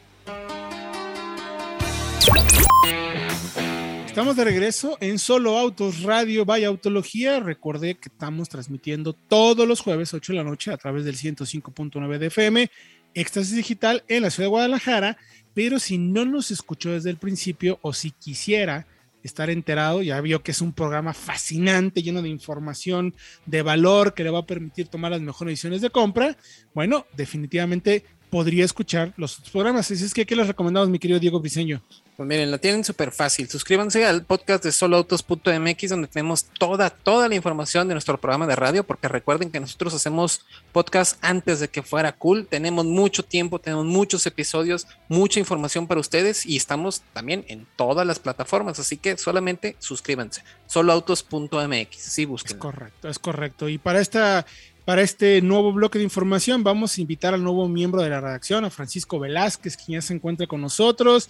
Estamos 4.05 4.35
de 4.35 4.43
regreso 4.43 4.97
en 5.01 5.17
Solo 5.17 5.57
Autos 5.57 6.03
Radio 6.03 6.45
Vaya 6.45 6.67
Autología. 6.67 7.39
Recordé 7.39 7.95
que 7.95 8.09
estamos 8.09 8.49
transmitiendo 8.49 9.13
todos 9.13 9.67
los 9.67 9.81
jueves 9.81 10.13
8 10.13 10.33
de 10.33 10.37
la 10.37 10.43
noche 10.43 10.71
a 10.71 10.77
través 10.77 11.05
del 11.05 11.15
105.9 11.15 12.19
de 12.19 12.27
FM, 12.27 12.69
Éxtasis 13.15 13.55
Digital 13.55 14.03
en 14.07 14.21
la 14.21 14.29
ciudad 14.29 14.45
de 14.45 14.51
Guadalajara. 14.51 15.17
Pero 15.55 15.79
si 15.79 15.97
no 15.97 16.23
nos 16.23 16.51
escuchó 16.51 16.91
desde 16.91 17.09
el 17.09 17.17
principio 17.17 17.79
o 17.81 17.93
si 17.93 18.11
quisiera 18.11 18.85
estar 19.23 19.49
enterado, 19.49 20.01
ya 20.01 20.19
vio 20.21 20.41
que 20.43 20.51
es 20.51 20.61
un 20.61 20.73
programa 20.73 21.13
fascinante, 21.13 22.01
lleno 22.01 22.21
de 22.21 22.29
información 22.29 23.13
de 23.45 23.61
valor 23.61 24.13
que 24.13 24.23
le 24.23 24.29
va 24.29 24.39
a 24.39 24.45
permitir 24.45 24.87
tomar 24.87 25.11
las 25.11 25.21
mejores 25.21 25.53
decisiones 25.53 25.81
de 25.81 25.89
compra, 25.89 26.37
bueno, 26.73 27.05
definitivamente 27.15 28.05
podría 28.29 28.65
escuchar 28.65 29.13
los 29.17 29.39
programas. 29.51 29.91
Así 29.91 30.03
es 30.03 30.13
que, 30.13 30.25
¿qué 30.25 30.35
les 30.35 30.47
recomendamos, 30.47 30.89
mi 30.89 30.99
querido 30.99 31.19
Diego 31.19 31.39
Briseño? 31.39 31.81
Pues 32.17 32.27
miren, 32.27 32.49
la 32.49 32.57
tienen 32.57 32.83
súper 32.83 33.11
fácil. 33.11 33.47
Suscríbanse 33.47 34.03
al 34.03 34.25
podcast 34.25 34.63
de 34.63 34.71
soloautos.mx 34.71 35.89
donde 35.89 36.07
tenemos 36.07 36.45
toda, 36.45 36.89
toda 36.89 37.29
la 37.29 37.35
información 37.35 37.87
de 37.87 37.93
nuestro 37.93 38.19
programa 38.19 38.47
de 38.47 38.55
radio, 38.55 38.83
porque 38.83 39.07
recuerden 39.07 39.51
que 39.51 39.59
nosotros 39.59 39.93
hacemos 39.93 40.43
podcast 40.71 41.23
antes 41.23 41.59
de 41.59 41.67
que 41.67 41.83
fuera 41.83 42.13
cool. 42.13 42.47
Tenemos 42.47 42.85
mucho 42.85 43.21
tiempo, 43.21 43.59
tenemos 43.59 43.85
muchos 43.85 44.25
episodios, 44.25 44.87
mucha 45.07 45.39
información 45.39 45.85
para 45.85 46.01
ustedes 46.01 46.43
y 46.43 46.57
estamos 46.57 47.03
también 47.13 47.45
en 47.49 47.67
todas 47.75 48.07
las 48.07 48.17
plataformas. 48.17 48.79
Así 48.79 48.97
que 48.97 49.15
solamente 49.19 49.75
suscríbanse. 49.77 50.41
Soloautos.mx. 50.65 51.97
Sí, 51.99 52.25
busquen. 52.25 52.55
Es 52.55 52.59
correcto, 52.59 53.09
es 53.09 53.19
correcto. 53.19 53.69
Y 53.69 53.77
para 53.77 54.01
esta 54.01 54.43
para 54.85 55.01
este 55.01 55.41
nuevo 55.41 55.73
bloque 55.73 55.99
de 55.99 56.05
información 56.05 56.63
vamos 56.63 56.97
a 56.97 57.01
invitar 57.01 57.33
al 57.33 57.43
nuevo 57.43 57.67
miembro 57.67 58.01
de 58.01 58.09
la 58.09 58.21
redacción, 58.21 58.63
a 58.63 58.69
Francisco 58.69 59.19
Velázquez, 59.19 59.75
quien 59.75 59.99
ya 59.99 60.01
se 60.01 60.13
encuentra 60.13 60.47
con 60.47 60.61
nosotros 60.61 61.29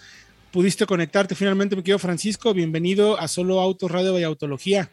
pudiste 0.51 0.85
conectarte 0.85 1.35
finalmente, 1.35 1.75
mi 1.75 1.83
querido 1.83 1.99
Francisco. 1.99 2.53
Bienvenido 2.53 3.19
a 3.19 3.27
Solo 3.27 3.59
Autos 3.59 3.91
Radio 3.91 4.17
y 4.19 4.23
Autología. 4.23 4.89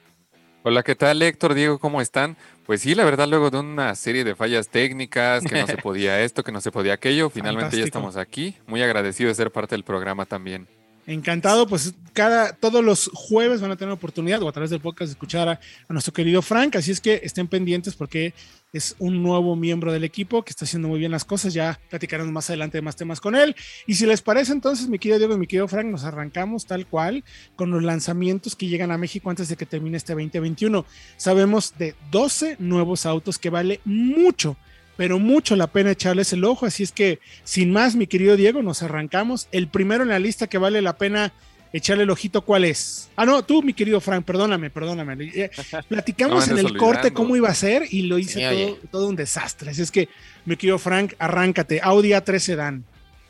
Hola, 0.63 0.83
¿qué 0.83 0.95
tal 0.95 1.21
Héctor, 1.21 1.55
Diego? 1.55 1.79
¿Cómo 1.79 2.01
están? 2.01 2.37
Pues 2.65 2.81
sí, 2.81 2.95
la 2.95 3.05
verdad, 3.05 3.29
luego 3.29 3.51
de 3.51 3.59
una 3.59 3.95
serie 3.95 4.25
de 4.25 4.35
fallas 4.35 4.69
técnicas, 4.69 5.45
que 5.45 5.61
no 5.61 5.67
se 5.67 5.77
podía 5.83 6.23
esto, 6.23 6.43
que 6.43 6.53
no 6.53 6.63
se 6.63 6.73
podía 6.73 6.95
aquello, 6.95 7.29
finalmente 7.29 7.77
ya 7.77 7.85
estamos 7.85 8.17
aquí. 8.17 8.57
Muy 8.67 8.83
agradecido 8.83 9.29
de 9.29 9.35
ser 9.35 9.51
parte 9.51 9.75
del 9.75 9.85
programa 9.85 10.25
también. 10.25 10.67
Encantado, 11.07 11.67
pues 11.67 11.93
cada, 12.15 12.55
todos 12.55 12.83
los 12.83 13.11
jueves 13.13 13.61
van 13.61 13.73
a 13.73 13.77
tener 13.77 13.93
oportunidad 13.93 14.43
o 14.43 14.49
a 14.49 14.53
través 14.53 14.71
del 14.71 14.81
podcast 14.81 15.09
de 15.09 15.13
escuchar 15.13 15.49
a, 15.51 15.61
nuestro 15.91 16.15
querido 16.15 16.41
Frank, 16.41 16.77
así 16.77 16.93
es 16.93 17.01
que 17.01 17.21
estén 17.23 17.47
pendientes 17.47 17.95
porque 17.95 18.33
es 18.75 18.97
un 18.99 19.23
nuevo 19.23 19.55
miembro 19.57 19.93
del 19.93 20.05
equipo 20.05 20.45
que 20.45 20.51
está 20.51 20.65
haciendo 20.65 20.89
muy 20.89 20.99
bien 20.99 21.13
las 21.13 21.25
cosas, 21.25 21.55
ya 21.55 21.81
platicaremos 21.89 22.33
más 22.33 22.51
adelante 22.51 22.79
de 22.79 22.83
más 22.83 22.97
temas 22.97 23.21
con 23.21 23.37
él. 23.37 23.55
Y 23.87 23.95
si 23.95 24.05
les 24.05 24.21
parece 24.21 24.53
entonces, 24.53 24.89
mi 24.89 24.99
querido 24.99 25.19
Diego 25.19 25.35
y 25.35 25.39
mi 25.39 25.47
querido 25.47 25.69
Frank, 25.69 25.87
nos 25.87 26.05
arrancamos 26.05 26.67
tal 26.67 26.87
cual 26.87 27.25
con 27.55 27.71
los 27.71 27.83
lanzamientos 27.83 28.57
que 28.57 28.67
llegan 28.67 28.91
a 28.91 28.99
México 28.99 29.31
antes 29.31 29.49
de 29.49 29.57
que 29.57 29.65
termine 29.65 29.97
este 29.97 30.13
2021. 30.13 30.85
Sabemos 31.17 31.75
de 31.79 31.95
12 32.11 32.57
nuevos 32.59 33.07
autos 33.07 33.39
que 33.39 33.51
vale 33.51 33.81
mucho 33.85 34.57
pero 34.97 35.19
mucho 35.19 35.57
la 35.57 35.67
pena 35.67 35.91
echarles 35.91 36.33
el 36.33 36.45
ojo. 36.45 36.67
Así 36.67 36.85
es 36.85 36.93
que, 36.93 37.19
sin 37.43 37.73
más, 37.73 37.97
mi 37.97 38.07
querido 38.07 38.37
Diego, 38.37 38.63
nos 38.63 38.83
arrancamos. 38.85 39.49
El 39.51 39.67
primero 39.67 40.05
en 40.05 40.11
la 40.11 40.21
lista 40.21 40.47
que 40.47 40.57
vale 40.57 40.83
la 40.83 40.97
pena 40.97 41.33
echarle 41.79 42.05
el 42.05 42.11
ojito, 42.11 42.43
¿cuál 42.43 42.65
es? 42.65 43.11
Ah, 43.17 43.27
no, 43.27 43.45
tú, 43.45 43.63
mi 43.63 43.75
querido 43.75 44.01
Frank, 44.01 44.25
perdóname, 44.25 44.71
perdóname. 44.71 45.25
Eh, 45.35 45.51
platicamos 45.89 46.49
en 46.49 46.59
el 46.59 46.77
corte 46.77 47.13
cómo 47.13 47.37
iba 47.37 47.49
a 47.49 47.55
ser 47.55 47.83
y 47.91 48.03
lo 48.03 48.19
hice 48.19 48.41
todo, 48.49 48.79
todo, 48.91 49.09
un 49.09 49.17
desastre. 49.17 49.71
Así 49.71 49.83
es 49.83 49.91
que, 49.91 50.09
mi 50.45 50.57
querido 50.57 50.79
Frank, 50.79 51.15
arráncate. 51.19 51.81
Audi 51.83 52.11
A3 52.11 52.39
Sedan. 52.39 52.85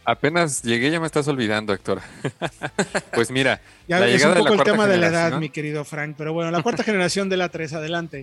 Apenas 0.07 0.62
llegué, 0.62 0.90
ya 0.90 1.00
me 1.00 1.07
estás 1.07 1.26
olvidando, 1.28 1.72
Héctor. 1.72 2.02
pues 3.14 3.30
mira, 3.30 3.62
ya 3.88 4.00
la 4.00 4.09
es 4.09 4.22
un 4.22 4.35
poco 4.35 4.52
el 4.52 4.62
tema 4.62 4.87
de 4.87 4.98
la 4.98 5.07
edad, 5.07 5.38
mi 5.38 5.48
querido 5.48 5.83
Frank, 5.85 6.14
pero 6.18 6.35
bueno, 6.35 6.50
la 6.50 6.62
cuarta 6.62 6.85
generación 6.85 7.30
de 7.30 7.38
la 7.38 7.48
3, 7.48 7.72
adelante. 7.72 8.22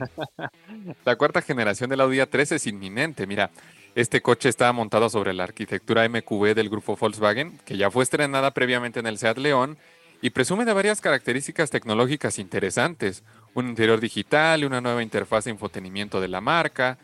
la 1.03 1.15
cuarta 1.15 1.41
generación 1.41 1.89
de 1.89 1.97
la 1.97 2.03
Audi 2.03 2.17
A3 2.17 2.55
es 2.55 2.67
inminente. 2.67 3.25
Mira, 3.25 3.49
este 3.95 4.21
coche 4.21 4.49
está 4.49 4.71
montado 4.71 5.09
sobre 5.09 5.33
la 5.33 5.45
arquitectura 5.45 6.07
MQB 6.07 6.53
del 6.53 6.69
grupo 6.69 6.95
Volkswagen, 6.95 7.57
que 7.65 7.75
ya 7.75 7.89
fue 7.89 8.03
estrenada 8.03 8.51
previamente 8.51 8.99
en 8.99 9.07
el 9.07 9.17
Seat 9.17 9.39
León 9.39 9.79
y 10.21 10.29
presume 10.29 10.65
de 10.65 10.73
varias 10.73 11.01
características 11.01 11.69
tecnológicas 11.69 12.37
interesantes, 12.39 13.23
un 13.53 13.69
interior 13.69 13.99
digital 13.99 14.61
y 14.61 14.65
una 14.65 14.81
nueva 14.81 15.03
interfaz 15.03 15.45
de 15.45 15.51
infotenimiento 15.51 16.21
de 16.21 16.27
la 16.27 16.41
marca. 16.41 16.97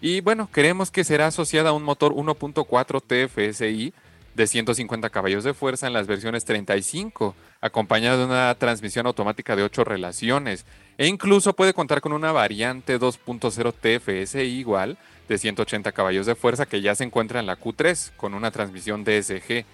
Y 0.00 0.20
bueno, 0.20 0.48
creemos 0.50 0.90
que 0.90 1.04
será 1.04 1.28
asociada 1.28 1.70
a 1.70 1.72
un 1.72 1.84
motor 1.84 2.12
1.4 2.12 3.02
TFSI 3.02 3.94
de 4.34 4.46
150 4.46 5.08
caballos 5.08 5.44
de 5.44 5.54
fuerza 5.54 5.86
en 5.86 5.94
las 5.94 6.06
versiones 6.06 6.44
35, 6.44 7.34
acompañado 7.62 8.18
de 8.18 8.24
una 8.26 8.54
transmisión 8.56 9.06
automática 9.06 9.56
de 9.56 9.62
8 9.62 9.84
relaciones, 9.84 10.66
e 10.98 11.06
incluso 11.06 11.54
puede 11.54 11.72
contar 11.72 12.02
con 12.02 12.12
una 12.12 12.32
variante 12.32 13.00
2.0 13.00 13.72
TFSI 13.72 14.40
igual 14.40 14.98
de 15.26 15.38
180 15.38 15.90
caballos 15.92 16.26
de 16.26 16.34
fuerza 16.34 16.66
que 16.66 16.82
ya 16.82 16.94
se 16.94 17.04
encuentra 17.04 17.40
en 17.40 17.46
la 17.46 17.58
Q3 17.58 18.12
con 18.16 18.34
una 18.34 18.50
transmisión 18.50 19.04
DSG. 19.04 19.64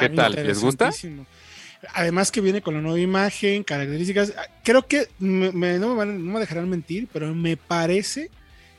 ¿Qué 0.00 0.08
tal? 0.14 0.34
¿Les 0.34 0.60
gusta? 0.60 0.90
Además 1.94 2.30
que 2.30 2.40
viene 2.40 2.62
con 2.62 2.74
la 2.74 2.80
nueva 2.80 3.00
imagen, 3.00 3.64
características. 3.64 4.34
Creo 4.62 4.86
que 4.86 5.08
no, 5.18 5.52
me, 5.52 5.78
no, 5.78 5.94
me, 5.94 6.40
dejarán 6.40 6.68
mentir, 6.68 7.08
pero 7.12 7.34
me 7.34 7.56
parece 7.56 8.30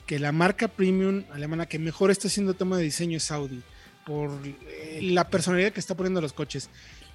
que 0.05 0.19
la 0.19 0.31
marca 0.31 0.67
premium 0.67 1.23
alemana 1.31 1.65
que 1.65 1.79
mejor 1.79 2.11
está 2.11 2.27
haciendo 2.27 2.53
tema 2.53 2.77
de 2.77 2.83
diseño 2.83 3.17
es 3.17 3.31
Audi, 3.31 3.61
por 4.05 4.31
eh, 4.45 4.99
la 5.01 5.29
personalidad 5.29 5.71
que 5.71 5.79
está 5.79 5.95
poniendo 5.95 6.21
los 6.21 6.33
coches. 6.33 6.69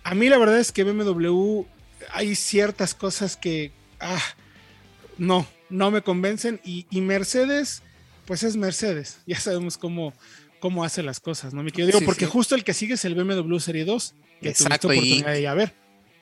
A 0.04 0.14
mí 0.14 0.28
la 0.28 0.38
verdad 0.38 0.58
es 0.58 0.72
que 0.72 0.84
BMW 0.84 1.64
hay 2.12 2.34
ciertas 2.34 2.94
cosas 2.94 3.36
que 3.36 3.72
ah, 4.00 4.22
no, 5.16 5.46
no 5.68 5.90
me 5.90 6.02
convencen 6.02 6.60
y, 6.64 6.86
Mercedes, 7.00 7.82
pues 8.24 8.42
es 8.42 8.56
Mercedes, 8.56 9.20
ya 9.26 9.38
sabemos 9.38 9.78
cómo, 9.78 10.12
cómo 10.58 10.84
hace 10.84 11.02
las 11.02 11.20
cosas, 11.20 11.54
¿no? 11.54 11.62
Me 11.62 11.70
quiero 11.70 12.00
porque 12.00 12.26
justo 12.26 12.54
el 12.54 12.64
que 12.64 12.74
sigue 12.74 12.94
es 12.94 13.04
el 13.04 13.14
BMW 13.14 13.58
Serie 13.58 13.84
2 13.84 14.14
que 14.40 14.48
Exacto, 14.50 14.88
oportunidad 14.88 15.32
de 15.32 15.40
ir 15.40 15.48
a 15.48 15.54
ver. 15.54 15.74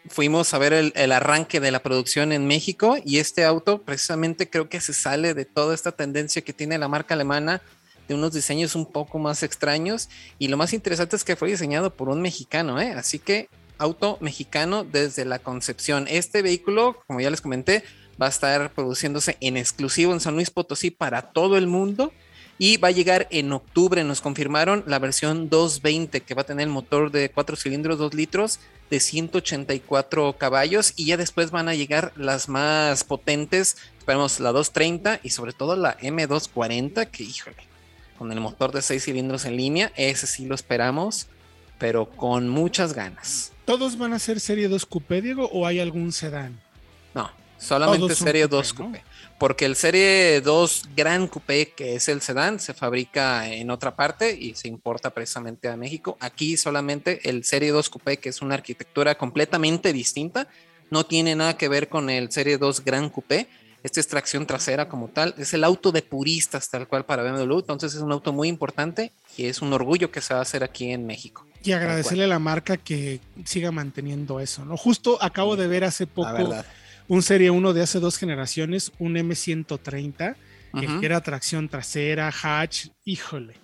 Fuimos 0.09 0.55
a 0.55 0.59
ver 0.59 0.73
el, 0.73 1.13
arranque 1.13 1.59
de 1.59 1.71
la 1.73 1.83
producción 1.83 2.33
en 2.33 2.47
México 2.47 2.97
y 3.05 3.19
este 3.19 3.45
auto 3.45 3.83
precisamente 3.83 4.49
creo 4.49 4.69
que 4.69 4.81
se 4.81 4.93
sale 4.93 5.35
de 5.35 5.45
toda 5.45 5.75
esta 5.75 5.93
tendencia 5.93 6.43
que 6.43 6.53
tiene 6.53 6.79
la 6.79 6.87
marca 6.87 7.15
alemana 7.15 7.61
de 8.07 8.15
unos 8.15 8.33
diseños 8.33 8.77
un 8.77 8.87
poco 8.87 9.19
más 9.19 9.43
extraños 9.43 10.09
y 10.39 10.47
lo 10.47 10.57
más 10.57 10.73
interesante 10.73 11.17
es 11.17 11.25
que 11.25 11.35
fue 11.35 11.51
diseñado 11.51 11.93
por 11.95 12.09
un 12.09 12.23
mexicano, 12.23 12.81
¿eh? 12.81 12.93
así 12.93 13.19
que 13.19 13.49
auto 13.79 14.17
mexicano 14.21 14.85
desde 14.85 15.25
la 15.25 15.41
concepción. 15.41 16.07
Este 16.09 16.41
vehículo, 16.41 17.03
como 17.09 17.21
ya 17.21 17.31
les 17.31 17.41
comenté, 17.41 17.83
va 18.21 18.27
a 18.27 18.31
estar 18.31 18.73
produciéndose 18.73 19.37
en 19.41 19.57
exclusivo 19.57 20.13
en 20.13 20.21
San 20.21 20.35
Luis 20.35 20.51
Potosí 20.51 20.91
para 20.91 21.23
todo 21.33 21.57
el 21.59 21.67
mundo 21.67 22.13
y 22.59 22.77
va 22.79 22.89
a 22.89 22.93
llegar 22.93 23.27
en 23.31 23.53
octubre. 23.53 24.03
Nos 24.05 24.21
confirmaron 24.21 24.85
la 24.87 24.99
versión 24.99 25.49
220 25.49 26.23
que 26.23 26.35
va 26.35 26.43
a 26.43 26.47
tener 26.47 26.65
el 26.65 26.73
motor 26.73 27.11
de 27.11 27.31
4 27.31 27.57
cilindros, 27.57 27.99
2 27.99 28.15
litros 28.15 28.61
de 28.91 29.01
184 29.01 30.35
caballos 30.39 30.93
y 30.97 31.07
ya 31.07 31.17
después 31.17 31.51
van 31.51 31.69
a 31.69 31.75
llegar 31.75 32.13
las 32.17 32.49
más 32.49 33.05
potentes. 33.05 33.77
Esperemos 33.99 34.41
la 34.41 34.53
230 34.53 35.21
y 35.23 35.31
sobre 35.31 35.53
todo 35.53 35.77
la 35.77 35.99
M240 35.99 37.11
que 37.11 37.25
híjole, 37.25 37.57
con 38.19 38.33
el 38.33 38.41
motor 38.41 38.73
de 38.73 38.83
6 38.83 39.03
cilindros 39.03 39.45
en 39.45 39.57
línea, 39.57 39.93
ese 39.97 40.27
sí 40.27 40.47
lo 40.47 40.55
esperamos, 40.55 41.27
pero 41.79 42.09
con 42.09 42.49
muchas 42.49 42.93
ganas. 42.93 43.53
¿Todos 43.65 43.99
van 43.99 44.13
a 44.13 44.19
ser 44.21 44.39
serie 44.39 44.69
2 44.69 44.87
Coupé, 44.87 45.21
Diego, 45.21 45.51
o 45.53 45.67
hay 45.67 45.81
algún 45.81 46.13
sedán? 46.13 46.61
No, 47.15 47.31
solamente 47.59 48.15
serie 48.15 48.47
2 48.47 48.73
Coupé 48.73 49.03
porque 49.39 49.67
el 49.67 49.77
Serie 49.77 50.41
2 50.41 50.91
Gran 50.97 51.29
Coupé, 51.29 51.73
que 51.73 51.97
es 51.97 52.09
el 52.09 52.23
sedán, 52.23 52.59
se 52.59 52.75
fabrica 52.75 53.53
en 53.53 53.71
otra 53.71 53.95
parte 53.95 54.35
y 54.35 54.55
se 54.55 54.69
importa 54.69 55.11
precisamente 55.11 55.69
a 55.69 55.77
México. 55.77 56.17
Aquí 56.21 56.57
solamente 56.57 57.29
el 57.29 57.45
Serie 57.45 57.71
2 57.71 57.91
Coupé, 57.91 58.17
que 58.17 58.31
es 58.31 58.41
una 58.41 58.55
arquitectura 58.55 59.17
completamente 59.17 59.93
distinta, 59.93 60.49
no 60.91 61.05
tiene 61.05 61.35
nada 61.35 61.57
que 61.57 61.69
ver 61.69 61.89
con 61.89 62.09
el 62.09 62.31
Serie 62.33 62.57
2 62.59 62.85
Gran 62.85 63.11
Coupé. 63.11 63.49
Esta 63.83 64.01
es 64.01 64.09
tracción 64.09 64.47
trasera 64.47 64.89
como 64.89 65.09
tal, 65.09 65.35
es 65.39 65.55
el 65.55 65.63
auto 65.63 65.93
de 65.93 66.03
puristas 66.03 66.71
tal 66.71 66.89
cual 66.89 67.05
para 67.05 67.23
BMW, 67.23 67.59
entonces 67.59 67.95
es 67.95 68.01
un 68.01 68.11
auto 68.11 68.33
muy 68.33 68.49
importante 68.49 69.13
y 69.37 69.47
es 69.47 69.63
un 69.63 69.73
orgullo 69.73 70.11
que 70.11 70.21
se 70.21 70.35
va 70.35 70.41
a 70.41 70.43
hacer 70.43 70.65
aquí 70.65 70.91
en 70.91 71.07
México. 71.07 71.47
Y 71.63 71.73
agradecerle 71.73 72.25
a 72.25 72.29
la 72.29 72.39
marca 72.39 72.79
que 72.79 73.21
siga 73.45 73.71
manteniendo 73.71 74.41
eso, 74.41 74.65
¿no? 74.65 74.77
Justo 74.77 75.23
acabo 75.23 75.57
de 75.57 75.67
ver 75.69 75.85
hace 75.85 76.07
poco 76.07 76.53
un 77.09 77.23
Serie 77.23 77.51
1 77.51 77.73
de 77.73 77.83
hace 77.83 78.01
dos 78.01 78.19
generaciones, 78.19 78.93
un 78.99 79.15
M130, 79.15 80.37
que 80.81 81.07
era 81.07 81.21
tracción 81.21 81.69
trasera, 81.69 82.31
hatch, 82.31 82.89
híjole. 83.05 83.55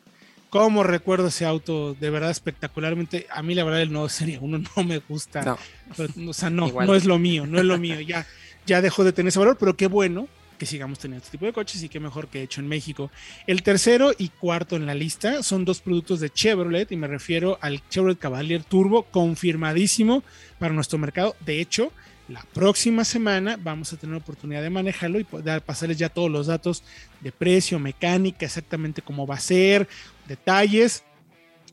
¿Cómo 0.53 0.83
recuerdo 0.83 1.29
ese 1.29 1.47
auto? 1.47 1.95
De 1.95 2.11
verdad, 2.11 2.31
espectacularmente. 2.31 3.27
A 3.31 3.43
mí, 3.43 3.55
la 3.55 3.65
verdad, 3.65 3.81
el 3.81 3.91
nuevo 3.91 4.09
Serie 4.11 4.39
1 4.39 4.59
no 4.77 4.85
me 4.85 4.99
gusta. 4.99 5.57
o 6.27 6.33
sea, 6.35 6.51
no, 6.51 6.71
no 6.71 6.95
es 6.95 7.07
lo 7.07 7.19
mío, 7.19 7.47
no 7.47 7.59
es 7.59 7.65
lo 7.65 7.79
mío. 7.79 8.01
Ya, 8.01 8.27
ya 8.67 8.83
dejó 8.83 9.03
de 9.03 9.13
tener 9.13 9.29
ese 9.29 9.39
valor, 9.39 9.57
pero 9.59 9.77
qué 9.77 9.87
bueno 9.87 10.29
que 10.59 10.67
sigamos 10.67 11.01
teniendo 11.01 11.25
este 11.25 11.33
tipo 11.33 11.47
de 11.47 11.53
coches 11.53 11.83
y 11.83 11.89
qué 11.89 11.99
mejor 11.99 12.29
que 12.29 12.43
hecho 12.43 12.61
en 12.61 12.69
México. 12.69 13.11
El 13.47 13.63
tercero 13.65 14.13
y 14.17 14.29
cuarto 14.29 14.77
en 14.77 14.87
la 14.87 14.95
lista 14.95 15.43
son 15.43 15.65
dos 15.65 15.81
productos 15.81 16.21
de 16.21 16.31
Chevrolet 16.31 16.93
y 16.93 16.97
me 16.97 17.09
refiero 17.09 17.59
al 17.61 17.83
Chevrolet 17.89 18.19
Cavalier 18.19 18.63
Turbo, 18.63 19.05
confirmadísimo 19.05 20.23
para 20.61 20.73
nuestro 20.73 20.99
mercado. 20.99 21.35
De 21.41 21.61
hecho, 21.61 21.93
la 22.29 22.43
próxima 22.55 23.05
semana 23.05 23.59
vamos 23.61 23.93
a 23.93 23.97
tener 23.97 24.13
la 24.13 24.23
oportunidad 24.23 24.63
de 24.63 24.71
manejarlo 24.71 25.19
y 25.19 25.25
poder 25.25 25.61
pasarles 25.63 25.99
ya 25.99 26.09
todos 26.09 26.31
los 26.31 26.47
datos 26.47 26.83
de 27.21 27.33
precio, 27.33 27.79
mecánica, 27.79 28.47
exactamente 28.47 29.03
cómo 29.03 29.27
va 29.27 29.35
a 29.35 29.41
ser, 29.41 29.89
detalles 30.27 31.03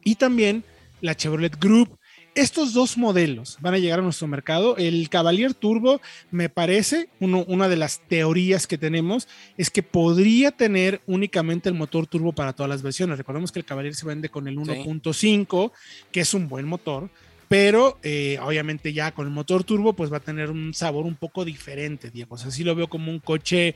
y 0.03 0.15
también 0.15 0.63
la 1.01 1.15
Chevrolet 1.15 1.57
Group. 1.59 1.97
Estos 2.35 2.73
dos 2.73 2.97
modelos 2.97 3.57
van 3.59 3.73
a 3.73 3.79
llegar 3.79 3.99
a 3.99 4.01
nuestro 4.03 4.27
mercado. 4.27 4.77
El 4.77 5.09
Cavalier 5.09 5.53
Turbo, 5.53 5.99
me 6.31 6.47
parece, 6.47 7.09
una 7.19 7.67
de 7.67 7.75
las 7.75 7.99
teorías 8.07 8.65
que 8.65 8.77
tenemos 8.77 9.27
es 9.57 9.69
que 9.69 9.83
podría 9.83 10.51
tener 10.51 11.01
únicamente 11.05 11.69
el 11.69 11.75
motor 11.75 12.07
turbo 12.07 12.31
para 12.31 12.53
todas 12.53 12.69
las 12.69 12.81
versiones. 12.81 13.17
Recordemos 13.17 13.51
que 13.51 13.59
el 13.59 13.65
Cavalier 13.65 13.95
se 13.95 14.05
vende 14.05 14.29
con 14.29 14.47
el 14.47 14.57
1.5, 14.57 15.71
que 16.11 16.21
es 16.21 16.33
un 16.33 16.47
buen 16.47 16.65
motor 16.67 17.09
pero 17.49 17.97
eh, 18.03 18.37
obviamente 18.41 18.93
ya 18.93 19.11
con 19.11 19.25
el 19.25 19.33
motor 19.33 19.63
turbo 19.63 19.93
pues 19.93 20.13
va 20.13 20.17
a 20.17 20.21
tener 20.21 20.51
un 20.51 20.73
sabor 20.73 21.05
un 21.05 21.15
poco 21.15 21.43
diferente, 21.43 22.11
Diego. 22.11 22.35
O 22.35 22.37
sea, 22.37 22.51
sí 22.51 22.63
lo 22.63 22.75
veo 22.75 22.87
como 22.87 23.11
un 23.11 23.19
coche, 23.19 23.75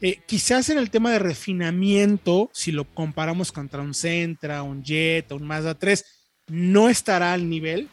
eh, 0.00 0.20
quizás 0.24 0.70
en 0.70 0.78
el 0.78 0.88
tema 0.88 1.10
de 1.10 1.18
refinamiento, 1.18 2.48
si 2.54 2.70
lo 2.70 2.84
comparamos 2.84 3.50
contra 3.50 3.82
un 3.82 3.92
Sentra, 3.92 4.62
un 4.62 4.84
Jet, 4.84 5.32
un 5.32 5.46
Mazda 5.48 5.74
3, 5.74 6.04
no 6.46 6.88
estará 6.88 7.32
al 7.32 7.50
nivel 7.50 7.88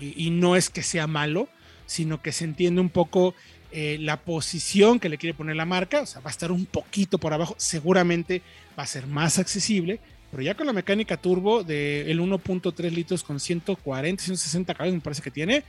y, 0.00 0.30
no 0.30 0.56
es 0.56 0.70
que 0.70 0.82
sea 0.82 1.06
malo, 1.06 1.48
sino 1.84 2.22
que 2.22 2.32
se 2.32 2.44
entiende 2.44 2.80
un 2.80 2.88
poco 2.88 3.34
eh, 3.72 3.98
la 4.00 4.22
posición 4.22 4.98
que 4.98 5.10
le 5.10 5.18
quiere 5.18 5.36
poner 5.36 5.56
la 5.56 5.66
marca, 5.66 6.00
o 6.00 6.06
sea, 6.06 6.22
va 6.22 6.30
a 6.30 6.32
estar 6.32 6.50
un 6.50 6.64
poquito 6.64 7.18
por 7.18 7.34
abajo, 7.34 7.54
seguramente 7.58 8.40
va 8.78 8.84
a 8.84 8.86
ser 8.86 9.06
más 9.06 9.38
accesible, 9.38 10.00
pero 10.30 10.42
ya 10.42 10.54
con 10.54 10.66
la 10.66 10.72
mecánica 10.72 11.16
turbo 11.16 11.64
del 11.64 12.20
1.3 12.20 12.90
litros 12.90 13.22
con 13.22 13.40
140, 13.40 14.22
160 14.22 14.74
caballos, 14.74 14.94
me 14.94 15.00
parece 15.00 15.22
que 15.22 15.30
tiene, 15.30 15.64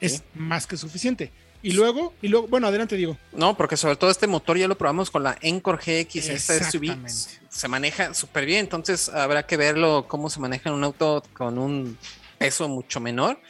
es 0.00 0.22
más 0.34 0.66
que 0.66 0.76
suficiente. 0.76 1.32
Y 1.60 1.72
luego, 1.72 2.14
y 2.22 2.28
luego, 2.28 2.46
bueno, 2.46 2.68
adelante 2.68 2.96
digo. 2.96 3.18
No, 3.32 3.56
porque 3.56 3.76
sobre 3.76 3.96
todo 3.96 4.10
este 4.10 4.28
motor 4.28 4.56
ya 4.56 4.68
lo 4.68 4.78
probamos 4.78 5.10
con 5.10 5.24
la 5.24 5.36
Encore 5.42 5.78
GX, 5.78 6.28
esta 6.28 6.70
SUV. 6.70 6.96
Se 7.48 7.68
maneja 7.68 8.14
súper 8.14 8.46
bien, 8.46 8.60
entonces 8.60 9.08
habrá 9.08 9.44
que 9.44 9.56
verlo 9.56 10.06
cómo 10.06 10.30
se 10.30 10.38
maneja 10.38 10.68
en 10.68 10.76
un 10.76 10.84
auto 10.84 11.22
con 11.32 11.58
un 11.58 11.98
peso 12.38 12.68
mucho 12.68 13.00
menor. 13.00 13.40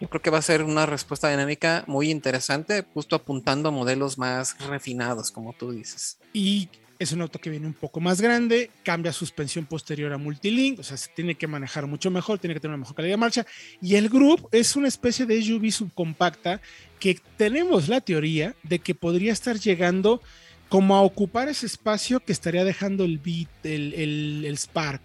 Yo 0.00 0.08
creo 0.08 0.22
que 0.22 0.30
va 0.30 0.38
a 0.38 0.42
ser 0.42 0.62
una 0.62 0.86
respuesta 0.86 1.28
dinámica 1.28 1.84
muy 1.86 2.10
interesante, 2.10 2.86
justo 2.94 3.16
apuntando 3.16 3.68
a 3.68 3.72
modelos 3.72 4.16
más 4.16 4.56
refinados, 4.66 5.30
como 5.30 5.52
tú 5.52 5.72
dices. 5.72 6.16
Y 6.32 6.70
es 7.00 7.12
un 7.12 7.22
auto 7.22 7.40
que 7.40 7.48
viene 7.48 7.66
un 7.66 7.72
poco 7.72 7.98
más 7.98 8.20
grande, 8.20 8.70
cambia 8.84 9.10
suspensión 9.10 9.64
posterior 9.64 10.12
a 10.12 10.18
multilink, 10.18 10.80
o 10.80 10.82
sea, 10.82 10.98
se 10.98 11.08
tiene 11.08 11.34
que 11.34 11.46
manejar 11.46 11.86
mucho 11.86 12.10
mejor, 12.10 12.38
tiene 12.38 12.52
que 12.52 12.60
tener 12.60 12.74
una 12.74 12.82
mejor 12.82 12.94
calidad 12.94 13.14
de 13.14 13.16
marcha. 13.16 13.46
Y 13.80 13.94
el 13.94 14.10
Group 14.10 14.48
es 14.52 14.76
una 14.76 14.86
especie 14.86 15.24
de 15.24 15.42
SUV 15.42 15.72
subcompacta 15.72 16.60
que 16.98 17.18
tenemos 17.38 17.88
la 17.88 18.02
teoría 18.02 18.54
de 18.62 18.80
que 18.80 18.94
podría 18.94 19.32
estar 19.32 19.58
llegando 19.58 20.20
como 20.68 20.94
a 20.94 21.00
ocupar 21.00 21.48
ese 21.48 21.64
espacio 21.64 22.20
que 22.20 22.32
estaría 22.32 22.64
dejando 22.64 23.04
el 23.04 23.18
Beat, 23.18 23.48
el, 23.64 24.44
el, 24.44 24.58
Spark. 24.58 25.00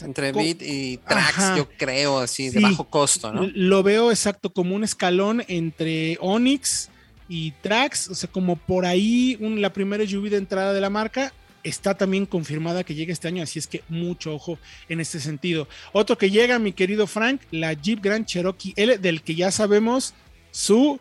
Entre 0.00 0.32
Beat 0.32 0.62
y 0.62 0.96
Trax, 0.96 1.54
yo 1.58 1.68
creo, 1.76 2.18
así, 2.18 2.48
de 2.48 2.60
bajo 2.60 2.84
costo, 2.88 3.30
¿no? 3.30 3.46
Lo 3.54 3.82
veo 3.82 4.10
exacto 4.10 4.54
como 4.54 4.74
un 4.74 4.84
escalón 4.84 5.44
entre 5.48 6.16
Onix 6.22 6.88
y 7.32 7.52
Trax, 7.62 8.08
o 8.08 8.14
sea, 8.16 8.28
como 8.28 8.56
por 8.56 8.84
ahí 8.84 9.38
la 9.40 9.72
primera 9.72 10.02
lluvia 10.02 10.32
de 10.32 10.38
entrada 10.38 10.72
de 10.72 10.80
la 10.80 10.90
marca, 10.90 11.32
está 11.62 11.96
también 11.96 12.26
confirmada 12.26 12.82
que 12.82 12.96
llega 12.96 13.12
este 13.12 13.28
año, 13.28 13.40
así 13.40 13.60
es 13.60 13.68
que 13.68 13.84
mucho 13.88 14.34
ojo 14.34 14.58
en 14.88 14.98
este 14.98 15.20
sentido. 15.20 15.68
Otro 15.92 16.18
que 16.18 16.32
llega, 16.32 16.58
mi 16.58 16.72
querido 16.72 17.06
Frank, 17.06 17.42
la 17.52 17.72
Jeep 17.72 18.02
Grand 18.02 18.26
Cherokee 18.26 18.72
L, 18.74 18.98
del 18.98 19.22
que 19.22 19.36
ya 19.36 19.52
sabemos 19.52 20.12
su 20.50 20.98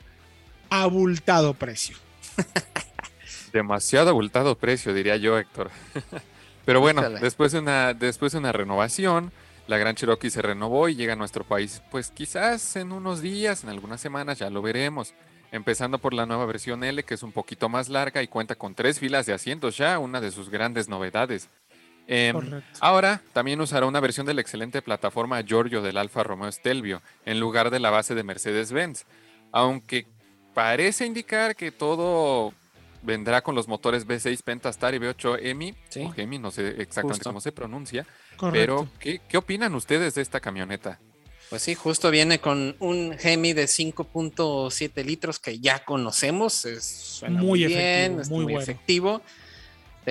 abultado 0.70 1.56
precio. 1.56 1.98
Demasiado 3.52 4.12
abultado 4.12 4.56
precio, 4.56 4.94
diría 4.94 5.18
yo, 5.18 5.36
Héctor. 5.39 5.72
Pero 6.63 6.80
bueno, 6.80 7.10
después 7.10 7.54
de, 7.54 7.58
una, 7.58 7.96
después 7.96 8.34
de 8.34 8.38
una 8.38 8.52
renovación, 8.52 9.32
la 9.65 9.80
Gran 9.80 9.96
Cherokee 9.96 10.30
se 10.30 10.44
renovó 10.44 10.89
y 10.89 10.96
llega 10.96 11.13
a 11.13 11.15
nuestro 11.15 11.44
país, 11.44 11.82
pues 11.89 12.12
quizás 12.12 12.76
en 12.76 12.92
unos 12.92 13.20
días, 13.24 13.63
en 13.63 13.72
algunas 13.72 14.00
semanas, 14.00 14.38
ya 14.38 14.52
lo 14.52 14.62
veremos. 14.62 15.15
Empezando 15.52 15.98
por 15.98 16.14
la 16.14 16.26
nueva 16.26 16.46
versión 16.46 16.84
L, 16.84 17.04
que 17.04 17.16
es 17.16 17.24
un 17.24 17.32
poquito 17.32 17.70
más 17.70 17.90
larga 17.90 18.22
y 18.22 18.28
cuenta 18.28 18.56
con 18.56 18.76
tres 18.76 19.00
filas 19.00 19.26
de 19.26 19.34
asientos 19.34 19.78
ya, 19.78 19.98
una 19.98 20.22
de 20.22 20.32
sus 20.32 20.50
grandes 20.50 20.88
novedades. 20.88 21.50
Em, 22.12 22.62
ahora 22.80 23.22
también 23.34 23.62
usará 23.62 23.86
una 23.86 24.00
versión 24.00 24.26
de 24.26 24.34
la 24.34 24.42
excelente 24.42 24.82
plataforma 24.82 25.42
Giorgio 25.42 25.84
del 25.84 25.98
Alfa 25.98 26.24
Romeo 26.24 26.52
Stelvio 26.52 27.04
en 27.24 27.40
lugar 27.40 27.70
de 27.70 27.80
la 27.80 27.92
base 27.92 28.16
de 28.16 28.24
Mercedes-Benz, 28.24 29.06
aunque 29.52 30.08
parece 30.56 31.06
indicar 31.06 31.56
que 31.56 31.72
todo 31.72 32.52
vendrá 33.04 33.42
con 33.42 33.54
los 33.54 33.68
motores 33.68 34.08
V6 34.08 34.42
Pentastar 34.42 34.96
y 34.96 34.98
V8 34.98 35.40
EMI, 35.42 35.76
o 36.04 36.14
EMI, 36.18 36.40
no 36.40 36.50
sé 36.50 36.82
exactamente 36.82 37.24
cómo 37.24 37.42
se 37.42 37.52
pronuncia, 37.52 38.08
pero 38.52 38.88
¿qué, 39.00 39.22
¿qué 39.30 39.38
opinan 39.38 39.76
ustedes 39.76 40.16
de 40.16 40.24
esta 40.24 40.40
camioneta? 40.40 41.00
Pues 41.50 41.64
sí, 41.64 41.74
justo 41.74 42.12
viene 42.12 42.40
con 42.40 42.76
un 42.80 43.16
Hemi 43.20 43.54
de 43.54 43.66
5.7 43.66 45.04
litros 45.04 45.40
que 45.40 45.60
ya 45.60 45.84
conocemos, 45.84 46.66
es 46.66 47.24
muy, 47.28 47.66
bien, 47.66 48.20
es 48.20 48.30
muy, 48.30 48.54
efectivo. 48.56 49.24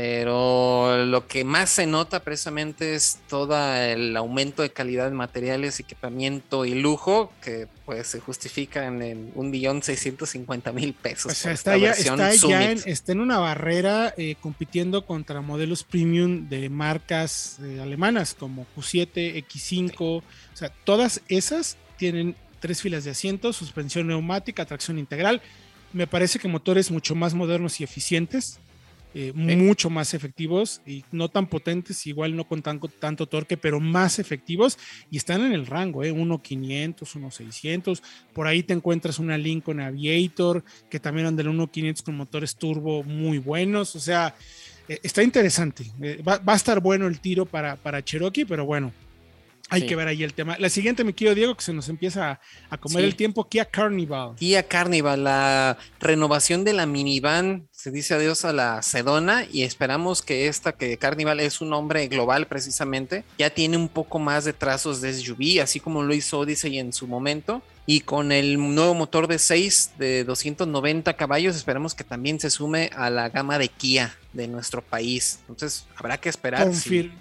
Pero 0.00 1.04
lo 1.06 1.26
que 1.26 1.42
más 1.42 1.70
se 1.70 1.84
nota 1.84 2.20
precisamente 2.20 2.94
es 2.94 3.18
todo 3.28 3.58
el 3.74 4.16
aumento 4.16 4.62
de 4.62 4.70
calidad 4.70 5.06
de 5.06 5.16
materiales, 5.16 5.80
equipamiento 5.80 6.64
y 6.64 6.74
lujo 6.76 7.32
que 7.42 7.66
pues 7.84 8.06
se 8.06 8.20
justifica 8.20 8.86
en 8.86 9.32
un 9.34 9.50
millón 9.50 9.82
seiscientos 9.82 10.30
cincuenta 10.30 10.70
mil 10.70 10.94
pesos. 10.94 11.32
O 11.32 11.34
sea, 11.34 11.50
está 11.50 11.76
ya, 11.76 11.90
está, 11.90 12.32
ya 12.32 12.70
en, 12.70 12.80
está 12.86 13.10
en, 13.10 13.18
una 13.18 13.38
barrera 13.38 14.14
eh, 14.16 14.36
compitiendo 14.40 15.04
contra 15.04 15.40
modelos 15.40 15.82
premium 15.82 16.48
de 16.48 16.68
marcas 16.68 17.58
eh, 17.60 17.80
alemanas 17.82 18.36
como 18.38 18.68
Q7, 18.76 19.44
X5. 19.48 19.96
O 19.98 20.22
sea, 20.54 20.68
todas 20.84 21.22
esas 21.26 21.76
tienen 21.96 22.36
tres 22.60 22.82
filas 22.82 23.02
de 23.02 23.10
asientos, 23.10 23.56
suspensión 23.56 24.06
neumática, 24.06 24.64
tracción 24.64 24.96
integral. 24.96 25.42
Me 25.92 26.06
parece 26.06 26.38
que 26.38 26.46
motores 26.46 26.92
mucho 26.92 27.16
más 27.16 27.34
modernos 27.34 27.80
y 27.80 27.84
eficientes 27.84 28.60
eh, 29.14 29.32
mucho 29.34 29.88
más 29.88 30.12
efectivos 30.12 30.82
y 30.86 31.02
no 31.12 31.28
tan 31.28 31.46
potentes, 31.46 32.06
igual 32.06 32.36
no 32.36 32.46
con 32.46 32.62
tanto 32.62 33.26
torque, 33.26 33.56
pero 33.56 33.80
más 33.80 34.18
efectivos 34.18 34.78
y 35.10 35.16
están 35.16 35.40
en 35.40 35.52
el 35.52 35.66
rango, 35.66 36.04
¿eh? 36.04 36.12
1.500, 36.12 36.96
1.600. 36.96 38.02
Por 38.34 38.46
ahí 38.46 38.62
te 38.62 38.74
encuentras 38.74 39.18
una 39.18 39.38
Lincoln 39.38 39.80
Aviator 39.80 40.62
que 40.90 41.00
también 41.00 41.26
anda 41.26 41.42
en 41.42 41.58
1.500 41.58 42.02
con 42.02 42.16
motores 42.16 42.56
turbo 42.56 43.02
muy 43.02 43.38
buenos. 43.38 43.96
O 43.96 44.00
sea, 44.00 44.34
eh, 44.88 45.00
está 45.02 45.22
interesante. 45.22 45.84
Eh, 46.02 46.22
va, 46.26 46.38
va, 46.38 46.52
a 46.52 46.56
estar 46.56 46.80
bueno 46.80 47.06
el 47.06 47.20
tiro 47.20 47.46
para, 47.46 47.76
para 47.76 48.04
Cherokee, 48.04 48.44
pero 48.44 48.66
bueno, 48.66 48.92
hay 49.70 49.86
que 49.86 49.96
ver 49.96 50.08
ahí 50.08 50.22
el 50.22 50.32
tema. 50.32 50.56
La 50.58 50.70
siguiente, 50.70 51.04
mi 51.04 51.12
querido 51.12 51.34
Diego, 51.34 51.54
que 51.54 51.62
se 51.62 51.72
nos 51.74 51.88
empieza 51.88 52.40
a 52.70 52.78
comer 52.78 53.04
el 53.04 53.16
tiempo, 53.16 53.48
Kia 53.48 53.66
Carnival. 53.66 54.34
Kia 54.36 54.62
Carnival, 54.62 55.24
la 55.24 55.76
renovación 56.00 56.64
de 56.64 56.72
la 56.72 56.86
minivan, 56.86 57.67
se 57.78 57.92
dice 57.92 58.14
adiós 58.14 58.44
a 58.44 58.52
la 58.52 58.82
Sedona 58.82 59.46
y 59.52 59.62
esperamos 59.62 60.20
que 60.20 60.48
esta, 60.48 60.72
que 60.72 60.96
Carnival 60.98 61.38
es 61.38 61.60
un 61.60 61.70
nombre 61.70 62.08
global 62.08 62.48
precisamente, 62.48 63.22
ya 63.38 63.50
tiene 63.50 63.76
un 63.76 63.88
poco 63.88 64.18
más 64.18 64.44
de 64.44 64.52
trazos 64.52 65.00
de 65.00 65.14
SUV, 65.14 65.62
así 65.62 65.78
como 65.78 66.02
lo 66.02 66.12
hizo 66.12 66.40
Odyssey 66.40 66.80
en 66.80 66.92
su 66.92 67.06
momento. 67.06 67.62
Y 67.86 68.00
con 68.00 68.32
el 68.32 68.58
nuevo 68.58 68.92
motor 68.92 69.28
de 69.28 69.38
6 69.38 69.92
de 69.96 70.24
290 70.24 71.14
caballos, 71.14 71.56
esperamos 71.56 71.94
que 71.94 72.04
también 72.04 72.38
se 72.38 72.50
sume 72.50 72.90
a 72.94 73.08
la 73.08 73.30
gama 73.30 73.58
de 73.58 73.68
Kia 73.68 74.14
de 74.34 74.46
nuestro 74.46 74.82
país. 74.82 75.38
Entonces, 75.48 75.86
habrá 75.96 76.18
que 76.18 76.28
esperar. 76.28 76.70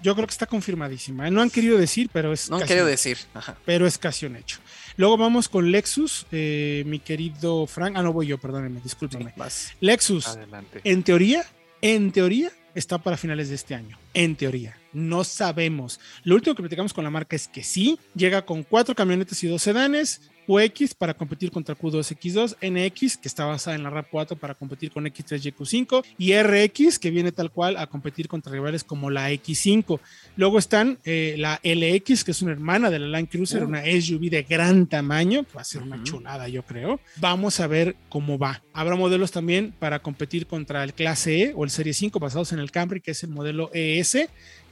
Yo 0.02 0.14
creo 0.14 0.26
que 0.26 0.32
está 0.32 0.44
confirmadísima. 0.44 1.26
¿eh? 1.26 1.30
No 1.30 1.40
han 1.40 1.48
querido 1.48 1.78
decir, 1.78 2.10
pero 2.12 2.34
es. 2.34 2.50
No 2.50 2.56
han 2.56 2.66
querido 2.66 2.84
decir. 2.84 3.16
Pero 3.64 3.86
es 3.86 3.96
casi 3.96 4.26
un 4.26 4.36
hecho. 4.36 4.58
Luego 4.98 5.16
vamos 5.16 5.48
con 5.48 5.70
Lexus, 5.70 6.26
eh, 6.32 6.82
mi 6.84 6.98
querido 6.98 7.68
Frank. 7.68 7.94
Ah, 7.96 8.02
no 8.02 8.12
voy 8.12 8.26
yo, 8.26 8.36
perdónenme, 8.36 8.80
discúlpame. 8.80 9.32
Lexus, 9.78 10.36
en 10.84 11.02
teoría, 11.02 11.44
en 11.80 12.12
teoría, 12.12 12.50
está 12.74 12.98
para 12.98 13.16
finales 13.16 13.48
de 13.48 13.54
este 13.54 13.74
año. 13.74 13.98
En 14.14 14.36
teoría. 14.36 14.76
No 14.92 15.24
sabemos. 15.24 16.00
Lo 16.24 16.34
último 16.34 16.54
que 16.54 16.62
platicamos 16.62 16.94
con 16.94 17.04
la 17.04 17.10
marca 17.10 17.36
es 17.36 17.48
que 17.48 17.62
sí, 17.62 17.98
llega 18.14 18.44
con 18.46 18.62
cuatro 18.62 18.94
camionetas 18.94 19.42
y 19.44 19.48
dos 19.48 19.62
sedanes, 19.62 20.30
QX 20.48 20.94
para 20.94 21.12
competir 21.12 21.50
contra 21.50 21.76
Q2X2, 21.76 22.56
NX 22.62 23.18
que 23.18 23.28
está 23.28 23.44
basada 23.44 23.76
en 23.76 23.82
la 23.82 23.90
RAP4 23.90 24.38
para 24.38 24.54
competir 24.54 24.90
con 24.90 25.04
X3 25.04 25.44
y 25.44 25.52
Q5 25.52 26.04
y 26.16 26.42
RX 26.42 26.98
que 26.98 27.10
viene 27.10 27.32
tal 27.32 27.50
cual 27.50 27.76
a 27.76 27.86
competir 27.86 28.28
contra 28.28 28.50
rivales 28.50 28.82
como 28.82 29.10
la 29.10 29.30
X5. 29.30 30.00
Luego 30.36 30.58
están 30.58 30.98
eh, 31.04 31.34
la 31.36 31.60
LX 31.62 32.24
que 32.24 32.30
es 32.30 32.40
una 32.40 32.52
hermana 32.52 32.88
de 32.90 32.98
la 32.98 33.08
Land 33.08 33.28
Cruiser, 33.28 33.62
una 33.64 33.82
SUV 33.82 34.30
de 34.30 34.42
gran 34.44 34.86
tamaño, 34.86 35.44
va 35.54 35.60
a 35.60 35.64
ser 35.64 35.82
una 35.82 36.02
chulada 36.02 36.48
yo 36.48 36.62
creo. 36.62 36.98
Vamos 37.16 37.60
a 37.60 37.66
ver 37.66 37.96
cómo 38.08 38.38
va. 38.38 38.62
Habrá 38.72 38.96
modelos 38.96 39.30
también 39.30 39.74
para 39.78 39.98
competir 39.98 40.46
contra 40.46 40.82
el 40.82 40.94
clase 40.94 41.42
E 41.42 41.52
o 41.54 41.64
el 41.64 41.70
Serie 41.70 41.92
5 41.92 42.18
basados 42.18 42.52
en 42.52 42.58
el 42.58 42.70
Camry 42.70 43.02
que 43.02 43.10
es 43.10 43.22
el 43.22 43.30
modelo 43.30 43.70
ES 43.74 44.16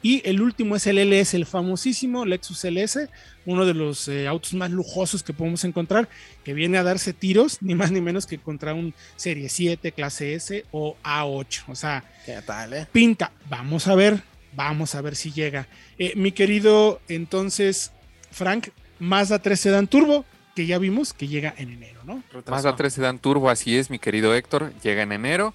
y 0.03 0.23
el 0.29 0.41
último 0.41 0.77
es 0.77 0.87
el 0.87 0.99
LS, 0.99 1.35
el 1.35 1.47
famosísimo 1.47 2.25
Lexus 2.25 2.65
LS, 2.65 3.09
uno 3.45 3.65
de 3.65 3.75
los 3.75 4.09
eh, 4.09 4.27
autos 4.27 4.55
más 4.55 4.71
lujosos 4.71 5.23
que 5.23 5.33
podemos 5.33 5.65
encontrar, 5.65 6.09
que 6.45 6.55
viene 6.55 6.79
a 6.79 6.83
darse 6.83 7.13
tiros, 7.13 7.59
ni 7.61 7.75
más 7.75 7.91
ni 7.91 8.01
menos 8.01 8.27
que 8.27 8.39
contra 8.39 8.75
un 8.75 8.95
Serie 9.17 9.49
7, 9.49 9.93
clase 9.93 10.35
S 10.35 10.65
o 10.71 10.97
A8. 11.03 11.65
O 11.69 11.75
sea, 11.75 12.05
¿Qué 12.25 12.41
tal, 12.43 12.73
eh? 12.75 12.87
pinta. 12.93 13.33
Vamos 13.49 13.89
a 13.89 13.95
ver, 13.95 14.23
vamos 14.55 14.95
a 14.95 15.01
ver 15.01 15.17
si 15.17 15.33
llega. 15.33 15.69
Eh, 15.99 16.13
mi 16.17 16.33
querido, 16.33 17.01
entonces, 17.09 17.93
Frank, 18.31 18.69
Mazda 18.99 19.41
3 19.41 19.59
Sedan 19.59 19.87
Turbo, 19.87 20.25
que 20.55 20.67
ya 20.67 20.79
vimos 20.79 21.13
que 21.13 21.29
llega 21.29 21.55
en 21.59 21.71
enero, 21.71 22.01
¿no? 22.05 22.23
Mazda 22.49 22.77
3 22.77 22.93
Sedan 22.93 23.19
Turbo, 23.19 23.51
así 23.51 23.77
es, 23.77 23.91
mi 23.91 23.99
querido 23.99 24.35
Héctor, 24.35 24.73
llega 24.83 25.03
en 25.03 25.13
enero 25.13 25.55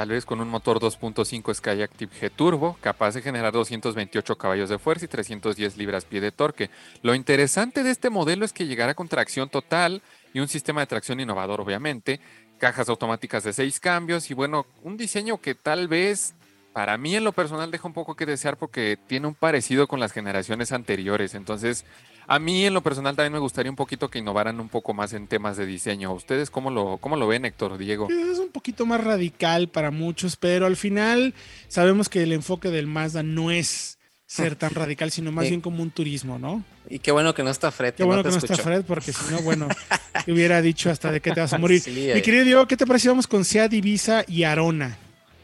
tal 0.00 0.08
vez 0.08 0.24
con 0.24 0.40
un 0.40 0.48
motor 0.48 0.80
2.5 0.80 1.52
Skyactiv 1.52 2.08
G 2.18 2.30
Turbo, 2.34 2.78
capaz 2.80 3.12
de 3.12 3.20
generar 3.20 3.52
228 3.52 4.38
caballos 4.38 4.70
de 4.70 4.78
fuerza 4.78 5.04
y 5.04 5.08
310 5.08 5.76
libras-pie 5.76 6.22
de 6.22 6.32
torque. 6.32 6.70
Lo 7.02 7.14
interesante 7.14 7.82
de 7.82 7.90
este 7.90 8.08
modelo 8.08 8.46
es 8.46 8.54
que 8.54 8.64
llegará 8.64 8.94
con 8.94 9.08
tracción 9.08 9.50
total 9.50 10.00
y 10.32 10.40
un 10.40 10.48
sistema 10.48 10.80
de 10.80 10.86
tracción 10.86 11.20
innovador, 11.20 11.60
obviamente, 11.60 12.18
cajas 12.56 12.88
automáticas 12.88 13.44
de 13.44 13.52
6 13.52 13.78
cambios 13.78 14.30
y 14.30 14.32
bueno, 14.32 14.64
un 14.82 14.96
diseño 14.96 15.36
que 15.36 15.54
tal 15.54 15.86
vez 15.86 16.34
para 16.72 16.96
mí 16.96 17.14
en 17.14 17.24
lo 17.24 17.32
personal 17.32 17.70
deja 17.70 17.86
un 17.86 17.92
poco 17.92 18.16
que 18.16 18.24
desear 18.24 18.56
porque 18.56 18.96
tiene 19.06 19.26
un 19.26 19.34
parecido 19.34 19.86
con 19.86 20.00
las 20.00 20.12
generaciones 20.12 20.72
anteriores. 20.72 21.34
Entonces, 21.34 21.84
a 22.30 22.38
mí 22.38 22.64
en 22.64 22.74
lo 22.74 22.80
personal 22.80 23.16
también 23.16 23.32
me 23.32 23.40
gustaría 23.40 23.70
un 23.70 23.76
poquito 23.76 24.08
que 24.08 24.20
innovaran 24.20 24.60
un 24.60 24.68
poco 24.68 24.94
más 24.94 25.12
en 25.14 25.26
temas 25.26 25.56
de 25.56 25.66
diseño. 25.66 26.12
¿Ustedes 26.14 26.48
cómo 26.48 26.70
lo, 26.70 26.98
cómo 26.98 27.16
lo 27.16 27.26
ven, 27.26 27.44
Héctor, 27.44 27.76
Diego? 27.76 28.06
Es 28.08 28.38
un 28.38 28.50
poquito 28.50 28.86
más 28.86 29.02
radical 29.02 29.66
para 29.68 29.90
muchos, 29.90 30.36
pero 30.36 30.66
al 30.66 30.76
final 30.76 31.34
sabemos 31.66 32.08
que 32.08 32.22
el 32.22 32.32
enfoque 32.32 32.70
del 32.70 32.86
Mazda 32.86 33.24
no 33.24 33.50
es 33.50 33.98
ser 34.26 34.54
tan 34.54 34.70
radical, 34.70 35.10
sino 35.10 35.32
más 35.32 35.48
bien 35.48 35.60
como 35.60 35.82
un 35.82 35.90
turismo, 35.90 36.38
¿no? 36.38 36.62
Y 36.88 37.00
qué 37.00 37.10
bueno 37.10 37.34
que 37.34 37.42
no 37.42 37.50
está 37.50 37.72
Fred. 37.72 37.94
Qué 37.94 38.04
bueno 38.04 38.22
que 38.22 38.28
no 38.28 38.36
está 38.36 38.56
Fred, 38.56 38.84
porque 38.84 39.12
si 39.12 39.28
no, 39.32 39.42
bueno, 39.42 39.66
te 40.24 40.32
hubiera 40.32 40.62
dicho 40.62 40.88
hasta 40.88 41.10
de 41.10 41.20
qué 41.20 41.32
te 41.32 41.40
vas 41.40 41.52
a 41.52 41.58
morir. 41.58 41.82
Mi 41.88 42.10
eh. 42.10 42.22
querido 42.22 42.44
Diego, 42.44 42.68
¿qué 42.68 42.76
te 42.76 42.86
pareció? 42.86 43.10
Vamos 43.10 43.26
con 43.26 43.44
Sea 43.44 43.66
Divisa 43.66 44.24
y 44.28 44.44
Arona. 44.44 44.96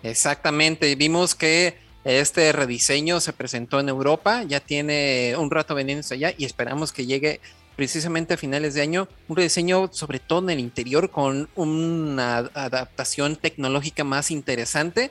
Exactamente, 0.05 0.95
vimos 0.95 1.35
que 1.35 1.85
este 2.07 2.53
rediseño 2.53 3.19
se 3.21 3.33
presentó 3.33 3.81
en 3.81 3.89
Europa, 3.89 4.45
ya 4.45 4.61
tiene 4.61 5.35
un 5.37 5.51
rato 5.51 5.75
vendiéndose 5.75 6.15
allá 6.15 6.33
y 6.39 6.45
esperamos 6.45 6.93
que 6.93 7.05
llegue 7.05 7.41
precisamente 7.75 8.35
a 8.35 8.37
finales 8.37 8.75
de 8.75 8.83
año. 8.83 9.09
Un 9.27 9.37
rediseño 9.37 9.91
sobre 9.93 10.21
todo 10.21 10.39
en 10.39 10.51
el 10.51 10.61
interior 10.61 11.11
con 11.11 11.49
una 11.57 12.39
adaptación 12.39 13.35
tecnológica 13.35 14.05
más 14.05 14.31
interesante. 14.31 15.11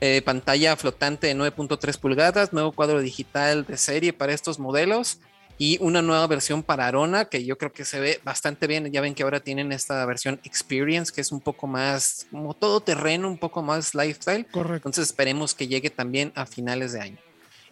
Eh, 0.00 0.22
pantalla 0.24 0.76
flotante 0.76 1.26
de 1.26 1.34
9.3 1.34 1.98
pulgadas, 1.98 2.52
nuevo 2.52 2.70
cuadro 2.70 3.00
digital 3.00 3.64
de 3.66 3.76
serie 3.76 4.12
para 4.12 4.32
estos 4.32 4.58
modelos 4.58 5.18
y 5.58 5.78
una 5.80 6.02
nueva 6.02 6.26
versión 6.26 6.62
para 6.62 6.86
Arona 6.86 7.26
que 7.26 7.44
yo 7.44 7.56
creo 7.56 7.72
que 7.72 7.84
se 7.84 8.00
ve 8.00 8.20
bastante 8.24 8.66
bien. 8.66 8.90
Ya 8.92 9.00
ven 9.00 9.14
que 9.14 9.22
ahora 9.22 9.40
tienen 9.40 9.72
esta 9.72 10.04
versión 10.06 10.40
Experience 10.44 11.12
que 11.12 11.20
es 11.20 11.32
un 11.32 11.40
poco 11.40 11.66
más 11.66 12.26
como 12.30 12.54
todo 12.54 12.80
terreno, 12.80 13.28
un 13.28 13.38
poco 13.38 13.62
más 13.62 13.94
lifestyle. 13.94 14.46
Correcto. 14.46 14.88
Entonces 14.88 15.06
esperemos 15.06 15.54
que 15.54 15.68
llegue 15.68 15.90
también 15.90 16.32
a 16.34 16.46
finales 16.46 16.92
de 16.92 17.00
año. 17.00 17.18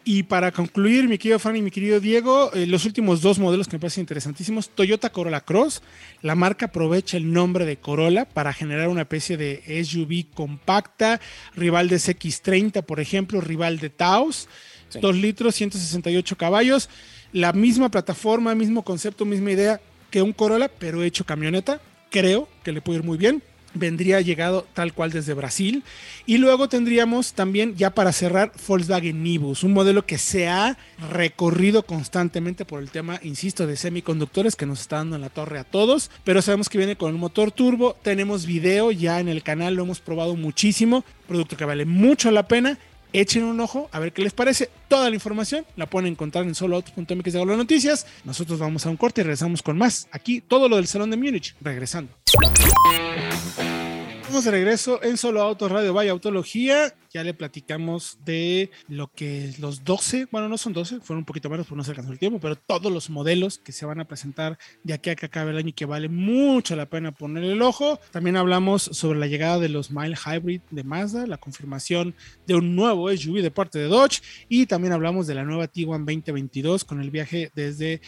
Y 0.06 0.24
para 0.24 0.52
concluir, 0.52 1.08
mi 1.08 1.16
querido 1.16 1.38
Fanny 1.38 1.60
y 1.60 1.62
mi 1.62 1.70
querido 1.70 1.98
Diego, 1.98 2.52
eh, 2.52 2.66
los 2.66 2.84
últimos 2.84 3.22
dos 3.22 3.38
modelos 3.38 3.68
que 3.68 3.76
me 3.76 3.80
parecen 3.80 4.02
interesantísimos, 4.02 4.68
Toyota 4.68 5.10
Corolla 5.10 5.40
Cross, 5.40 5.80
la 6.20 6.34
marca 6.34 6.66
aprovecha 6.66 7.16
el 7.16 7.32
nombre 7.32 7.64
de 7.64 7.78
Corolla 7.78 8.26
para 8.26 8.52
generar 8.52 8.88
una 8.88 9.02
especie 9.02 9.38
de 9.38 9.62
SUV 9.82 10.26
compacta, 10.34 11.22
rival 11.56 11.88
de 11.88 11.96
CX30, 11.96 12.84
por 12.84 13.00
ejemplo, 13.00 13.40
rival 13.40 13.78
de 13.78 13.88
Taos, 13.88 14.46
2 15.00 15.16
litros, 15.16 15.54
168 15.54 16.36
caballos, 16.36 16.90
la 17.34 17.52
misma 17.52 17.90
plataforma, 17.90 18.54
mismo 18.54 18.82
concepto, 18.82 19.24
misma 19.24 19.50
idea 19.50 19.80
que 20.10 20.22
un 20.22 20.32
Corolla, 20.32 20.68
pero 20.68 21.02
hecho 21.02 21.26
camioneta, 21.26 21.80
creo 22.08 22.48
que 22.62 22.70
le 22.70 22.80
puede 22.80 23.00
ir 23.00 23.04
muy 23.04 23.18
bien. 23.18 23.42
Vendría 23.76 24.20
llegado 24.20 24.68
tal 24.72 24.92
cual 24.92 25.10
desde 25.10 25.34
Brasil. 25.34 25.82
Y 26.26 26.38
luego 26.38 26.68
tendríamos 26.68 27.32
también, 27.32 27.74
ya 27.74 27.90
para 27.90 28.12
cerrar, 28.12 28.52
Volkswagen 28.68 29.24
Nibus, 29.24 29.64
un 29.64 29.72
modelo 29.72 30.06
que 30.06 30.16
se 30.16 30.46
ha 30.46 30.78
recorrido 31.10 31.82
constantemente 31.82 32.64
por 32.64 32.80
el 32.80 32.92
tema, 32.92 33.18
insisto, 33.24 33.66
de 33.66 33.76
semiconductores 33.76 34.54
que 34.54 34.66
nos 34.66 34.82
está 34.82 34.98
dando 34.98 35.16
en 35.16 35.22
la 35.22 35.28
torre 35.28 35.58
a 35.58 35.64
todos, 35.64 36.12
pero 36.22 36.40
sabemos 36.40 36.68
que 36.68 36.78
viene 36.78 36.94
con 36.94 37.12
un 37.12 37.20
motor 37.20 37.50
turbo, 37.50 37.96
tenemos 38.00 38.46
video 38.46 38.92
ya 38.92 39.18
en 39.18 39.28
el 39.28 39.42
canal, 39.42 39.74
lo 39.74 39.82
hemos 39.82 39.98
probado 39.98 40.36
muchísimo, 40.36 41.04
producto 41.26 41.56
que 41.56 41.64
vale 41.64 41.84
mucho 41.84 42.30
la 42.30 42.46
pena. 42.46 42.78
Echen 43.14 43.44
un 43.44 43.60
ojo 43.60 43.88
a 43.92 44.00
ver 44.00 44.12
qué 44.12 44.22
les 44.22 44.32
parece. 44.32 44.68
Toda 44.88 45.08
la 45.08 45.14
información 45.14 45.64
la 45.76 45.86
pueden 45.86 46.10
encontrar 46.10 46.44
en 46.46 46.54
soloautos.mx 46.56 47.32
de 47.32 47.46
las 47.46 47.56
noticias. 47.56 48.08
Nosotros 48.24 48.58
vamos 48.58 48.84
a 48.86 48.90
un 48.90 48.96
corte 48.96 49.20
y 49.20 49.24
regresamos 49.24 49.62
con 49.62 49.78
más. 49.78 50.08
Aquí 50.10 50.40
todo 50.40 50.68
lo 50.68 50.76
del 50.76 50.88
Salón 50.88 51.10
de 51.10 51.16
Múnich. 51.16 51.54
Regresando. 51.60 52.12
Estamos 54.34 54.46
de 54.46 54.50
regreso 54.50 55.00
en 55.04 55.16
Solo 55.16 55.42
Autos 55.42 55.70
Radio 55.70 55.94
Vaya 55.94 56.10
Autología. 56.10 56.92
Ya 57.12 57.22
le 57.22 57.34
platicamos 57.34 58.18
de 58.24 58.72
lo 58.88 59.06
que 59.06 59.54
los 59.60 59.84
12, 59.84 60.26
bueno, 60.32 60.48
no 60.48 60.58
son 60.58 60.72
12, 60.72 60.98
fueron 60.98 61.18
un 61.18 61.24
poquito 61.24 61.48
menos 61.48 61.68
por 61.68 61.76
no 61.76 61.84
se 61.84 61.92
alcanzó 61.92 62.10
el 62.10 62.18
tiempo, 62.18 62.40
pero 62.40 62.56
todos 62.56 62.90
los 62.90 63.10
modelos 63.10 63.58
que 63.58 63.70
se 63.70 63.86
van 63.86 64.00
a 64.00 64.08
presentar 64.08 64.58
de 64.82 64.92
aquí 64.92 65.10
a 65.10 65.14
que 65.14 65.26
acabe 65.26 65.52
el 65.52 65.58
año 65.58 65.68
y 65.68 65.72
que 65.72 65.84
vale 65.84 66.08
mucho 66.08 66.74
la 66.74 66.86
pena 66.86 67.12
poner 67.12 67.44
el 67.44 67.62
ojo. 67.62 68.00
También 68.10 68.36
hablamos 68.36 68.82
sobre 68.82 69.20
la 69.20 69.28
llegada 69.28 69.60
de 69.60 69.68
los 69.68 69.92
Mile 69.92 70.16
Hybrid 70.16 70.62
de 70.72 70.82
Mazda, 70.82 71.28
la 71.28 71.38
confirmación 71.38 72.16
de 72.48 72.56
un 72.56 72.74
nuevo 72.74 73.08
SUV 73.16 73.40
de 73.40 73.52
parte 73.52 73.78
de 73.78 73.86
Dodge 73.86 74.20
y 74.48 74.66
también 74.66 74.94
hablamos 74.94 75.28
de 75.28 75.36
la 75.36 75.44
nueva 75.44 75.68
Tiguan 75.68 76.04
2022 76.04 76.84
con 76.84 77.00
el 77.00 77.12
viaje 77.12 77.52
desde 77.54 78.00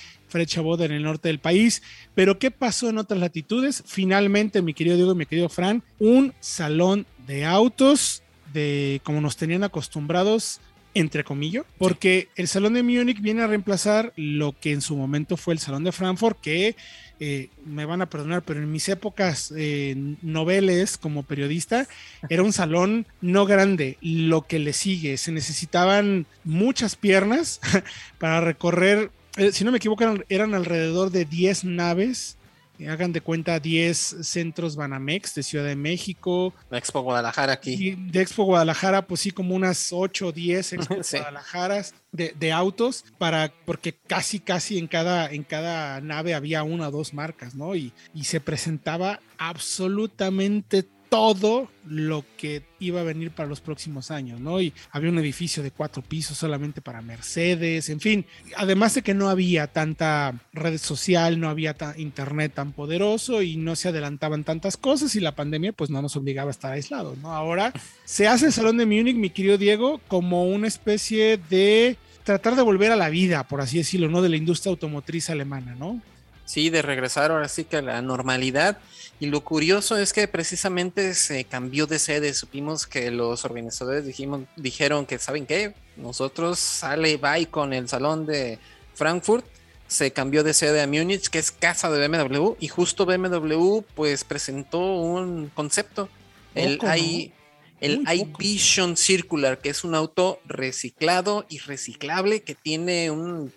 Chabot 0.46 0.80
en 0.80 0.92
el 0.92 1.02
norte 1.02 1.28
del 1.28 1.38
país. 1.38 1.82
Pero 2.14 2.38
¿qué 2.38 2.50
pasó 2.50 2.88
en 2.88 2.98
otras 2.98 3.20
latitudes? 3.20 3.82
Finalmente, 3.86 4.62
mi 4.62 4.74
querido 4.74 4.96
Diego 4.96 5.12
y 5.12 5.16
mi 5.16 5.26
querido 5.26 5.48
Fran, 5.48 5.82
un 5.98 6.34
salón 6.40 7.06
de 7.26 7.44
autos 7.44 8.22
de 8.52 9.00
como 9.04 9.20
nos 9.20 9.36
tenían 9.36 9.64
acostumbrados 9.64 10.60
entre 10.96 11.24
comillas, 11.24 11.66
porque 11.76 12.28
el 12.36 12.48
Salón 12.48 12.72
de 12.72 12.82
Múnich 12.82 13.20
viene 13.20 13.42
a 13.42 13.46
reemplazar 13.46 14.14
lo 14.16 14.58
que 14.58 14.72
en 14.72 14.80
su 14.80 14.96
momento 14.96 15.36
fue 15.36 15.52
el 15.52 15.60
Salón 15.60 15.84
de 15.84 15.92
Frankfurt, 15.92 16.40
que 16.40 16.74
eh, 17.20 17.50
me 17.66 17.84
van 17.84 18.00
a 18.00 18.08
perdonar, 18.08 18.42
pero 18.42 18.60
en 18.60 18.72
mis 18.72 18.88
épocas 18.88 19.52
eh, 19.54 19.94
noveles 20.22 20.96
como 20.96 21.22
periodista, 21.22 21.86
era 22.30 22.42
un 22.42 22.54
salón 22.54 23.06
no 23.20 23.44
grande, 23.44 23.98
lo 24.00 24.46
que 24.46 24.58
le 24.58 24.72
sigue, 24.72 25.18
se 25.18 25.32
necesitaban 25.32 26.24
muchas 26.44 26.96
piernas 26.96 27.60
para 28.18 28.40
recorrer 28.40 29.10
eh, 29.36 29.52
si 29.52 29.64
no 29.64 29.70
me 29.70 29.78
equivoco, 29.78 30.04
eran, 30.28 30.54
alrededor 30.54 31.10
de 31.10 31.24
10 31.24 31.64
naves. 31.64 32.36
Eh, 32.78 32.88
hagan 32.88 33.12
de 33.12 33.22
cuenta 33.22 33.58
10 33.58 34.16
centros 34.20 34.76
Banamex 34.76 35.34
de 35.34 35.42
Ciudad 35.42 35.64
de 35.64 35.76
México. 35.76 36.52
De 36.70 36.76
Expo 36.76 37.00
Guadalajara 37.00 37.54
aquí. 37.54 37.94
de 37.94 38.20
Expo 38.20 38.44
Guadalajara, 38.44 39.06
pues 39.06 39.20
sí, 39.20 39.30
como 39.30 39.54
unas 39.54 39.92
8 39.92 40.26
o 40.26 40.32
10 40.32 40.72
Expo 40.74 40.96
Guadalajaras 40.96 41.94
de, 42.12 42.34
de, 42.38 42.52
autos, 42.52 43.04
para, 43.18 43.52
porque 43.64 43.94
casi, 43.94 44.40
casi 44.40 44.78
en 44.78 44.88
cada, 44.88 45.30
en 45.30 45.44
cada 45.44 46.00
nave 46.00 46.34
había 46.34 46.62
una 46.62 46.88
o 46.88 46.90
dos 46.90 47.14
marcas, 47.14 47.54
¿no? 47.54 47.74
Y, 47.74 47.92
y 48.14 48.24
se 48.24 48.40
presentaba 48.40 49.20
absolutamente 49.38 50.86
todo 51.08 51.68
lo 51.86 52.24
que 52.36 52.62
iba 52.80 53.00
a 53.00 53.04
venir 53.04 53.30
para 53.30 53.48
los 53.48 53.60
próximos 53.60 54.10
años, 54.10 54.40
¿no? 54.40 54.60
Y 54.60 54.72
había 54.90 55.10
un 55.10 55.18
edificio 55.18 55.62
de 55.62 55.70
cuatro 55.70 56.02
pisos 56.02 56.36
solamente 56.36 56.80
para 56.80 57.00
Mercedes, 57.00 57.88
en 57.88 58.00
fin, 58.00 58.26
además 58.56 58.94
de 58.94 59.02
que 59.02 59.14
no 59.14 59.28
había 59.28 59.66
tanta 59.68 60.34
red 60.52 60.78
social, 60.78 61.38
no 61.38 61.48
había 61.48 61.76
internet 61.96 62.52
tan 62.54 62.72
poderoso 62.72 63.42
y 63.42 63.56
no 63.56 63.76
se 63.76 63.88
adelantaban 63.88 64.44
tantas 64.44 64.76
cosas 64.76 65.14
y 65.16 65.20
la 65.20 65.34
pandemia 65.34 65.72
pues 65.72 65.90
no 65.90 66.02
nos 66.02 66.16
obligaba 66.16 66.50
a 66.50 66.52
estar 66.52 66.72
aislados, 66.72 67.18
¿no? 67.18 67.32
Ahora 67.32 67.72
se 68.04 68.26
hace 68.26 68.46
el 68.46 68.52
Salón 68.52 68.76
de 68.76 68.86
Múnich, 68.86 69.16
mi 69.16 69.30
querido 69.30 69.58
Diego, 69.58 70.00
como 70.08 70.46
una 70.46 70.66
especie 70.66 71.38
de 71.50 71.96
tratar 72.24 72.56
de 72.56 72.62
volver 72.62 72.90
a 72.90 72.96
la 72.96 73.08
vida, 73.08 73.46
por 73.46 73.60
así 73.60 73.78
decirlo, 73.78 74.08
¿no? 74.08 74.20
De 74.20 74.28
la 74.28 74.36
industria 74.36 74.70
automotriz 74.70 75.30
alemana, 75.30 75.76
¿no? 75.76 76.02
Sí, 76.46 76.70
de 76.70 76.80
regresar 76.80 77.30
ahora 77.30 77.48
sí 77.48 77.64
que 77.64 77.76
a 77.76 77.82
la 77.82 78.00
normalidad 78.00 78.78
y 79.18 79.26
lo 79.26 79.42
curioso 79.42 79.96
es 79.96 80.12
que 80.12 80.28
precisamente 80.28 81.14
se 81.14 81.44
cambió 81.44 81.86
de 81.86 81.98
sede. 81.98 82.34
Supimos 82.34 82.86
que 82.86 83.10
los 83.10 83.44
organizadores 83.46 84.04
dijimos, 84.04 84.42
dijeron 84.56 85.06
que, 85.06 85.18
¿saben 85.18 85.46
qué? 85.46 85.74
Nosotros 85.96 86.58
sale 86.58 87.16
bye 87.16 87.46
con 87.46 87.72
el 87.72 87.88
salón 87.88 88.26
de 88.26 88.58
Frankfurt. 88.94 89.46
Se 89.88 90.12
cambió 90.12 90.42
de 90.44 90.52
sede 90.52 90.82
a 90.82 90.86
Múnich, 90.86 91.28
que 91.28 91.38
es 91.38 91.50
casa 91.50 91.90
de 91.90 92.06
BMW. 92.06 92.56
Y 92.60 92.68
justo 92.68 93.06
BMW 93.06 93.80
pues 93.94 94.24
presentó 94.24 94.80
un 94.80 95.50
concepto. 95.54 96.10
El, 96.54 96.78
I, 96.98 97.32
el 97.80 98.04
iVision 98.06 98.98
Circular, 98.98 99.58
que 99.60 99.70
es 99.70 99.82
un 99.82 99.94
auto 99.94 100.40
reciclado 100.44 101.46
y 101.48 101.58
reciclable 101.58 102.42
que 102.42 102.54
tiene 102.54 103.10
un, 103.10 103.52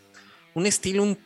un 0.53 0.65
estilo 0.65 1.03
un 1.03 1.17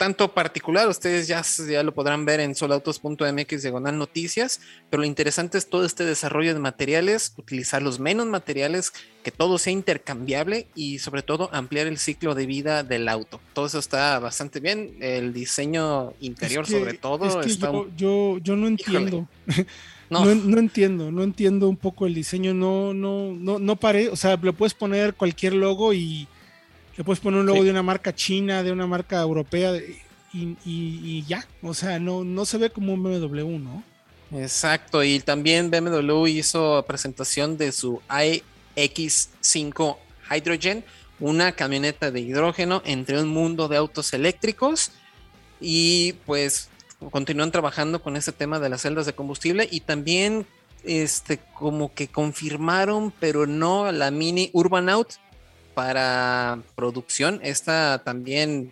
tanto 0.00 0.32
particular, 0.32 0.88
ustedes 0.88 1.28
ya, 1.28 1.42
ya 1.68 1.82
lo 1.82 1.92
podrán 1.92 2.24
ver 2.24 2.40
en 2.40 2.54
solautos.mx 2.54 3.62
diagonal 3.62 3.98
noticias, 3.98 4.62
pero 4.88 5.02
lo 5.02 5.06
interesante 5.06 5.58
es 5.58 5.68
todo 5.68 5.84
este 5.84 6.06
desarrollo 6.06 6.54
de 6.54 6.58
materiales, 6.58 7.34
utilizar 7.36 7.82
los 7.82 8.00
menos 8.00 8.26
materiales, 8.26 8.94
que 9.22 9.30
todo 9.30 9.58
sea 9.58 9.74
intercambiable 9.74 10.68
y 10.74 11.00
sobre 11.00 11.20
todo 11.20 11.50
ampliar 11.52 11.86
el 11.86 11.98
ciclo 11.98 12.34
de 12.34 12.46
vida 12.46 12.82
del 12.82 13.10
auto. 13.10 13.42
Todo 13.52 13.66
eso 13.66 13.78
está 13.78 14.18
bastante 14.20 14.58
bien, 14.58 14.96
el 15.00 15.34
diseño 15.34 16.14
interior 16.22 16.66
sobre 16.66 16.94
todo. 16.94 17.42
yo, 17.94 18.38
yo, 18.38 18.56
no 18.56 18.68
entiendo. 18.68 19.28
No. 20.08 20.24
no. 20.24 20.58
entiendo, 20.58 21.12
no 21.12 21.22
entiendo 21.22 21.68
un 21.68 21.76
poco 21.76 22.06
el 22.06 22.14
diseño, 22.14 22.54
no, 22.54 22.94
no, 22.94 23.34
no, 23.34 23.58
no 23.58 23.76
paré, 23.76 24.08
o 24.08 24.16
sea, 24.16 24.38
le 24.42 24.54
puedes 24.54 24.72
poner 24.72 25.12
cualquier 25.12 25.52
logo 25.52 25.92
y 25.92 26.26
le 27.00 27.04
puedes 27.04 27.20
poner 27.20 27.40
un 27.40 27.46
logo 27.46 27.64
de 27.64 27.70
una 27.70 27.82
marca 27.82 28.14
china, 28.14 28.62
de 28.62 28.72
una 28.72 28.86
marca 28.86 29.22
europea 29.22 29.72
y, 30.34 31.24
ya. 31.26 31.46
O 31.62 31.72
sea, 31.72 31.98
no, 31.98 32.24
no 32.24 32.44
se 32.44 32.58
ve 32.58 32.68
como 32.68 32.92
un 32.92 33.02
BMW, 33.02 33.56
¿no? 33.58 33.82
Exacto, 34.32 35.02
y 35.02 35.18
también 35.20 35.70
BMW 35.70 36.26
hizo 36.26 36.84
presentación 36.86 37.56
de 37.56 37.72
su 37.72 38.02
iX5 38.76 39.96
Hydrogen, 40.30 40.84
una 41.20 41.52
camioneta 41.52 42.10
de 42.10 42.20
hidrógeno 42.20 42.82
entre 42.84 43.18
un 43.18 43.28
mundo 43.28 43.66
de 43.68 43.78
autos 43.78 44.12
eléctricos 44.12 44.92
y 45.58 46.12
pues 46.26 46.68
continúan 47.10 47.50
trabajando 47.50 48.02
con 48.02 48.14
ese 48.14 48.32
tema 48.32 48.60
de 48.60 48.68
las 48.68 48.82
celdas 48.82 49.06
de 49.06 49.14
combustible 49.14 49.66
y 49.72 49.80
también 49.80 50.46
este 50.84 51.38
como 51.54 51.94
que 51.94 52.08
confirmaron 52.08 53.10
pero 53.20 53.46
no 53.46 53.90
la 53.90 54.10
mini 54.10 54.50
Urban 54.52 54.90
Out 54.90 55.14
para 55.80 56.58
producción. 56.74 57.40
Esta 57.42 58.02
también 58.04 58.70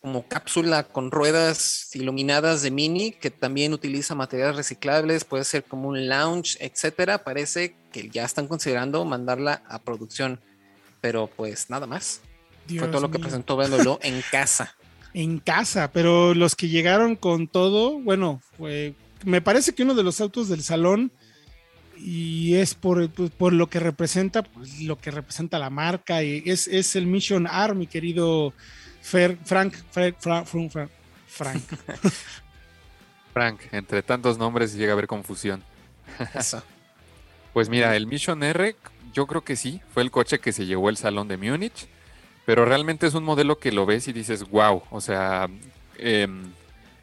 como 0.00 0.26
cápsula 0.26 0.82
con 0.82 1.12
ruedas 1.12 1.94
iluminadas 1.94 2.62
de 2.62 2.72
Mini 2.72 3.12
que 3.12 3.30
también 3.30 3.72
utiliza 3.72 4.16
materiales 4.16 4.56
reciclables, 4.56 5.22
puede 5.22 5.44
ser 5.44 5.62
como 5.62 5.88
un 5.90 6.08
lounge, 6.08 6.56
etcétera. 6.58 7.22
Parece 7.22 7.76
que 7.92 8.10
ya 8.10 8.24
están 8.24 8.48
considerando 8.48 9.04
mandarla 9.04 9.62
a 9.68 9.78
producción, 9.78 10.40
pero 11.00 11.28
pues 11.28 11.70
nada 11.70 11.86
más. 11.86 12.22
Fue 12.66 12.88
todo 12.88 13.00
lo 13.00 13.12
que 13.12 13.20
presentó 13.20 13.56
Véndolo 13.56 14.00
en 14.02 14.20
casa. 14.32 14.74
En 15.14 15.38
casa, 15.38 15.92
pero 15.92 16.34
los 16.34 16.56
que 16.56 16.68
llegaron 16.68 17.14
con 17.14 17.46
todo, 17.46 18.00
bueno, 18.00 18.42
fue, 18.58 18.96
me 19.24 19.42
parece 19.42 19.74
que 19.74 19.84
uno 19.84 19.94
de 19.94 20.02
los 20.02 20.20
autos 20.20 20.48
del 20.48 20.64
salón 20.64 21.12
y 22.04 22.56
es 22.56 22.74
por, 22.74 23.08
pues, 23.10 23.30
por, 23.30 23.52
lo 23.52 23.68
que 23.68 23.78
representa, 23.78 24.42
pues, 24.42 24.80
lo 24.80 24.98
que 24.98 25.12
representa 25.12 25.58
la 25.58 25.70
marca, 25.70 26.22
y 26.22 26.42
es, 26.46 26.66
es 26.66 26.96
el 26.96 27.06
Mission 27.06 27.46
R, 27.46 27.74
mi 27.74 27.86
querido 27.86 28.52
Frank, 29.02 29.38
Frank, 29.44 29.74
Frank, 29.90 30.16
Frank, 30.18 30.90
Frank. 31.26 31.62
Frank, 33.32 33.60
entre 33.70 34.02
tantos 34.02 34.36
nombres 34.36 34.74
llega 34.74 34.92
a 34.92 34.94
haber 34.94 35.06
confusión. 35.06 35.62
pues 37.52 37.68
mira, 37.68 37.94
el 37.94 38.06
Mission 38.08 38.42
R, 38.42 38.74
yo 39.12 39.26
creo 39.26 39.44
que 39.44 39.54
sí, 39.54 39.80
fue 39.94 40.02
el 40.02 40.10
coche 40.10 40.40
que 40.40 40.52
se 40.52 40.66
llevó 40.66 40.88
el 40.88 40.96
salón 40.96 41.28
de 41.28 41.36
Múnich, 41.36 41.86
pero 42.44 42.64
realmente 42.64 43.06
es 43.06 43.14
un 43.14 43.24
modelo 43.24 43.58
que 43.58 43.70
lo 43.70 43.86
ves 43.86 44.08
y 44.08 44.12
dices, 44.12 44.48
wow, 44.50 44.82
o 44.90 45.00
sea, 45.00 45.48
em, 45.98 46.42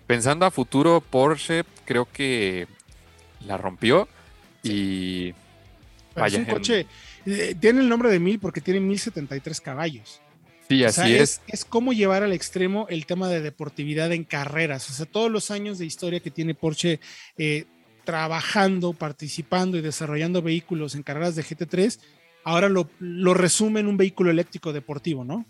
pensando 0.08 0.46
a 0.46 0.52
futuro, 0.52 1.02
Porsche 1.02 1.64
creo 1.86 2.06
que 2.12 2.68
la 3.46 3.58
rompió 3.58 4.10
y 4.64 5.34
es 6.16 6.34
un 6.34 6.46
coche, 6.46 6.86
eh, 7.26 7.56
tiene 7.60 7.82
el 7.82 7.90
nombre 7.90 8.10
de 8.10 8.20
1000 8.20 8.40
porque 8.40 8.62
tiene 8.62 8.80
1073 8.80 9.62
caballos. 9.62 10.22
Sí, 10.68 10.84
así 10.84 11.16
es. 11.16 11.42
es. 11.48 11.66
como 11.66 11.94
llevar 11.94 12.22
al 12.22 12.32
extremo 12.32 12.86
el 12.90 13.08
tema 13.08 13.28
de 13.28 13.42
deportividad 13.42 14.12
en 14.12 14.24
carreras. 14.24 14.90
O 14.90 14.94
sea, 14.94 15.06
todos 15.08 15.32
los 15.32 15.50
años 15.50 15.80
de 15.80 15.86
historia 15.86 16.20
que 16.20 16.30
tiene 16.30 16.54
Porsche 16.54 17.00
eh, 17.38 17.66
trabajando, 18.04 18.94
participando 18.94 19.78
y 19.78 19.82
desarrollando 19.82 20.44
vehículos 20.44 20.94
en 20.94 21.02
carreras 21.02 21.36
de 21.36 21.44
GT3, 21.44 22.00
ahora 22.44 22.70
lo, 22.70 22.88
lo 23.00 23.34
resume 23.34 23.80
en 23.80 23.88
un 23.88 23.98
vehículo 23.98 24.30
eléctrico 24.30 24.72
deportivo, 24.72 25.24
¿no? 25.24 25.44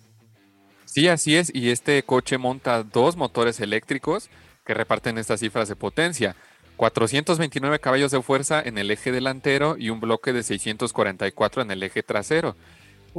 Sí, 0.85 1.07
así 1.09 1.35
es. 1.35 1.51
Y 1.53 1.69
este 1.69 2.01
coche 2.03 2.37
monta 2.37 2.83
dos 2.83 3.17
motores 3.17 3.59
eléctricos 3.59 4.29
que 4.65 4.73
reparten 4.73 5.17
estas 5.17 5.41
cifras 5.41 5.67
de 5.67 5.75
potencia. 5.75 6.35
429 6.79 7.79
caballos 7.79 8.09
de 8.11 8.21
fuerza 8.21 8.61
en 8.61 8.77
el 8.77 8.89
eje 8.89 9.11
delantero 9.11 9.75
y 9.77 9.89
un 9.89 9.99
bloque 9.99 10.31
de 10.31 10.43
644 10.43 11.61
en 11.61 11.71
el 11.71 11.83
eje 11.83 12.03
trasero. 12.03 12.55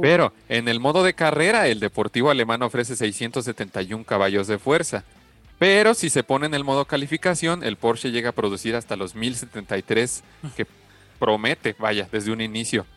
Pero 0.01 0.33
en 0.49 0.67
el 0.67 0.79
modo 0.79 1.03
de 1.03 1.13
carrera, 1.13 1.67
el 1.67 1.79
deportivo 1.79 2.31
alemán 2.31 2.63
ofrece 2.63 2.95
671 2.95 4.03
caballos 4.03 4.47
de 4.47 4.57
fuerza. 4.57 5.03
Pero 5.59 5.93
si 5.93 6.09
se 6.09 6.23
pone 6.23 6.47
en 6.47 6.55
el 6.55 6.63
modo 6.63 6.85
calificación, 6.85 7.63
el 7.63 7.75
Porsche 7.75 8.09
llega 8.09 8.29
a 8.29 8.31
producir 8.31 8.75
hasta 8.75 8.95
los 8.95 9.13
1073 9.13 10.23
que 10.57 10.65
promete, 11.19 11.75
vaya, 11.77 12.09
desde 12.11 12.31
un 12.31 12.41
inicio. 12.41 12.87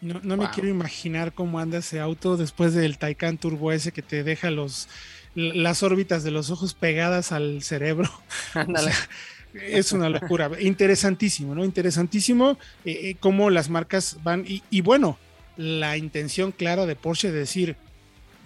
No, 0.00 0.36
me 0.36 0.50
quiero 0.50 0.68
imaginar 0.68 1.32
cómo 1.32 1.60
anda 1.60 1.78
ese 1.78 2.00
auto 2.00 2.36
después 2.36 2.74
del 2.74 2.98
Taycan 2.98 3.38
Turbo 3.38 3.70
S 3.70 3.92
que 3.92 4.02
te 4.02 4.24
deja 4.24 4.50
los, 4.50 4.88
las 5.36 5.84
órbitas 5.84 6.24
de 6.24 6.32
los 6.32 6.50
ojos 6.50 6.74
pegadas 6.74 7.30
al 7.30 7.62
cerebro. 7.62 8.10
es 9.54 9.92
una 9.92 10.08
locura. 10.08 10.50
Interesantísimo, 10.60 11.54
¿no? 11.54 11.64
Interesantísimo 11.64 12.58
eh, 12.84 13.10
eh, 13.10 13.16
cómo 13.20 13.50
las 13.50 13.70
marcas 13.70 14.18
van. 14.22 14.44
Y, 14.46 14.80
bueno, 14.80 15.18
la 15.56 15.96
intención 15.96 16.52
clara 16.52 16.86
de 16.86 16.96
Porsche 16.96 17.30
de 17.30 17.38
decir, 17.40 17.76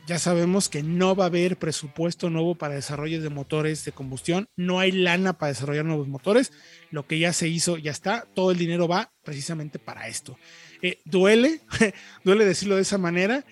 ya 0.06 0.18
sabemos 0.18 0.68
que 0.68 0.82
no 0.82 1.16
va 1.16 1.24
a 1.24 1.28
haber 1.28 1.56
presupuesto 1.56 2.30
nuevo 2.30 2.54
para 2.54 2.74
desarrollo 2.74 3.20
de 3.20 3.28
motores 3.28 3.84
de 3.84 3.92
combustión, 3.92 4.48
no 4.56 4.78
hay 4.78 4.92
lana 4.92 5.32
para 5.32 5.52
desarrollar 5.52 5.84
nuevos 5.84 6.08
motores, 6.08 6.52
lo 6.90 7.06
que 7.06 7.18
ya 7.18 7.32
se 7.32 7.48
hizo 7.48 7.76
ya 7.76 7.90
está, 7.90 8.26
todo 8.34 8.52
el 8.52 8.58
dinero 8.58 8.86
va 8.86 9.12
precisamente 9.24 9.78
para 9.78 10.06
esto. 10.06 10.38
Eh, 10.82 10.98
duele, 11.04 11.60
duele 12.24 12.44
decirlo 12.44 12.76
de 12.76 12.82
esa 12.82 12.98
manera, 12.98 13.44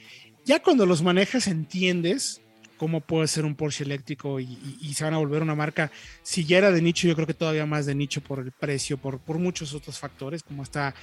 ya 0.44 0.62
cuando 0.62 0.86
los 0.86 1.02
manejas 1.02 1.48
entiendes 1.48 2.40
cómo 2.84 3.00
puede 3.00 3.28
ser 3.28 3.46
un 3.46 3.54
Porsche 3.54 3.82
eléctrico 3.82 4.38
y, 4.38 4.92
se 4.94 5.04
van 5.04 5.14
a 5.14 5.16
volver 5.16 5.40
una 5.40 5.54
marca, 5.54 5.90
si 6.22 6.44
ya 6.44 6.58
era 6.58 6.70
de 6.70 6.82
nicho, 6.82 7.08
yo 7.08 7.14
creo 7.14 7.26
que 7.26 7.32
todavía 7.32 7.64
más 7.64 7.86
de 7.86 7.94
nicho 7.94 8.20
por 8.20 8.40
el 8.40 8.52
precio, 8.52 8.98
por, 8.98 9.20
por 9.20 9.38
muchos 9.38 9.72
otros 9.72 9.98
factores, 9.98 10.42
como 10.42 10.62
está 10.62 10.94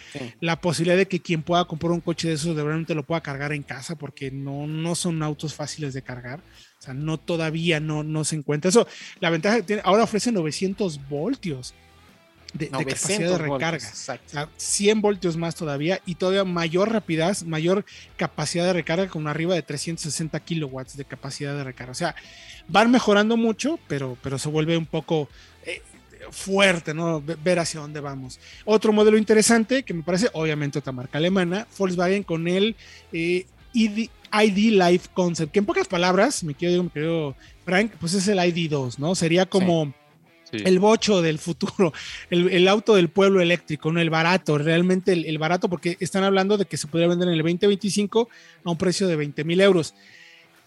la 0.42 0.62
posibilidad 0.62 0.96
de 0.96 1.08
que 1.08 1.22
quien 1.22 1.42
pueda 1.42 1.66
comprar 1.66 1.92
un 1.92 2.02
coche 2.02 2.28
de 2.28 2.36
esos 2.36 2.56
de 2.56 2.62
verdad 2.62 2.88
lo 2.90 3.02
pueda 3.02 3.22
cargar 3.22 3.52
en 3.52 3.64
casa, 3.64 3.96
porque 3.96 4.30
no, 4.30 4.68
no 4.68 4.94
son 4.94 5.24
autos 5.24 5.56
fáciles 5.56 5.96
de 5.96 6.04
cargar. 6.04 6.40
O 6.78 6.84
sea, 6.84 6.94
no 6.94 7.18
todavía 7.18 7.80
no, 7.80 8.04
no 8.04 8.26
se 8.26 8.36
encuentra. 8.36 8.70
Eso, 8.70 8.88
la 9.20 9.32
ventaja 9.32 9.64
tiene, 9.64 9.82
ahora 9.84 10.04
ofrece 10.04 10.32
900 10.32 11.10
voltios 11.10 11.74
de, 12.54 12.70
capacidad 12.70 13.30
de 13.32 13.38
recarga. 13.38 13.92
100 14.58 15.02
voltios 15.02 15.38
más 15.38 15.56
todavía 15.56 16.02
y 16.06 16.16
todavía 16.16 16.44
mayor 16.44 16.92
rapidez, 16.92 17.44
mayor 17.44 17.86
capacidad 18.18 18.66
de 18.66 18.74
recarga 18.74 19.08
con 19.08 19.28
arriba 19.28 19.56
de 19.56 19.62
360 19.62 20.40
kilowatts 20.42 20.98
de 20.98 21.06
capacidad 21.06 21.56
de 21.56 21.64
recarga. 21.64 21.92
O 21.92 21.96
sea, 21.96 22.16
van 22.68 22.92
mejorando 22.92 23.38
mucho, 23.38 23.80
pero, 23.88 24.18
pero 24.22 24.38
se 24.38 24.50
vuelve 24.50 24.78
un 24.78 24.86
poco 24.86 25.30
eh, 25.66 25.82
fuerte, 26.32 26.94
¿no? 26.94 27.22
Ver 27.22 27.60
hacia 27.60 27.80
dónde 27.80 28.00
vamos. 28.00 28.40
Otro 28.66 28.94
modelo 28.94 29.18
interesante 29.18 29.84
que 29.84 29.94
me 29.94 30.04
parece, 30.04 30.30
obviamente, 30.34 30.80
otra 30.80 30.92
marca 30.92 31.18
alemana, 31.18 31.68
Volkswagen 31.78 32.24
con 32.24 32.48
el 32.48 32.76
eh, 33.14 33.46
ID, 33.74 34.10
Life 34.32 35.10
Concept, 35.14 35.52
que 35.52 35.60
en 35.60 35.66
pocas 35.66 35.88
palabras, 35.88 36.44
me 36.44 36.54
quiero, 36.54 36.84
me 36.84 36.90
quiero 36.90 37.36
Frank, 37.66 37.94
pues 38.00 38.14
es 38.14 38.28
el 38.28 38.38
ID2, 38.38 38.98
¿no? 38.98 39.16
Sería 39.16 39.46
como 39.46 39.94
el 40.52 40.80
bocho 40.80 41.22
del 41.22 41.40
futuro, 41.40 41.94
el, 42.30 42.68
auto 42.68 42.96
del 42.96 43.10
pueblo 43.10 43.42
eléctrico, 43.42 43.92
no 43.92 44.00
el 44.00 44.10
barato, 44.10 44.58
realmente 44.58 45.14
el, 45.14 45.38
barato, 45.38 45.70
porque 45.70 45.98
están 46.00 46.24
hablando 46.24 46.58
de 46.58 46.66
que 46.66 46.78
se 46.78 46.88
podría 46.88 47.08
vender 47.08 47.28
en 47.28 47.36
el 47.36 47.40
2025 47.40 48.30
a 48.64 48.70
un 48.70 48.78
precio 48.78 49.08
de 49.08 49.16
20 49.16 49.44
mil 49.44 49.62
euros. 49.62 49.94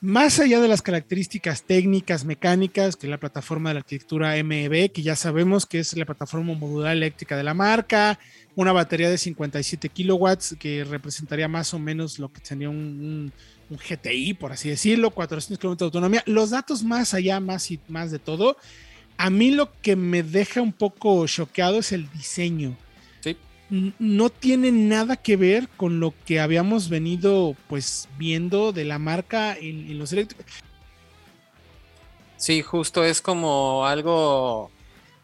Más 0.00 0.38
allá 0.38 0.60
de 0.60 0.68
las 0.68 0.82
características 0.82 1.62
técnicas, 1.62 2.26
mecánicas, 2.26 2.94
que 2.96 3.06
la 3.06 3.16
plataforma 3.16 3.70
de 3.70 3.74
la 3.74 3.80
arquitectura 3.80 4.34
MEB, 4.42 4.92
que 4.92 5.00
ya 5.00 5.16
sabemos 5.16 5.64
que 5.64 5.78
es 5.78 5.96
la 5.96 6.04
plataforma 6.04 6.52
modular 6.52 6.92
eléctrica 6.92 7.38
de 7.38 7.42
la 7.42 7.54
marca, 7.54 8.18
una 8.54 8.72
batería 8.72 9.08
de 9.08 9.16
57 9.16 9.88
kilowatts, 9.88 10.56
que 10.58 10.84
representaría 10.84 11.48
más 11.48 11.72
o 11.72 11.78
menos 11.78 12.18
lo 12.18 12.30
que 12.30 12.40
tenía 12.42 12.68
un, 12.68 13.32
un 13.70 13.78
GTI, 13.78 14.34
por 14.34 14.52
así 14.52 14.68
decirlo, 14.68 15.10
400 15.10 15.58
kilómetros 15.58 15.90
de 15.90 15.96
autonomía. 15.96 16.22
Los 16.26 16.50
datos 16.50 16.82
más 16.82 17.14
allá, 17.14 17.40
más 17.40 17.70
y 17.70 17.80
más 17.88 18.10
de 18.10 18.18
todo, 18.18 18.56
a 19.16 19.30
mí 19.30 19.50
lo 19.50 19.70
que 19.80 19.96
me 19.96 20.22
deja 20.22 20.60
un 20.60 20.72
poco 20.72 21.26
choqueado 21.26 21.78
es 21.78 21.92
el 21.92 22.10
diseño. 22.12 22.76
Sí. 23.20 23.36
No 23.70 24.30
tiene 24.30 24.72
nada 24.72 25.16
que 25.16 25.36
ver 25.36 25.68
con 25.76 26.00
lo 26.00 26.14
que 26.26 26.40
habíamos 26.40 26.88
venido 26.88 27.56
pues 27.68 28.08
viendo 28.18 28.72
de 28.72 28.84
la 28.84 28.98
marca 28.98 29.56
en, 29.56 29.98
los 29.98 30.12
eléctricos. 30.12 30.46
Sí, 32.36 32.62
justo 32.62 33.04
es 33.04 33.22
como 33.22 33.86
algo 33.86 34.70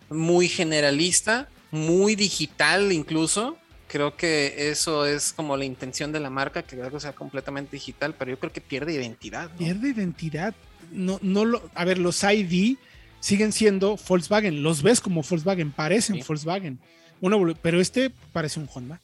muy 0.08 0.48
generalista, 0.48 1.48
muy 1.70 2.14
digital 2.14 2.92
incluso. 2.92 3.58
Creo 3.88 4.16
que 4.16 4.70
eso 4.70 5.04
es 5.04 5.32
como 5.32 5.56
la 5.56 5.64
intención 5.64 6.12
de 6.12 6.20
la 6.20 6.30
marca, 6.30 6.62
que 6.62 6.80
algo 6.80 7.00
sea 7.00 7.12
completamente 7.12 7.72
digital, 7.72 8.14
pero 8.16 8.30
yo 8.30 8.38
creo 8.38 8.52
que 8.52 8.60
pierde 8.60 8.94
identidad. 8.94 9.50
Pierde 9.56 9.88
identidad. 9.88 10.54
No, 10.92 11.18
no 11.22 11.44
lo, 11.44 11.68
a 11.74 11.84
ver, 11.84 11.98
los 11.98 12.22
ID 12.22 12.76
siguen 13.20 13.52
siendo 13.52 13.96
Volkswagen. 14.08 14.62
Los 14.62 14.82
ves 14.82 15.00
como 15.00 15.22
Volkswagen, 15.22 15.70
parecen 15.70 16.20
Volkswagen. 16.26 16.80
pero 17.62 17.80
este 17.80 18.10
parece 18.32 18.58
un 18.58 18.68
Honda, 18.72 19.00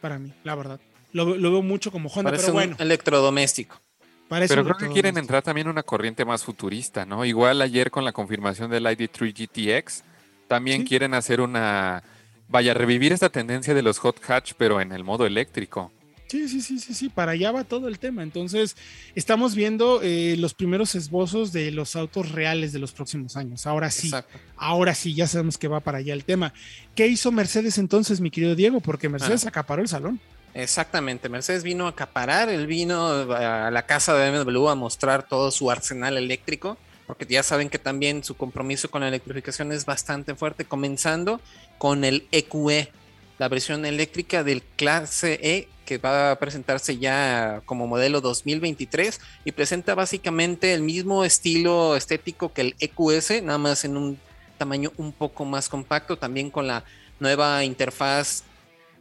para 0.00 0.18
mí, 0.18 0.32
la 0.44 0.54
verdad. 0.54 0.80
Lo, 1.12 1.26
veo 1.26 1.62
mucho 1.62 1.90
como 1.90 2.08
Honda, 2.08 2.30
parece 2.30 2.46
pero 2.46 2.54
bueno. 2.54 2.76
Un 2.78 2.82
electrodoméstico. 2.82 3.80
pero 4.28 4.64
creo 4.64 4.76
que 4.76 4.88
quieren 4.88 5.16
entrar 5.16 5.42
también 5.42 5.68
una 5.68 5.82
corriente 5.82 6.24
más 6.24 6.44
futurista, 6.44 7.06
¿no? 7.06 7.24
Igual 7.24 7.62
ayer 7.62 7.90
con 7.90 8.04
la 8.04 8.12
confirmación 8.12 8.70
del 8.70 8.84
ID3 8.84 9.32
GTX, 9.32 10.04
también 10.48 10.84
quieren 10.84 11.14
hacer 11.14 11.40
una. 11.40 12.02
Vaya, 12.48 12.74
revivir 12.74 13.12
esta 13.12 13.30
tendencia 13.30 13.74
de 13.74 13.82
los 13.82 13.98
hot 13.98 14.20
hatch, 14.28 14.52
pero 14.58 14.80
en 14.80 14.92
el 14.92 15.02
modo 15.02 15.24
eléctrico. 15.24 15.92
Sí, 16.26 16.48
sí, 16.48 16.62
sí, 16.62 16.78
sí, 16.78 16.94
sí, 16.94 17.08
para 17.08 17.32
allá 17.32 17.52
va 17.52 17.64
todo 17.64 17.86
el 17.86 17.98
tema. 17.98 18.22
Entonces, 18.22 18.76
estamos 19.14 19.54
viendo 19.54 20.00
eh, 20.02 20.36
los 20.38 20.54
primeros 20.54 20.94
esbozos 20.94 21.52
de 21.52 21.70
los 21.70 21.96
autos 21.96 22.32
reales 22.32 22.72
de 22.72 22.78
los 22.78 22.92
próximos 22.92 23.36
años. 23.36 23.66
Ahora 23.66 23.90
sí, 23.90 24.10
ahora 24.56 24.94
sí, 24.94 25.14
ya 25.14 25.26
sabemos 25.26 25.58
que 25.58 25.68
va 25.68 25.80
para 25.80 25.98
allá 25.98 26.14
el 26.14 26.24
tema. 26.24 26.54
¿Qué 26.94 27.06
hizo 27.06 27.30
Mercedes 27.30 27.78
entonces, 27.78 28.20
mi 28.20 28.30
querido 28.30 28.54
Diego? 28.54 28.80
Porque 28.80 29.08
Mercedes 29.08 29.44
ah. 29.44 29.50
acaparó 29.50 29.82
el 29.82 29.88
salón. 29.88 30.20
Exactamente, 30.54 31.28
Mercedes 31.28 31.64
vino 31.64 31.86
a 31.86 31.90
acaparar, 31.90 32.48
él 32.48 32.68
vino 32.68 33.08
a 33.34 33.72
la 33.72 33.86
casa 33.86 34.14
de 34.14 34.30
BMW 34.30 34.68
a 34.68 34.76
mostrar 34.76 35.26
todo 35.26 35.50
su 35.50 35.68
arsenal 35.68 36.16
eléctrico, 36.16 36.78
porque 37.08 37.26
ya 37.26 37.42
saben 37.42 37.68
que 37.68 37.80
también 37.80 38.22
su 38.22 38.36
compromiso 38.36 38.88
con 38.88 39.00
la 39.00 39.08
electrificación 39.08 39.72
es 39.72 39.84
bastante 39.84 40.36
fuerte, 40.36 40.64
comenzando 40.64 41.40
con 41.76 42.04
el 42.04 42.28
EQE, 42.30 42.92
la 43.38 43.48
versión 43.48 43.84
eléctrica 43.84 44.44
del 44.44 44.62
clase 44.62 45.38
E 45.42 45.68
que 45.84 45.98
va 45.98 46.30
a 46.30 46.38
presentarse 46.38 46.98
ya 46.98 47.62
como 47.66 47.86
modelo 47.86 48.20
2023 48.20 49.20
y 49.44 49.52
presenta 49.52 49.94
básicamente 49.94 50.72
el 50.72 50.82
mismo 50.82 51.24
estilo 51.24 51.96
estético 51.96 52.52
que 52.52 52.62
el 52.62 52.76
EQS, 52.78 53.42
nada 53.42 53.58
más 53.58 53.84
en 53.84 53.96
un 53.96 54.18
tamaño 54.56 54.92
un 54.96 55.12
poco 55.12 55.44
más 55.44 55.68
compacto, 55.68 56.16
también 56.16 56.50
con 56.50 56.66
la 56.66 56.84
nueva 57.20 57.64
interfaz 57.64 58.44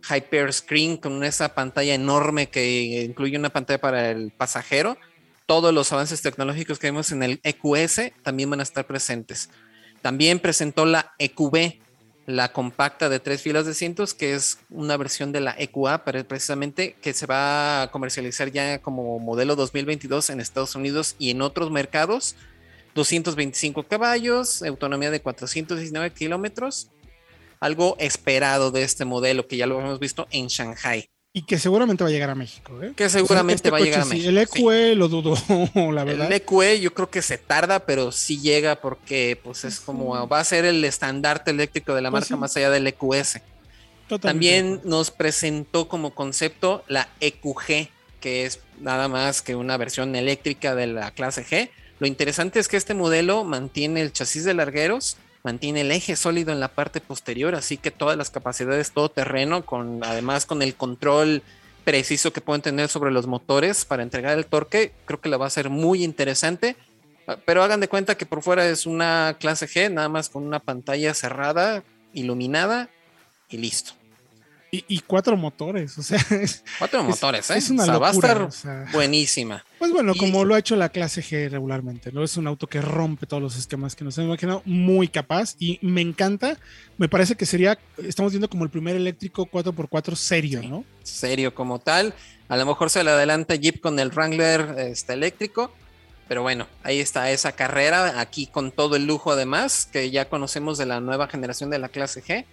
Hyper 0.10 0.52
Screen 0.52 0.98
con 0.98 1.24
esa 1.24 1.54
pantalla 1.56 1.94
enorme 1.94 2.50
que 2.50 3.04
incluye 3.06 3.38
una 3.38 3.50
pantalla 3.50 3.80
para 3.80 4.12
el 4.12 4.32
pasajero. 4.32 4.98
Todos 5.46 5.74
los 5.74 5.92
avances 5.92 6.22
tecnológicos 6.22 6.80
que 6.80 6.88
vemos 6.88 7.12
en 7.12 7.24
el 7.24 7.40
EQS 7.44 8.12
también 8.22 8.50
van 8.50 8.60
a 8.60 8.64
estar 8.64 8.86
presentes. 8.86 9.50
También 10.02 10.40
presentó 10.40 10.86
la 10.86 11.14
EQB, 11.20 11.80
la 12.26 12.54
compacta 12.54 13.10
de 13.10 13.20
tres 13.20 13.42
filas 13.42 13.66
de 13.66 13.74
cientos, 13.74 14.14
que 14.14 14.34
es 14.34 14.60
una 14.70 14.96
versión 14.98 15.32
de 15.32 15.42
la 15.42 15.56
EQA, 15.58 16.06
precisamente 16.06 16.96
que 17.02 17.14
se 17.14 17.26
va 17.26 17.82
a 17.82 17.92
comercializar 17.92 18.52
ya 18.52 18.80
como 18.80 19.20
modelo 19.20 19.56
2022 19.56 20.30
en 20.30 20.40
Estados 20.40 20.76
Unidos 20.76 21.16
y 21.20 21.32
en 21.32 21.42
otros 21.42 21.72
mercados. 21.72 22.36
225 22.96 23.84
caballos, 23.84 24.62
autonomía 24.62 25.10
de 25.10 25.22
419 25.22 26.12
kilómetros, 26.12 26.90
algo 27.60 27.96
esperado 28.00 28.72
de 28.72 28.84
este 28.84 29.04
modelo 29.04 29.48
que 29.48 29.58
ya 29.58 29.66
lo 29.66 29.80
hemos 29.80 30.00
visto 30.00 30.28
en 30.32 30.48
Shanghai. 30.48 31.10
Y 31.36 31.42
que 31.42 31.58
seguramente 31.58 32.04
va 32.04 32.12
a 32.12 32.14
llegar 32.14 32.30
a 32.30 32.36
México. 32.36 32.80
¿eh? 32.84 32.94
Que 32.96 33.10
seguramente 33.10 33.56
este 33.56 33.72
va 33.72 33.78
a 33.78 33.82
llegar 33.82 34.02
a 34.02 34.06
México. 34.06 34.30
el 34.30 34.38
EQE 34.38 34.94
lo 34.96 35.08
dudo, 35.08 35.36
la 35.92 36.04
verdad. 36.04 36.28
El 36.28 36.34
EQE 36.34 36.80
yo 36.80 36.94
creo 36.94 37.10
que 37.10 37.24
se 37.24 37.40
tarda, 37.40 37.80
pero 37.80 38.12
sí 38.12 38.40
llega 38.40 38.80
porque 38.80 39.40
pues 39.44 39.64
es 39.64 39.80
como 39.80 40.28
va 40.28 40.40
a 40.40 40.44
ser 40.44 40.64
el 40.66 40.86
estandarte 40.86 41.50
eléctrico 41.50 41.96
de 41.96 42.02
la 42.02 42.12
pues 42.12 42.30
marca 42.30 42.40
más 42.40 42.56
allá 42.56 42.70
del 42.70 42.86
EQS. 42.86 43.42
También 44.22 44.82
nos 44.84 45.10
presentó 45.10 45.88
como 45.88 46.14
concepto 46.14 46.84
la 46.88 47.10
EQG, 47.20 47.90
que 48.20 48.46
es 48.46 48.60
nada 48.80 49.08
más 49.08 49.42
que 49.42 49.56
una 49.56 49.76
versión 49.78 50.16
eléctrica 50.16 50.76
de 50.76 50.86
la 50.86 51.10
clase 51.12 51.44
G. 51.44 51.72
Lo 51.98 52.06
interesante 52.06 52.60
es 52.60 52.68
que 52.68 52.78
este 52.78 52.94
modelo 52.94 53.44
mantiene 53.44 54.02
el 54.02 54.14
chasis 54.14 54.44
de 54.44 54.54
largueros, 54.54 55.18
mantiene 55.44 55.82
el 55.82 55.92
eje 55.92 56.16
sólido 56.16 56.52
en 56.52 56.60
la 56.60 56.70
parte 56.70 57.02
posterior, 57.02 57.54
así 57.56 57.78
que 57.78 57.92
todas 57.92 58.18
las 58.18 58.30
capacidades 58.30 58.92
todo 58.92 59.10
terreno, 59.10 59.66
con, 59.66 60.04
además 60.04 60.46
con 60.46 60.62
el 60.62 60.76
control 60.76 61.44
preciso 61.84 62.32
que 62.32 62.42
pueden 62.42 62.62
tener 62.62 62.88
sobre 62.88 63.12
los 63.12 63.28
motores 63.28 63.86
para 63.86 64.04
entregar 64.04 64.38
el 64.38 64.46
torque, 64.46 64.94
creo 65.06 65.20
que 65.20 65.30
la 65.30 65.38
va 65.38 65.48
a 65.48 65.52
ser 65.52 65.70
muy 65.70 66.04
interesante. 66.04 66.78
Ah, 67.28 67.38
pero 67.46 67.64
hagan 67.64 67.80
de 67.80 67.88
cuenta 67.88 68.16
que 68.16 68.26
por 68.26 68.42
fuera 68.42 68.66
es 68.66 68.86
una 68.86 69.38
clase 69.40 69.68
G, 69.68 69.92
nada 69.92 70.10
más 70.10 70.30
con 70.30 70.44
una 70.44 70.60
pantalla 70.60 71.14
cerrada, 71.14 71.84
iluminada 72.14 72.90
y 73.50 73.58
listo. 73.58 73.94
Y, 74.76 75.02
cuatro 75.02 75.38
motores, 75.38 75.96
o 76.00 76.02
sea. 76.02 76.20
cuatro 76.80 77.04
motores, 77.04 77.48
¿eh? 77.52 77.58
Es 77.58 77.70
una 77.70 77.86
locura, 77.86 78.00
va 78.00 78.08
a 78.08 78.48
estar 78.48 78.92
buenísima. 78.92 79.64
Pues 79.78 79.92
bueno, 79.92 80.16
como 80.16 80.46
lo 80.46 80.56
ha 80.56 80.60
hecho 80.60 80.76
la 80.76 80.90
clase 80.90 81.22
G 81.22 81.48
regularmente, 81.48 82.12
¿no? 82.12 82.24
Es 82.24 82.38
un 82.38 82.48
auto 82.48 82.66
que 82.66 82.82
rompe 82.82 83.28
todos 83.28 83.44
los 83.44 83.56
esquemas 83.56 83.96
que 83.96 84.04
nos 84.04 84.18
hemos 84.18 84.30
imaginado, 84.30 84.64
muy 84.66 85.10
capaz 85.10 85.56
y 85.60 85.78
me 85.84 86.02
encanta. 86.02 86.58
Me 86.98 87.08
parece 87.08 87.36
que 87.36 87.46
sería, 87.46 87.78
estamos 88.04 88.32
viendo 88.32 88.50
como 88.50 88.64
el 88.64 88.72
primer 88.72 88.96
eléctrico 88.96 89.46
4x4 89.46 90.16
serio, 90.16 90.64
¿no? 90.64 90.84
Serio 91.04 91.54
como 91.54 91.78
tal. 91.78 92.16
A 92.48 92.58
lo 92.58 92.66
mejor 92.66 92.90
se 92.90 93.04
le 93.04 93.12
adelanta 93.12 93.54
Jeep 93.54 93.80
con 93.80 94.00
el 94.00 94.10
Wrangler 94.10 94.74
este, 94.80 95.14
eléctrico, 95.14 95.72
pero 96.28 96.42
bueno, 96.42 96.66
ahí 96.82 97.00
está 97.00 97.30
esa 97.30 97.52
carrera, 97.52 98.20
aquí 98.20 98.48
con 98.48 98.72
todo 98.72 98.96
el 98.96 99.06
lujo 99.06 99.34
además, 99.34 99.86
que 99.86 100.10
ya 100.10 100.30
conocemos 100.30 100.80
de 100.80 100.88
la 100.88 101.00
nueva 101.00 101.28
generación 101.28 101.70
de 101.70 101.78
la 101.78 101.90
clase 101.90 102.24
G 102.24 102.46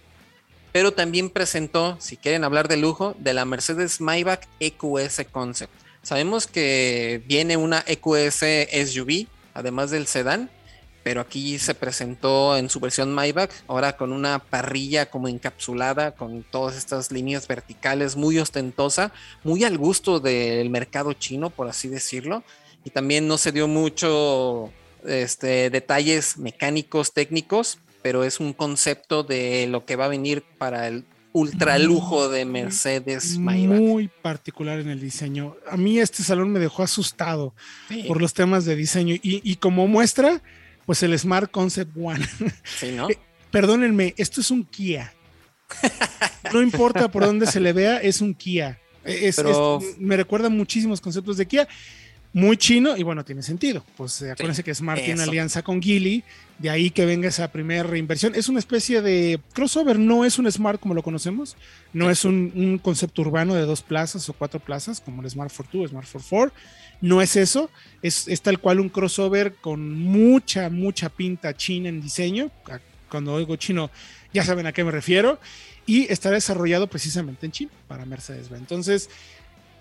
pero 0.71 0.91
también 0.93 1.29
presentó, 1.29 1.97
si 1.99 2.17
quieren 2.17 2.43
hablar 2.43 2.67
de 2.67 2.77
lujo, 2.77 3.15
de 3.19 3.33
la 3.33 3.45
Mercedes 3.45 4.01
Maybach 4.01 4.47
EQS 4.59 5.25
Concept. 5.31 5.73
Sabemos 6.01 6.47
que 6.47 7.21
viene 7.27 7.57
una 7.57 7.83
EQS 7.85 8.43
SUV, 8.87 9.27
además 9.53 9.91
del 9.91 10.07
sedán, 10.07 10.49
pero 11.03 11.21
aquí 11.21 11.57
se 11.57 11.73
presentó 11.73 12.57
en 12.57 12.69
su 12.69 12.79
versión 12.79 13.13
Maybach, 13.13 13.51
ahora 13.67 13.97
con 13.97 14.13
una 14.13 14.39
parrilla 14.39 15.09
como 15.09 15.27
encapsulada, 15.27 16.11
con 16.11 16.43
todas 16.43 16.77
estas 16.77 17.11
líneas 17.11 17.47
verticales, 17.47 18.15
muy 18.15 18.37
ostentosa, 18.37 19.11
muy 19.43 19.63
al 19.63 19.77
gusto 19.77 20.19
del 20.19 20.69
mercado 20.69 21.13
chino, 21.13 21.49
por 21.49 21.67
así 21.67 21.87
decirlo. 21.87 22.43
Y 22.83 22.91
también 22.91 23.27
no 23.27 23.37
se 23.37 23.51
dio 23.51 23.67
mucho 23.67 24.71
este, 25.05 25.69
detalles 25.69 26.37
mecánicos, 26.37 27.13
técnicos, 27.13 27.79
pero 28.01 28.23
es 28.23 28.39
un 28.39 28.53
concepto 28.53 29.23
de 29.23 29.67
lo 29.67 29.85
que 29.85 29.95
va 29.95 30.05
a 30.05 30.09
venir 30.09 30.43
para 30.57 30.87
el 30.87 31.05
ultra 31.33 31.79
lujo 31.79 32.29
de 32.29 32.45
Mercedes 32.45 33.37
Maybach. 33.37 33.79
Muy 33.79 34.07
particular 34.07 34.79
en 34.79 34.89
el 34.89 34.99
diseño. 34.99 35.55
A 35.69 35.77
mí 35.77 35.99
este 35.99 36.23
salón 36.23 36.51
me 36.51 36.59
dejó 36.59 36.83
asustado 36.83 37.53
por 38.07 38.21
los 38.21 38.33
temas 38.33 38.65
de 38.65 38.75
diseño 38.75 39.15
y, 39.21 39.55
como 39.57 39.87
muestra, 39.87 40.41
pues 40.85 41.03
el 41.03 41.17
Smart 41.17 41.49
Concept 41.51 41.95
One. 41.97 42.25
Sí, 42.63 42.91
¿no? 42.91 43.09
Eh, 43.09 43.17
perdónenme, 43.49 44.13
esto 44.17 44.41
es 44.41 44.51
un 44.51 44.63
Kia. 44.63 45.13
No 46.51 46.61
importa 46.61 47.09
por 47.09 47.25
dónde 47.25 47.45
se 47.47 47.61
le 47.61 47.71
vea, 47.71 47.97
es 47.97 48.19
un 48.21 48.33
Kia. 48.33 48.79
me 49.99 50.17
recuerda 50.17 50.49
muchísimos 50.49 50.99
conceptos 50.99 51.37
de 51.37 51.47
Kia 51.47 51.67
muy 52.33 52.55
chino 52.55 52.95
y 52.95 53.03
bueno, 53.03 53.25
tiene 53.25 53.43
sentido. 53.43 53.83
Pues 53.97 54.21
eh, 54.21 54.31
acuérdense 54.31 54.63
que 54.63 54.73
Smart 54.73 55.03
tiene 55.03 55.23
alianza 55.23 55.63
con 55.63 55.81
Geely, 55.81 56.23
de 56.59 56.69
ahí 56.69 56.89
que 56.89 57.05
venga 57.05 57.27
esa 57.27 57.51
primera 57.51 57.83
reinversión. 57.83 58.35
Es 58.35 58.47
una 58.47 58.59
especie 58.59 59.01
de 59.01 59.39
crossover, 59.53 59.99
no 59.99 60.23
es 60.23 60.39
un 60.39 60.49
Smart 60.49 60.79
como 60.79 60.93
lo 60.93 61.03
conocemos, 61.03 61.57
no 61.91 62.09
es 62.09 62.23
un, 62.23 62.79
concepto 62.81 63.21
urbano 63.23 63.53
de 63.53 63.61
dos 63.63 63.81
plazas 63.81 64.27
o 64.29 64.33
cuatro 64.33 64.59
plazas 64.59 65.01
como 65.01 65.21
el 65.21 65.29
Smart 65.29 65.51
42, 65.53 65.91
Smart 65.91 66.07
44. 66.09 66.53
No 67.01 67.21
es 67.21 67.35
eso, 67.35 67.69
es, 68.01 68.27
es 68.27 68.41
tal 68.41 68.59
cual 68.59 68.79
un 68.79 68.89
crossover 68.89 69.55
con 69.55 69.91
mucha, 69.91 70.69
mucha 70.69 71.09
pinta 71.09 71.55
china 71.55 71.89
en 71.89 72.01
diseño. 72.01 72.51
Cuando 73.09 73.33
oigo 73.33 73.55
chino, 73.57 73.89
ya 74.33 74.45
saben 74.45 74.67
a 74.67 74.71
qué 74.71 74.83
me 74.83 74.91
refiero. 74.91 75.39
Y 75.87 76.11
está 76.11 76.29
desarrollado 76.29 76.87
precisamente 76.87 77.47
en 77.47 77.51
China 77.51 77.71
para 77.87 78.05
Mercedes-Benz. 78.05 78.61
Entonces, 78.61 79.09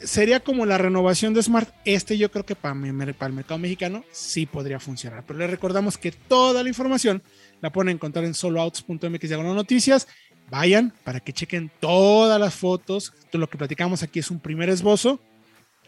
sería 0.02 0.40
como 0.40 0.66
la 0.66 0.78
renovación 0.78 1.34
de 1.34 1.42
Smart. 1.42 1.72
Este 1.84 2.18
yo 2.18 2.30
creo 2.30 2.44
que 2.44 2.56
para, 2.56 2.74
el 2.74 2.92
mercado 2.92 3.58
mexicano 3.58 4.04
sí 4.10 4.46
podría 4.46 4.80
funcionar. 4.80 5.24
Pero 5.26 5.38
les 5.38 5.50
recordamos 5.50 5.98
que 5.98 6.12
toda 6.12 6.62
la 6.62 6.68
información 6.68 7.22
la 7.60 7.70
pueden 7.70 7.90
encontrar 7.90 8.24
en 8.24 8.34
soloouts.mx 8.34 9.30
noticias. 9.30 10.08
Vayan 10.50 10.92
para 11.04 11.20
que 11.20 11.32
chequen 11.32 11.70
todas 11.80 12.40
las 12.40 12.54
fotos. 12.54 13.12
Lo 13.32 13.48
que 13.48 13.58
platicamos 13.58 14.02
aquí 14.02 14.18
es 14.18 14.30
un 14.30 14.40
primer 14.40 14.68
esbozo 14.68 15.20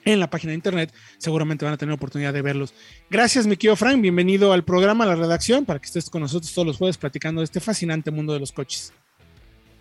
en 0.05 0.21
la 0.21 0.31
página 0.31 0.51
de 0.51 0.57
internet. 0.57 0.93
Seguramente 1.19 1.65
van 1.65 1.75
a 1.75 1.79
tener 1.79 1.95
oportunidad 1.95 2.33
de 2.33 2.43
verlos. 2.43 2.75
Gracias, 3.11 3.47
mi 3.47 3.57
querido 3.57 3.77
Frank. 3.77 4.01
Bienvenido 4.01 4.53
al 4.53 4.65
programa, 4.65 5.05
a 5.05 5.09
la 5.09 5.17
redacción, 5.17 5.65
para 5.65 5.81
que 5.81 5.87
estés 5.87 6.11
con 6.11 6.23
nosotros 6.23 6.53
todos 6.53 6.67
los 6.67 6.77
jueves 6.77 6.99
platicando 6.99 7.41
de 7.41 7.47
este 7.47 7.61
fascinante 7.61 8.11
mundo 8.11 8.33
de 8.33 8.41
los 8.41 8.53
coches. 8.53 8.93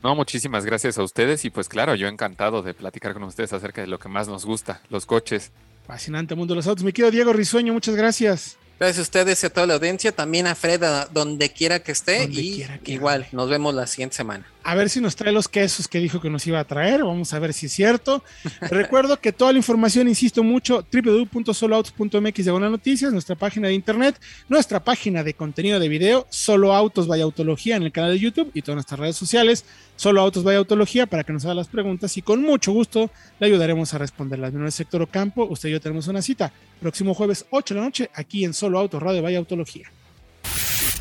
No, 0.04 0.16
muchísimas 0.16 0.66
gracias 0.66 0.98
a 0.98 1.04
ustedes 1.04 1.46
y 1.46 1.52
pues 1.52 1.70
claro, 1.70 1.94
yo 1.96 2.08
encantado 2.08 2.64
de 2.64 2.74
platicar 2.74 3.14
con 3.14 3.24
ustedes 3.24 3.54
acerca 3.54 3.82
de 3.82 3.88
lo 3.88 4.00
que 4.00 4.10
más 4.10 4.28
nos 4.28 4.46
gusta, 4.46 4.82
los 4.90 5.06
coches. 5.06 5.52
Fascinante 5.86 6.34
mundo 6.36 6.54
de 6.54 6.58
los 6.58 6.68
autos. 6.68 6.84
Mi 6.84 6.92
querido 6.92 7.12
Diego 7.12 7.34
Risueño, 7.34 7.74
muchas 7.74 7.96
gracias. 7.96 8.58
Gracias 8.82 8.98
a 8.98 9.02
ustedes 9.04 9.44
y 9.44 9.46
a 9.46 9.52
toda 9.52 9.68
la 9.68 9.76
audiencia, 9.76 10.12
también 10.12 10.48
a 10.48 10.56
Fred, 10.56 10.82
donde 11.14 11.52
quiera 11.52 11.82
que 11.82 11.92
esté. 11.92 12.28
y 12.32 12.66
igual, 12.86 13.28
nos 13.32 13.48
vemos 13.48 13.76
la 13.76 13.86
siguiente 13.86 14.16
semana. 14.16 14.44
A 14.64 14.74
ver 14.74 14.90
si 14.90 15.02
nos 15.02 15.16
trae 15.16 15.32
los 15.32 15.48
quesos 15.48 15.88
que 15.88 16.00
dijo 16.00 16.20
que 16.20 16.32
nos 16.32 16.48
iba 16.48 16.60
a 16.60 16.64
traer. 16.64 17.04
Vamos 17.04 17.32
a 17.34 17.38
ver 17.38 17.54
si 17.54 17.68
es 17.68 17.74
cierto. 17.74 18.24
Recuerdo 18.62 19.20
que 19.20 19.32
toda 19.32 19.52
la 19.52 19.60
información, 19.60 20.08
insisto 20.08 20.42
mucho, 20.42 20.84
www.soloautos.mx 20.92 22.46
de 22.46 22.52
noticias, 22.52 23.14
nuestra 23.14 23.36
página 23.36 23.68
de 23.68 23.76
internet, 23.76 24.20
nuestra 24.50 24.84
página 24.84 25.24
de 25.24 25.36
contenido 25.36 25.80
de 25.80 25.88
video, 25.88 26.26
Solo 26.32 26.74
Autos 26.74 27.06
Vaya 27.06 27.24
Autología 27.24 27.76
en 27.76 27.84
el 27.84 27.92
canal 27.92 28.14
de 28.14 28.20
YouTube 28.20 28.50
y 28.56 28.64
todas 28.64 28.78
nuestras 28.78 29.00
redes 29.00 29.16
sociales, 29.16 29.64
Solo 30.02 30.22
Autos 30.22 30.44
Vaya 30.44 30.58
Autología, 30.58 31.06
para 31.06 31.24
que 31.24 31.32
nos 31.32 31.46
haga 31.46 31.54
las 31.54 31.68
preguntas 31.68 32.18
y 32.18 32.24
con 32.24 32.42
mucho 32.42 32.72
gusto 32.72 33.12
le 33.40 33.46
ayudaremos 33.46 33.94
a 33.94 34.00
responderlas. 34.00 34.52
En 34.52 34.66
el 34.66 34.72
sector 34.72 35.04
Ocampo, 35.04 35.46
usted 35.46 35.70
y 35.70 35.74
yo 35.74 35.80
tenemos 35.80 36.08
una 36.08 36.24
cita 36.24 36.52
próximo 36.80 37.14
jueves 37.14 37.46
8 37.52 37.76
de 37.76 37.80
la 37.80 37.86
noche 37.86 38.10
aquí 38.16 38.44
en 38.44 38.56
Solo 38.56 38.80
Autos 38.80 39.00
Radio 39.00 39.22
Vaya 39.22 39.38
Autología. 39.38 39.92